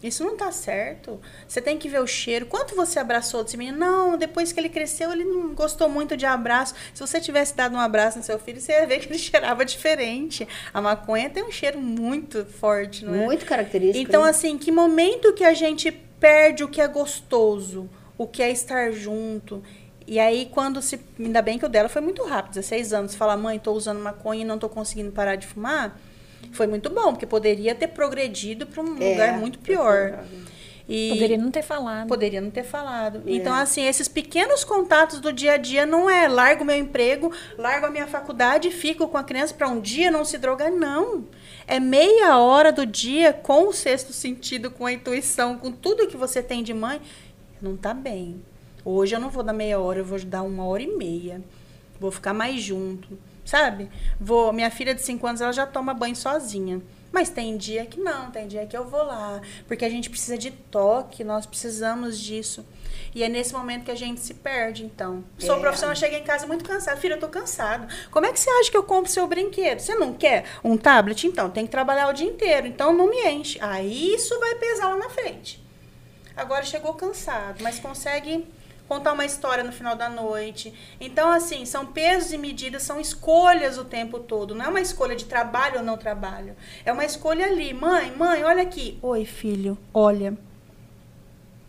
Isso 0.01 0.23
não 0.23 0.37
tá 0.37 0.51
certo. 0.51 1.19
Você 1.47 1.61
tem 1.61 1.77
que 1.77 1.89
ver 1.89 1.99
o 1.99 2.07
cheiro. 2.07 2.45
Quanto 2.45 2.75
você 2.75 2.99
abraçou 2.99 3.43
desse 3.43 3.57
menino? 3.57 3.77
Não, 3.77 4.17
depois 4.17 4.51
que 4.51 4.59
ele 4.59 4.69
cresceu, 4.69 5.11
ele 5.11 5.25
não 5.25 5.53
gostou 5.53 5.89
muito 5.89 6.15
de 6.15 6.25
abraço. 6.25 6.73
Se 6.93 7.01
você 7.01 7.19
tivesse 7.19 7.55
dado 7.55 7.75
um 7.75 7.79
abraço 7.79 8.17
no 8.17 8.23
seu 8.23 8.39
filho, 8.39 8.61
você 8.61 8.71
ia 8.71 8.87
ver 8.87 8.99
que 8.99 9.07
ele 9.07 9.19
cheirava 9.19 9.65
diferente. 9.65 10.47
A 10.73 10.81
maconha 10.81 11.29
tem 11.29 11.43
um 11.43 11.51
cheiro 11.51 11.79
muito 11.79 12.45
forte, 12.45 13.03
não 13.03 13.13
é? 13.13 13.25
Muito 13.25 13.45
característico. 13.45 14.07
Então, 14.07 14.23
né? 14.23 14.29
assim, 14.29 14.57
que 14.57 14.71
momento 14.71 15.33
que 15.33 15.43
a 15.43 15.53
gente 15.53 15.91
perde 15.91 16.63
o 16.63 16.69
que 16.69 16.79
é 16.79 16.87
gostoso, 16.87 17.89
o 18.17 18.25
que 18.25 18.41
é 18.41 18.49
estar 18.49 18.91
junto. 18.91 19.61
E 20.07 20.17
aí, 20.17 20.49
quando 20.51 20.81
se. 20.81 20.99
Ainda 21.19 21.41
bem 21.41 21.59
que 21.59 21.65
o 21.65 21.69
dela 21.69 21.89
foi 21.89 22.01
muito 22.01 22.23
rápido, 22.23 22.53
16 22.53 22.93
anos. 22.93 23.15
Fala, 23.15 23.35
mãe, 23.35 23.59
tô 23.59 23.73
usando 23.73 23.99
maconha 23.99 24.41
e 24.41 24.45
não 24.45 24.57
tô 24.57 24.69
conseguindo 24.69 25.11
parar 25.11 25.35
de 25.35 25.45
fumar 25.45 25.99
Foi 26.51 26.67
muito 26.67 26.89
bom, 26.89 27.11
porque 27.11 27.25
poderia 27.25 27.73
ter 27.75 27.87
progredido 27.87 28.65
para 28.65 28.81
um 28.83 29.01
é, 29.01 29.11
lugar 29.11 29.37
muito 29.39 29.59
pior. 29.59 30.23
E 30.89 31.09
poderia 31.09 31.37
não 31.37 31.51
ter 31.51 31.61
falado. 31.61 32.07
Poderia 32.07 32.41
não 32.41 32.49
ter 32.49 32.63
falado. 32.63 33.21
É. 33.27 33.31
Então, 33.31 33.53
assim, 33.53 33.85
esses 33.85 34.07
pequenos 34.07 34.63
contatos 34.63 35.19
do 35.19 35.31
dia 35.31 35.53
a 35.53 35.57
dia 35.57 35.85
não 35.85 36.09
é 36.09 36.27
largo 36.27 36.65
meu 36.65 36.75
emprego, 36.75 37.31
largo 37.57 37.85
a 37.85 37.91
minha 37.91 38.07
faculdade 38.07 38.69
e 38.69 38.71
fico 38.71 39.07
com 39.07 39.17
a 39.17 39.23
criança 39.23 39.53
para 39.53 39.69
um 39.69 39.79
dia 39.79 40.09
não 40.09 40.25
se 40.25 40.39
drogar. 40.39 40.71
Não. 40.71 41.25
É 41.67 41.79
meia 41.79 42.39
hora 42.39 42.71
do 42.71 42.87
dia 42.87 43.31
com 43.31 43.67
o 43.67 43.73
sexto 43.73 44.11
sentido, 44.11 44.71
com 44.71 44.87
a 44.87 44.91
intuição, 44.91 45.59
com 45.59 45.71
tudo 45.71 46.07
que 46.07 46.17
você 46.17 46.41
tem 46.41 46.63
de 46.63 46.73
mãe. 46.73 46.99
Não 47.61 47.77
tá 47.77 47.93
bem. 47.93 48.41
Hoje 48.83 49.15
eu 49.15 49.19
não 49.19 49.29
vou 49.29 49.43
dar 49.43 49.53
meia 49.53 49.79
hora, 49.79 49.99
eu 49.99 50.05
vou 50.05 50.19
dar 50.19 50.41
uma 50.41 50.65
hora 50.65 50.81
e 50.81 50.87
meia. 50.87 51.43
Vou 51.99 52.09
ficar 52.09 52.33
mais 52.33 52.59
junto, 52.61 53.15
sabe? 53.49 53.89
Vou, 54.19 54.53
minha 54.53 54.69
filha 54.69 54.93
de 54.93 55.01
5 55.01 55.25
anos, 55.25 55.41
ela 55.41 55.51
já 55.51 55.65
toma 55.65 55.91
banho 55.93 56.15
sozinha. 56.15 56.79
Mas 57.11 57.29
tem 57.29 57.57
dia 57.57 57.87
que 57.87 57.99
não, 57.99 58.29
tem 58.29 58.47
dia 58.47 58.67
que 58.67 58.77
eu 58.77 58.87
vou 58.87 59.01
lá, 59.01 59.41
porque 59.67 59.83
a 59.83 59.89
gente 59.89 60.11
precisa 60.11 60.37
de 60.37 60.51
toque, 60.51 61.23
nós 61.23 61.47
precisamos 61.47 62.19
disso. 62.19 62.63
E 63.15 63.23
é 63.23 63.27
nesse 63.27 63.51
momento 63.51 63.85
que 63.85 63.89
a 63.89 63.95
gente 63.95 64.19
se 64.19 64.35
perde, 64.35 64.85
então. 64.85 65.23
Sou 65.39 65.57
é. 65.57 65.59
profissional, 65.59 65.95
cheguei 65.95 66.19
em 66.19 66.23
casa 66.23 66.45
muito 66.45 66.63
cansada. 66.63 66.95
Filha, 66.97 67.15
eu 67.15 67.19
tô 67.19 67.27
cansado. 67.27 67.91
Como 68.11 68.27
é 68.27 68.31
que 68.31 68.39
você 68.39 68.51
acha 68.51 68.69
que 68.69 68.77
eu 68.77 68.83
compro 68.83 69.11
seu 69.11 69.25
brinquedo? 69.25 69.79
Você 69.79 69.95
não 69.95 70.13
quer 70.13 70.45
um 70.63 70.77
tablet? 70.77 71.25
Então, 71.25 71.49
tem 71.49 71.65
que 71.65 71.71
trabalhar 71.71 72.09
o 72.09 72.13
dia 72.13 72.27
inteiro. 72.27 72.67
Então, 72.67 72.93
não 72.93 73.09
me 73.09 73.17
enche. 73.27 73.57
Aí, 73.59 74.13
isso 74.13 74.39
vai 74.39 74.53
pesar 74.55 74.89
lá 74.89 74.97
na 74.97 75.09
frente. 75.09 75.59
Agora, 76.37 76.63
chegou 76.63 76.93
cansado, 76.93 77.63
mas 77.63 77.79
consegue 77.79 78.45
contar 78.89 79.13
uma 79.13 79.23
história 79.23 79.63
no 79.63 79.71
final 79.71 79.95
da 79.95 80.09
noite. 80.09 80.73
Então, 80.99 81.31
assim, 81.31 81.63
são 81.63 81.85
pesos 81.85 82.33
e 82.33 82.37
medidas, 82.39 82.81
são 82.81 82.99
escolhas 82.99 83.77
o 83.77 83.85
tempo 83.85 84.19
todo. 84.19 84.55
Não 84.55 84.65
é 84.65 84.67
uma 84.67 84.81
escolha 84.81 85.15
de 85.15 85.25
trabalho 85.25 85.77
ou 85.77 85.83
não 85.83 85.95
trabalho. 85.95 86.55
É 86.83 86.91
uma 86.91 87.05
escolha 87.05 87.45
ali. 87.45 87.71
Mãe, 87.71 88.11
mãe, 88.17 88.43
olha 88.43 88.63
aqui. 88.63 88.97
Oi, 89.03 89.25
filho, 89.25 89.77
olha. 89.93 90.35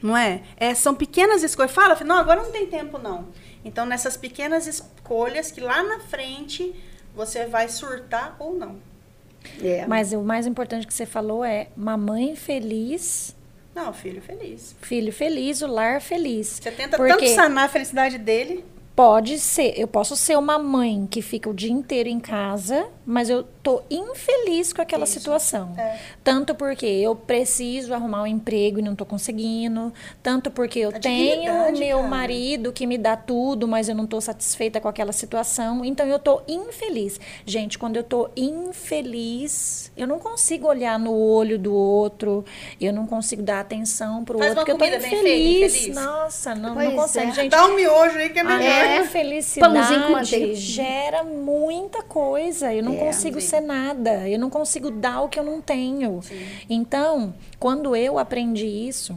Não 0.02 0.16
é? 0.16 0.42
é 0.56 0.74
são 0.74 0.94
pequenas 0.94 1.42
escolhas. 1.42 1.72
Fala, 1.72 1.94
não, 2.02 2.16
agora 2.16 2.42
não 2.42 2.50
tem 2.50 2.66
tempo, 2.66 2.98
não. 2.98 3.28
Então, 3.62 3.84
nessas 3.84 4.16
pequenas 4.16 4.66
escolhas 4.66 5.52
que 5.52 5.60
lá 5.60 5.82
na 5.82 6.00
frente 6.00 6.74
você 7.14 7.44
vai 7.44 7.68
surtar 7.68 8.34
ou 8.38 8.54
não. 8.54 8.76
É. 9.62 9.86
Mas 9.86 10.14
o 10.14 10.22
mais 10.22 10.46
importante 10.46 10.86
que 10.86 10.94
você 10.94 11.04
falou 11.04 11.44
é 11.44 11.68
mamãe 11.76 12.34
feliz 12.34 13.36
não, 13.74 13.92
filho 13.92 14.20
feliz. 14.20 14.74
Filho 14.82 15.12
feliz, 15.12 15.62
o 15.62 15.66
lar 15.66 16.00
feliz. 16.00 16.60
Você 16.62 16.70
tenta 16.70 16.96
tanto 16.96 17.28
sanar 17.28 17.64
a 17.64 17.68
felicidade 17.68 18.18
dele. 18.18 18.64
Pode 18.94 19.38
ser, 19.38 19.78
eu 19.78 19.88
posso 19.88 20.14
ser 20.14 20.36
uma 20.36 20.58
mãe 20.58 21.08
que 21.10 21.22
fica 21.22 21.48
o 21.48 21.54
dia 21.54 21.72
inteiro 21.72 22.08
em 22.08 22.20
casa, 22.20 22.86
mas 23.06 23.30
eu 23.30 23.44
tô 23.62 23.82
infeliz 23.90 24.74
com 24.74 24.82
aquela 24.82 25.04
Isso. 25.04 25.14
situação. 25.14 25.74
É. 25.78 25.98
Tanto 26.30 26.54
porque 26.54 26.86
eu 26.86 27.16
preciso 27.16 27.92
arrumar 27.92 28.22
um 28.22 28.26
emprego 28.26 28.78
e 28.78 28.82
não 28.82 28.94
tô 28.94 29.04
conseguindo, 29.04 29.92
tanto 30.22 30.50
porque 30.50 30.78
eu 30.78 30.90
a 30.90 30.98
tenho 31.00 31.52
o 31.52 31.72
meu 31.72 31.98
cara. 31.98 32.08
marido 32.08 32.72
que 32.72 32.86
me 32.86 32.96
dá 32.96 33.16
tudo, 33.16 33.66
mas 33.66 33.88
eu 33.88 33.94
não 33.94 34.06
tô 34.06 34.20
satisfeita 34.20 34.80
com 34.80 34.86
aquela 34.86 35.12
situação, 35.12 35.84
então 35.84 36.06
eu 36.06 36.18
tô 36.18 36.42
infeliz. 36.46 37.18
Gente, 37.44 37.78
quando 37.78 37.96
eu 37.96 38.04
tô 38.04 38.30
infeliz, 38.36 39.90
eu 39.96 40.06
não 40.06 40.20
consigo 40.20 40.68
olhar 40.68 40.98
no 40.98 41.12
olho 41.12 41.58
do 41.58 41.74
outro, 41.74 42.44
eu 42.80 42.92
não 42.92 43.06
consigo 43.06 43.42
dar 43.42 43.60
atenção 43.60 44.24
pro 44.24 44.38
Faz 44.38 44.50
outro, 44.50 44.64
porque 44.64 44.84
eu 44.84 44.90
tô 44.90 44.96
infeliz. 44.96 45.74
infeliz. 45.74 45.94
Nossa, 45.96 46.54
não, 46.54 46.74
não 46.76 46.94
consegue, 46.94 47.30
é. 47.30 47.34
gente. 47.34 47.50
Dá 47.50 47.66
um 47.66 47.74
miojo 47.74 48.16
aí 48.18 48.28
que 48.28 48.38
é 48.38 48.44
melhor. 48.44 49.00
A 49.00 49.04
felicidade 49.06 50.54
gera 50.54 51.24
muita 51.24 52.02
coisa. 52.02 52.72
Eu 52.72 52.84
não 52.84 52.94
é, 52.94 52.98
consigo 52.98 53.40
sim. 53.40 53.48
ser 53.48 53.60
nada. 53.60 54.28
Eu 54.28 54.38
não 54.38 54.48
consigo 54.48 54.90
dar 54.90 55.22
o 55.22 55.28
que 55.28 55.38
eu 55.38 55.44
não 55.44 55.60
tenho. 55.60 56.19
Sim. 56.22 56.46
Então, 56.68 57.34
quando 57.58 57.94
eu 57.96 58.18
aprendi 58.18 58.66
isso, 58.66 59.16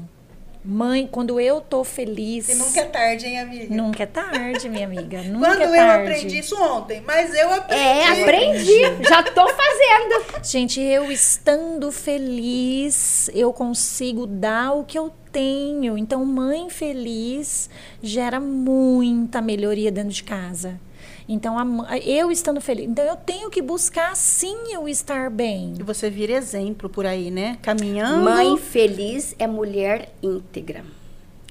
Mãe, 0.65 1.09
quando 1.11 1.41
eu 1.41 1.59
tô 1.59 1.83
feliz. 1.83 2.47
E 2.47 2.55
nunca 2.55 2.79
é 2.79 2.85
tarde, 2.85 3.27
hein, 3.27 3.39
amiga? 3.41 3.75
Nunca 3.75 4.03
é 4.03 4.05
tarde, 4.05 4.69
minha 4.69 4.85
amiga. 4.85 5.21
Nunca 5.27 5.57
quando 5.57 5.61
é 5.61 5.77
tarde. 5.77 5.77
eu 5.77 6.15
aprendi 6.15 6.39
isso 6.39 6.55
ontem, 6.55 7.01
mas 7.05 7.33
eu 7.35 7.51
aprendi. 7.51 7.83
É, 7.83 8.21
aprendi. 8.21 9.03
Já 9.05 9.21
tô 9.23 9.45
fazendo. 9.45 10.25
Gente, 10.41 10.79
eu 10.79 11.11
estando 11.11 11.91
feliz, 11.91 13.29
eu 13.33 13.51
consigo 13.51 14.25
dar 14.25 14.71
o 14.71 14.85
que 14.85 14.97
eu 14.97 15.11
tenho. 15.33 15.97
Então, 15.97 16.23
mãe 16.23 16.69
feliz 16.69 17.69
gera 18.01 18.39
muita 18.39 19.41
melhoria 19.41 19.91
dentro 19.91 20.11
de 20.11 20.23
casa. 20.23 20.79
Então, 21.27 21.57
a, 21.57 21.97
eu 21.99 22.31
estando 22.31 22.59
feliz. 22.59 22.87
Então, 22.87 23.05
eu 23.05 23.15
tenho 23.15 23.49
que 23.49 23.61
buscar 23.61 24.15
sim 24.15 24.73
eu 24.73 24.87
estar 24.87 25.29
bem. 25.29 25.75
E 25.79 25.83
você 25.83 26.09
vira 26.09 26.33
exemplo 26.33 26.89
por 26.89 27.05
aí, 27.05 27.31
né? 27.31 27.57
Caminhando. 27.61 28.23
Mãe 28.23 28.57
feliz 28.57 29.35
é 29.39 29.47
mulher 29.47 30.13
íntegra. 30.21 30.83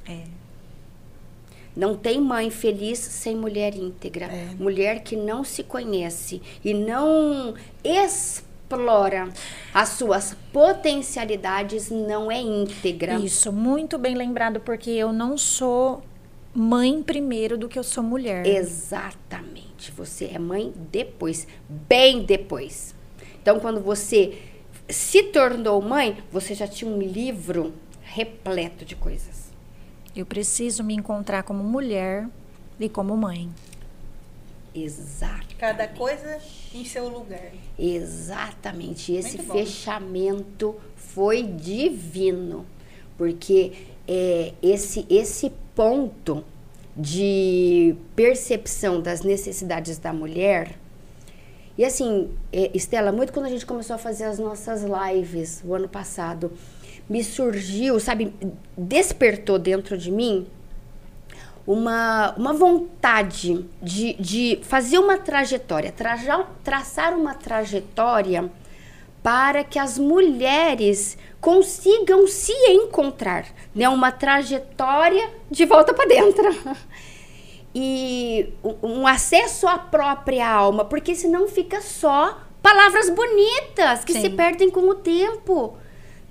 É. 0.06 0.22
Não 1.74 1.96
tem 1.96 2.20
mãe 2.20 2.50
feliz 2.50 2.98
sem 2.98 3.34
mulher 3.34 3.74
íntegra. 3.74 4.26
É. 4.26 4.48
Mulher 4.58 5.02
que 5.02 5.16
não 5.16 5.42
se 5.42 5.62
conhece 5.62 6.42
e 6.62 6.74
não 6.74 7.54
explora 7.82 9.30
as 9.72 9.90
suas 9.90 10.36
potencialidades 10.52 11.90
não 11.90 12.30
é 12.30 12.40
íntegra. 12.40 13.14
Isso, 13.14 13.52
muito 13.52 13.98
bem 13.98 14.14
lembrado, 14.14 14.60
porque 14.60 14.90
eu 14.90 15.12
não 15.12 15.38
sou 15.38 16.02
mãe 16.54 17.02
primeiro 17.02 17.56
do 17.56 17.68
que 17.68 17.78
eu 17.78 17.84
sou 17.84 18.02
mulher. 18.02 18.46
Exatamente. 18.46 19.90
Você 19.92 20.26
é 20.26 20.38
mãe 20.38 20.72
depois, 20.90 21.46
bem 21.68 22.22
depois. 22.22 22.94
Então, 23.40 23.58
quando 23.58 23.80
você 23.80 24.38
se 24.88 25.22
tornou 25.24 25.80
mãe, 25.80 26.18
você 26.30 26.54
já 26.54 26.66
tinha 26.66 26.90
um 26.90 27.00
livro 27.00 27.72
repleto 28.02 28.84
de 28.84 28.94
coisas. 28.94 29.50
Eu 30.14 30.26
preciso 30.26 30.84
me 30.84 30.94
encontrar 30.94 31.42
como 31.42 31.64
mulher 31.64 32.28
e 32.78 32.88
como 32.88 33.16
mãe. 33.16 33.50
Exato. 34.74 35.54
Cada 35.58 35.86
coisa 35.88 36.38
em 36.74 36.84
seu 36.84 37.08
lugar. 37.08 37.52
Exatamente. 37.78 39.12
Esse 39.12 39.38
fechamento 39.38 40.76
foi 40.96 41.42
divino, 41.42 42.66
porque 43.16 43.72
é, 44.08 44.54
esse 44.62 45.06
esse 45.08 45.52
ponto 45.74 46.44
de 46.96 47.94
percepção 48.14 49.00
das 49.00 49.22
necessidades 49.22 49.98
da 49.98 50.12
mulher. 50.12 50.78
E 51.76 51.84
assim, 51.84 52.30
é, 52.52 52.70
Estela, 52.74 53.10
muito 53.10 53.32
quando 53.32 53.46
a 53.46 53.48
gente 53.48 53.64
começou 53.64 53.96
a 53.96 53.98
fazer 53.98 54.24
as 54.24 54.38
nossas 54.38 54.84
lives 54.84 55.62
o 55.64 55.74
ano 55.74 55.88
passado, 55.88 56.52
me 57.08 57.24
surgiu, 57.24 57.98
sabe, 57.98 58.32
despertou 58.76 59.58
dentro 59.58 59.96
de 59.96 60.10
mim 60.10 60.46
uma, 61.66 62.34
uma 62.36 62.52
vontade 62.52 63.64
de, 63.82 64.14
de 64.14 64.58
fazer 64.62 64.98
uma 64.98 65.16
trajetória, 65.16 65.90
trajar, 65.92 66.50
traçar 66.62 67.16
uma 67.16 67.34
trajetória 67.34 68.50
para 69.22 69.62
que 69.62 69.78
as 69.78 69.98
mulheres 69.98 71.16
consigam 71.40 72.26
se 72.26 72.52
encontrar, 72.68 73.46
né? 73.74 73.88
Uma 73.88 74.10
trajetória 74.10 75.30
de 75.50 75.64
volta 75.64 75.94
para 75.94 76.06
dentro. 76.06 76.44
E 77.74 78.52
um 78.82 79.06
acesso 79.06 79.66
à 79.66 79.78
própria 79.78 80.46
alma, 80.46 80.84
porque 80.84 81.14
senão 81.14 81.48
fica 81.48 81.80
só 81.80 82.38
palavras 82.60 83.08
bonitas 83.08 84.04
que 84.04 84.12
Sim. 84.12 84.20
se 84.20 84.28
perdem 84.28 84.70
com 84.70 84.82
o 84.90 84.94
tempo, 84.94 85.78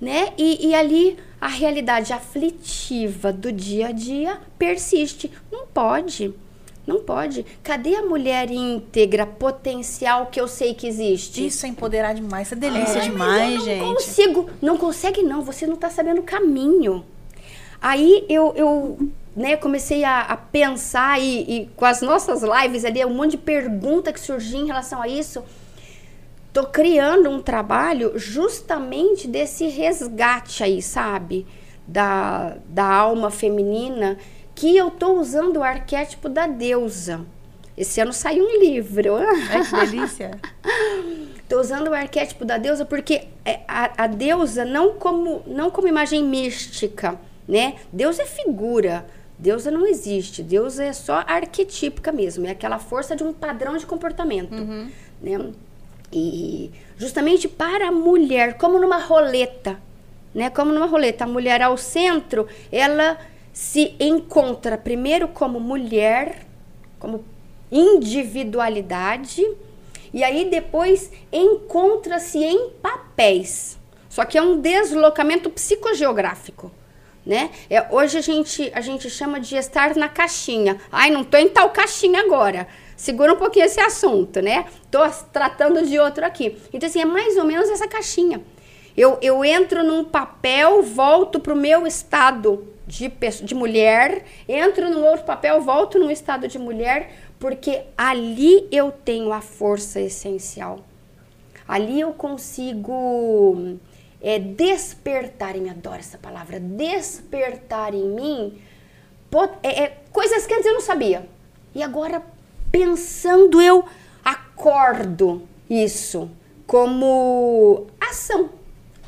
né? 0.00 0.32
E, 0.38 0.68
e 0.68 0.72
ali 0.72 1.18
a 1.40 1.48
realidade 1.48 2.12
aflitiva 2.12 3.32
do 3.32 3.50
dia 3.50 3.88
a 3.88 3.92
dia 3.92 4.38
persiste. 4.56 5.32
Não 5.50 5.66
pode. 5.66 6.32
Não 6.92 7.00
pode. 7.00 7.46
Cadê 7.62 7.96
a 7.96 8.02
mulher 8.02 8.50
íntegra, 8.50 9.24
potencial 9.24 10.26
que 10.26 10.38
eu 10.38 10.46
sei 10.46 10.74
que 10.74 10.86
existe? 10.86 11.46
Isso 11.46 11.64
é 11.64 11.70
empoderar 11.70 12.12
demais, 12.12 12.48
isso 12.48 12.54
é 12.54 12.58
delícia 12.58 13.00
Ai, 13.00 13.08
demais, 13.08 13.54
não 13.54 13.64
gente. 13.64 13.80
Não 13.80 13.94
consigo. 13.94 14.50
Não 14.60 14.76
consegue, 14.76 15.22
não. 15.22 15.42
Você 15.42 15.66
não 15.66 15.74
está 15.74 15.88
sabendo 15.88 16.20
o 16.20 16.24
caminho. 16.24 17.02
Aí 17.80 18.26
eu, 18.28 18.52
eu 18.54 18.98
né, 19.34 19.56
comecei 19.56 20.04
a, 20.04 20.20
a 20.20 20.36
pensar 20.36 21.18
e, 21.18 21.62
e, 21.62 21.66
com 21.74 21.86
as 21.86 22.02
nossas 22.02 22.42
lives 22.42 22.84
ali, 22.84 23.02
um 23.06 23.14
monte 23.14 23.32
de 23.32 23.38
pergunta 23.38 24.12
que 24.12 24.20
surgiu 24.20 24.60
em 24.60 24.66
relação 24.66 25.00
a 25.00 25.08
isso. 25.08 25.42
Tô 26.52 26.66
criando 26.66 27.30
um 27.30 27.40
trabalho 27.40 28.18
justamente 28.18 29.26
desse 29.26 29.66
resgate 29.68 30.62
aí, 30.62 30.82
sabe? 30.82 31.46
Da, 31.88 32.58
da 32.68 32.84
alma 32.84 33.30
feminina 33.30 34.18
que 34.62 34.76
eu 34.76 34.86
estou 34.86 35.18
usando 35.18 35.56
o 35.56 35.62
arquétipo 35.64 36.28
da 36.28 36.46
deusa. 36.46 37.26
Esse 37.76 38.00
ano 38.00 38.12
saiu 38.12 38.44
um 38.44 38.60
livro. 38.60 39.16
Ai, 39.16 39.64
que 39.64 39.74
delícia! 39.90 40.38
Estou 41.42 41.58
usando 41.58 41.88
o 41.88 41.92
arquétipo 41.92 42.44
da 42.44 42.58
deusa 42.58 42.84
porque 42.84 43.26
é, 43.44 43.62
a, 43.66 44.04
a, 44.04 44.06
deusa 44.06 44.64
não 44.64 44.92
como, 44.92 45.42
não 45.48 45.68
como 45.68 45.88
imagem 45.88 46.22
mística, 46.22 47.18
né? 47.48 47.74
Deus 47.92 48.20
é 48.20 48.24
figura. 48.24 49.04
Deusa 49.36 49.68
não 49.68 49.84
existe. 49.84 50.44
Deus 50.44 50.78
é 50.78 50.92
só 50.92 51.24
arquetípica 51.26 52.12
mesmo. 52.12 52.46
É 52.46 52.52
aquela 52.52 52.78
força 52.78 53.16
de 53.16 53.24
um 53.24 53.32
padrão 53.32 53.76
de 53.76 53.84
comportamento, 53.84 54.54
uhum. 54.54 54.88
né? 55.20 55.50
E 56.12 56.70
justamente 56.96 57.48
para 57.48 57.88
a 57.88 57.90
mulher, 57.90 58.56
como 58.58 58.78
numa 58.78 58.98
roleta, 58.98 59.76
né? 60.32 60.50
Como 60.50 60.72
numa 60.72 60.86
roleta, 60.86 61.24
a 61.24 61.26
mulher 61.26 61.60
ao 61.62 61.76
centro, 61.76 62.46
ela 62.70 63.18
se 63.52 63.94
encontra 64.00 64.78
primeiro 64.78 65.28
como 65.28 65.60
mulher, 65.60 66.46
como 66.98 67.24
individualidade, 67.70 69.46
e 70.12 70.24
aí 70.24 70.48
depois 70.48 71.10
encontra-se 71.32 72.38
em 72.38 72.70
papéis. 72.82 73.78
Só 74.08 74.24
que 74.24 74.36
é 74.36 74.42
um 74.42 74.60
deslocamento 74.60 75.50
psicogeográfico. 75.50 76.70
Né? 77.24 77.50
É, 77.70 77.86
hoje 77.90 78.18
a 78.18 78.20
gente, 78.20 78.70
a 78.74 78.80
gente 78.80 79.08
chama 79.08 79.38
de 79.38 79.56
estar 79.56 79.94
na 79.94 80.08
caixinha. 80.08 80.80
Ai, 80.90 81.10
não 81.10 81.22
tô 81.22 81.36
em 81.36 81.48
tal 81.48 81.70
caixinha 81.70 82.20
agora. 82.20 82.66
Segura 82.96 83.32
um 83.32 83.36
pouquinho 83.36 83.64
esse 83.64 83.80
assunto, 83.80 84.40
né? 84.42 84.66
Tô 84.90 84.98
tratando 85.32 85.86
de 85.86 85.98
outro 85.98 86.26
aqui. 86.26 86.58
Então, 86.72 86.88
assim, 86.88 87.00
é 87.00 87.04
mais 87.04 87.36
ou 87.36 87.44
menos 87.44 87.70
essa 87.70 87.86
caixinha. 87.86 88.42
Eu, 88.96 89.18
eu 89.22 89.44
entro 89.44 89.82
num 89.82 90.04
papel, 90.04 90.82
volto 90.82 91.40
pro 91.40 91.56
meu 91.56 91.86
estado 91.86 92.71
de, 92.86 93.08
de 93.42 93.54
mulher, 93.54 94.24
entro 94.48 94.90
num 94.90 95.04
outro 95.04 95.24
papel, 95.24 95.60
volto 95.60 95.98
num 95.98 96.10
estado 96.10 96.48
de 96.48 96.58
mulher, 96.58 97.12
porque 97.38 97.82
ali 97.96 98.68
eu 98.70 98.92
tenho 98.92 99.32
a 99.32 99.40
força 99.40 100.00
essencial. 100.00 100.80
Ali 101.66 102.00
eu 102.00 102.12
consigo 102.12 103.78
é, 104.20 104.38
despertar, 104.38 105.56
e 105.56 105.60
me 105.60 105.70
adoro 105.70 105.98
essa 105.98 106.18
palavra, 106.18 106.60
despertar 106.60 107.94
em 107.94 108.08
mim 108.08 108.58
é, 109.62 109.84
é, 109.84 109.98
coisas 110.12 110.46
que 110.46 110.52
antes 110.52 110.66
eu 110.66 110.74
não 110.74 110.80
sabia. 110.80 111.26
E 111.74 111.82
agora, 111.82 112.22
pensando, 112.70 113.60
eu 113.62 113.84
acordo 114.22 115.42
isso 115.70 116.30
como 116.66 117.86
ação. 117.98 118.50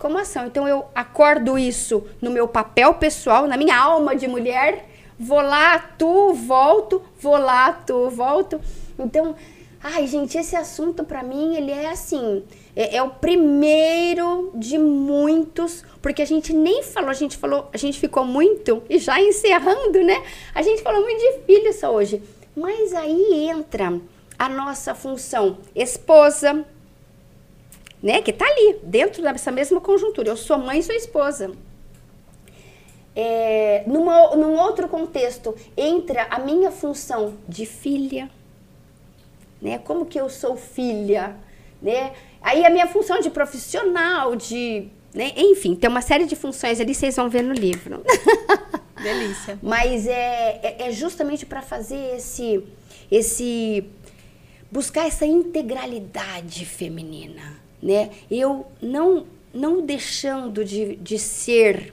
Como 0.04 0.18
ação. 0.18 0.44
Então, 0.44 0.68
eu 0.68 0.84
acordo 0.94 1.58
isso 1.58 2.04
no 2.20 2.30
meu 2.30 2.46
papel 2.46 2.92
pessoal, 2.92 3.46
na 3.46 3.56
minha 3.56 3.74
alma 3.74 4.14
de 4.14 4.28
mulher, 4.28 4.86
vou 5.18 5.40
lá, 5.40 5.76
atuo, 5.76 6.34
volto, 6.34 7.00
vou 7.18 7.38
lá, 7.38 7.68
atuo, 7.68 8.10
volto. 8.10 8.60
Então, 8.98 9.34
ai, 9.82 10.06
gente, 10.06 10.36
esse 10.36 10.54
assunto 10.54 11.04
para 11.04 11.22
mim, 11.22 11.56
ele 11.56 11.70
é 11.70 11.88
assim 11.88 12.44
é, 12.76 12.98
é, 12.98 13.02
o 13.02 13.08
primeiro 13.08 14.50
de 14.54 14.76
muitos, 14.76 15.82
porque 16.02 16.20
a 16.20 16.26
gente 16.26 16.52
nem 16.52 16.82
falou, 16.82 17.08
a 17.08 17.14
gente 17.14 17.38
falou, 17.38 17.70
a 17.72 17.78
gente 17.78 17.98
ficou 17.98 18.26
muito, 18.26 18.82
e 18.90 18.98
já 18.98 19.18
encerrando, 19.18 20.02
né? 20.02 20.22
A 20.54 20.60
gente 20.60 20.82
falou 20.82 21.00
muito 21.00 21.18
de 21.18 21.46
filhos 21.46 21.82
hoje. 21.82 22.22
Mas 22.54 22.92
aí 22.92 23.48
entra 23.48 23.98
a 24.38 24.48
nossa 24.50 24.94
função 24.94 25.56
esposa, 25.74 26.62
né? 28.04 28.20
Que 28.20 28.34
tá 28.34 28.44
ali, 28.44 28.80
dentro 28.82 29.22
dessa 29.22 29.50
mesma 29.50 29.80
conjuntura. 29.80 30.28
Eu 30.28 30.36
sou 30.36 30.58
mãe 30.58 30.80
e 30.80 30.82
sou 30.82 30.94
esposa. 30.94 31.52
É, 33.16 33.82
numa, 33.86 34.36
num 34.36 34.56
outro 34.58 34.86
contexto, 34.88 35.56
entra 35.74 36.26
a 36.28 36.38
minha 36.38 36.70
função 36.70 37.34
de 37.48 37.64
filha, 37.64 38.28
né? 39.62 39.78
Como 39.78 40.04
que 40.04 40.20
eu 40.20 40.28
sou 40.28 40.54
filha, 40.54 41.34
né? 41.80 42.12
Aí 42.42 42.66
a 42.66 42.68
minha 42.68 42.86
função 42.86 43.20
de 43.20 43.30
profissional, 43.30 44.36
de. 44.36 44.88
Né? 45.14 45.32
Enfim, 45.34 45.74
tem 45.74 45.88
uma 45.88 46.02
série 46.02 46.26
de 46.26 46.36
funções 46.36 46.80
ali, 46.80 46.94
vocês 46.94 47.16
vão 47.16 47.30
ver 47.30 47.42
no 47.42 47.54
livro. 47.54 48.02
Delícia. 49.02 49.58
Mas 49.62 50.06
é, 50.06 50.60
é, 50.62 50.88
é 50.88 50.92
justamente 50.92 51.46
para 51.46 51.62
fazer 51.62 52.16
esse, 52.16 52.62
esse. 53.10 53.84
buscar 54.70 55.06
essa 55.06 55.24
integralidade 55.24 56.66
feminina. 56.66 57.63
Né? 57.84 58.08
Eu 58.30 58.66
não, 58.80 59.26
não 59.52 59.84
deixando 59.84 60.64
de, 60.64 60.96
de 60.96 61.18
ser, 61.18 61.92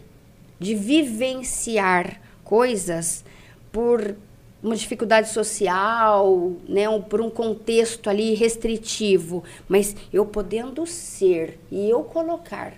de 0.57 0.73
vivenciar 0.73 2.21
coisas 2.45 3.25
por 3.73 4.15
uma 4.63 4.75
dificuldade 4.75 5.29
social, 5.29 6.53
né, 6.69 6.87
um, 6.87 7.01
por 7.01 7.19
um 7.19 7.29
contexto 7.29 8.09
ali 8.09 8.35
restritivo, 8.35 9.43
mas 9.67 9.95
eu 10.13 10.25
podendo 10.25 10.85
ser 10.85 11.59
e 11.69 11.89
eu 11.89 12.03
colocar 12.03 12.73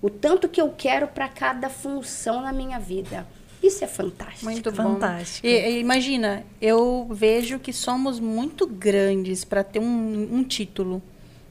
o 0.00 0.08
tanto 0.08 0.48
que 0.48 0.60
eu 0.60 0.72
quero 0.76 1.08
para 1.08 1.28
cada 1.28 1.68
função 1.68 2.40
na 2.40 2.52
minha 2.52 2.78
vida. 2.78 3.26
Isso 3.62 3.82
é 3.82 3.86
fantástico. 3.86 4.44
Muito 4.44 4.72
fantástico. 4.72 5.46
E, 5.46 5.50
e, 5.50 5.80
imagina, 5.80 6.44
eu 6.60 7.08
vejo 7.10 7.58
que 7.58 7.72
somos 7.72 8.20
muito 8.20 8.66
grandes 8.66 9.44
para 9.44 9.64
ter 9.64 9.78
um, 9.78 10.28
um 10.30 10.44
título, 10.44 11.02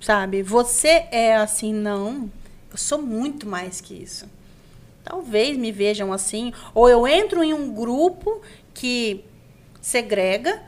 sabe? 0.04 0.43
Você 0.43 1.06
é 1.12 1.36
assim, 1.36 1.74
não. 1.74 2.30
Eu 2.70 2.78
sou 2.78 3.01
muito 3.01 3.47
mais 3.47 3.82
que 3.82 3.93
isso. 3.93 4.30
Talvez 5.04 5.58
me 5.58 5.72
vejam 5.72 6.14
assim, 6.14 6.54
ou 6.74 6.88
eu 6.88 7.08
entro 7.08 7.43
em 7.43 7.54
um 7.54 7.74
grupo 7.74 8.41
que 8.74 9.24
segrega. 9.82 10.62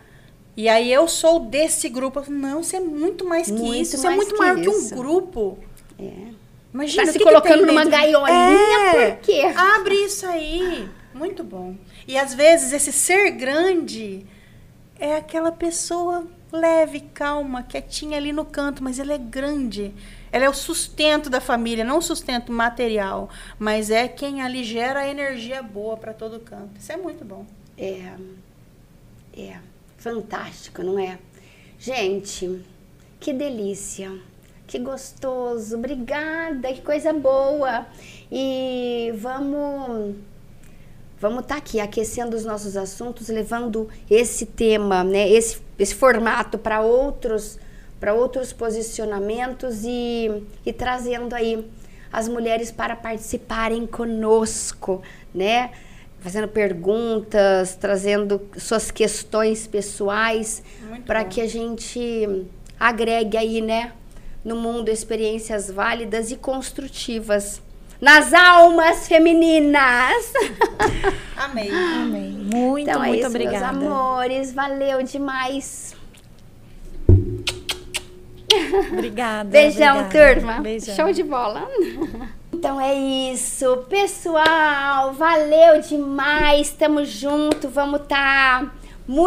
E 0.57 0.69
aí 0.69 0.91
eu 0.91 1.07
sou 1.07 1.39
desse 1.39 1.89
grupo. 1.89 2.23
Não, 2.29 2.63
você 2.63 2.77
é 2.77 2.79
muito 2.79 3.25
mais 3.25 3.47
que 3.47 3.53
muito 3.53 3.75
isso. 3.75 3.97
Você 3.97 4.07
é 4.07 4.15
muito 4.15 4.37
maior 4.37 4.59
que 4.59 4.69
um 4.69 4.89
grupo. 4.89 5.59
É. 5.99 6.11
Imagina, 6.73 7.05
tá 7.05 7.11
se 7.11 7.19
colocando 7.19 7.65
numa 7.65 7.85
gaiolinha, 7.85 8.95
é, 8.95 9.11
por 9.11 9.21
quê? 9.21 9.41
Abre 9.55 9.95
isso 9.95 10.25
aí. 10.25 10.89
Muito 11.13 11.41
bom. 11.43 11.75
E 12.05 12.17
às 12.17 12.33
vezes 12.33 12.73
esse 12.73 12.91
ser 12.91 13.31
grande 13.31 14.25
é 14.99 15.15
aquela 15.15 15.51
pessoa 15.51 16.27
leve, 16.59 17.01
calma, 17.13 17.63
quietinha 17.63 18.17
ali 18.17 18.31
no 18.31 18.45
canto, 18.45 18.83
mas 18.83 18.99
ela 18.99 19.13
é 19.13 19.17
grande. 19.17 19.93
Ela 20.31 20.45
é 20.45 20.49
o 20.49 20.53
sustento 20.53 21.29
da 21.29 21.39
família, 21.39 21.83
não 21.83 21.99
o 21.99 22.01
sustento 22.01 22.51
material, 22.51 23.29
mas 23.57 23.89
é 23.89 24.07
quem 24.07 24.41
ali 24.41 24.63
gera 24.63 25.07
energia 25.07 25.61
boa 25.61 25.95
para 25.95 26.13
todo 26.13 26.39
canto. 26.39 26.77
Isso 26.79 26.91
é 26.91 26.97
muito 26.97 27.23
bom. 27.23 27.45
É. 27.77 28.13
É, 29.37 29.57
fantástico, 29.97 30.81
não 30.81 30.97
é? 30.97 31.19
Gente, 31.77 32.61
que 33.19 33.33
delícia, 33.33 34.11
que 34.65 34.79
gostoso, 34.79 35.75
obrigada, 35.75 36.71
que 36.73 36.81
coisa 36.81 37.11
boa. 37.11 37.85
E 38.31 39.13
vamos 39.17 40.15
vamos 41.19 41.41
estar 41.41 41.55
tá 41.55 41.59
aqui 41.59 41.79
aquecendo 41.79 42.35
os 42.35 42.45
nossos 42.45 42.75
assuntos, 42.77 43.29
levando 43.29 43.89
esse 44.09 44.45
tema, 44.45 45.03
né, 45.03 45.29
esse, 45.29 45.59
esse 45.77 45.95
formato 45.95 46.57
para 46.57 46.81
outros 46.81 47.59
para 47.99 48.13
outros 48.13 48.51
posicionamentos 48.51 49.83
e, 49.83 50.43
e 50.65 50.73
trazendo 50.73 51.33
aí 51.33 51.65
as 52.11 52.27
mulheres 52.27 52.69
para 52.69 52.95
participarem 52.95 53.87
conosco, 53.87 55.01
né? 55.33 55.71
fazendo 56.25 56.47
perguntas, 56.47 57.75
trazendo 57.75 58.41
suas 58.57 58.89
questões 58.89 59.67
pessoais 59.67 60.63
para 61.05 61.23
que 61.23 61.39
a 61.39 61.47
gente 61.47 62.47
agregue 62.79 63.37
aí, 63.37 63.61
né, 63.61 63.93
no 64.43 64.55
mundo 64.55 64.89
experiências 64.89 65.69
válidas 65.69 66.31
e 66.31 66.35
construtivas 66.35 67.61
nas 68.05 68.31
almas 68.35 69.07
femininas. 69.07 70.31
Amém. 71.35 71.71
Amém. 71.71 72.31
Muito, 72.53 72.87
então, 72.87 73.03
é 73.03 73.07
muito 73.07 73.15
é 73.15 73.17
isso, 73.17 73.27
obrigada. 73.27 73.73
Meus 73.73 73.91
amores, 73.91 74.53
valeu 74.53 75.01
demais. 75.01 75.95
Obrigada. 78.91 79.49
Beijão, 79.49 80.01
obrigada. 80.01 80.35
turma. 80.35 80.61
Beijão. 80.61 80.95
Show 80.95 81.11
de 81.11 81.23
bola. 81.23 81.67
Então 82.53 82.79
é 82.79 82.93
isso, 82.93 83.77
pessoal. 83.89 85.11
Valeu 85.13 85.81
demais. 85.81 86.69
Tamo 86.73 87.03
junto. 87.03 87.67
Vamos 87.69 88.01
estar 88.01 88.65
tá 88.65 88.71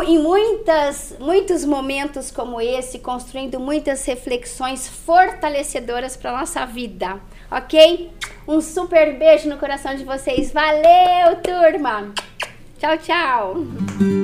em 0.07 0.19
muitas, 0.23 1.17
muitos 1.19 1.65
momentos 1.65 2.31
como 2.31 2.61
esse, 2.61 3.01
construindo 3.01 3.59
muitas 3.59 4.05
reflexões 4.05 4.89
fortalecedoras 4.89 6.17
para 6.17 6.31
nossa 6.31 6.65
vida, 6.65 7.21
ok? 7.51 8.18
Um 8.49 8.63
super 8.63 9.19
beijo 9.19 9.47
no 9.47 9.59
coração 9.59 9.95
de 9.95 10.05
vocês. 10.05 10.51
Valeu, 10.51 11.37
turma. 11.43 12.15
Tchau, 12.79 12.97
tchau. 12.97 14.18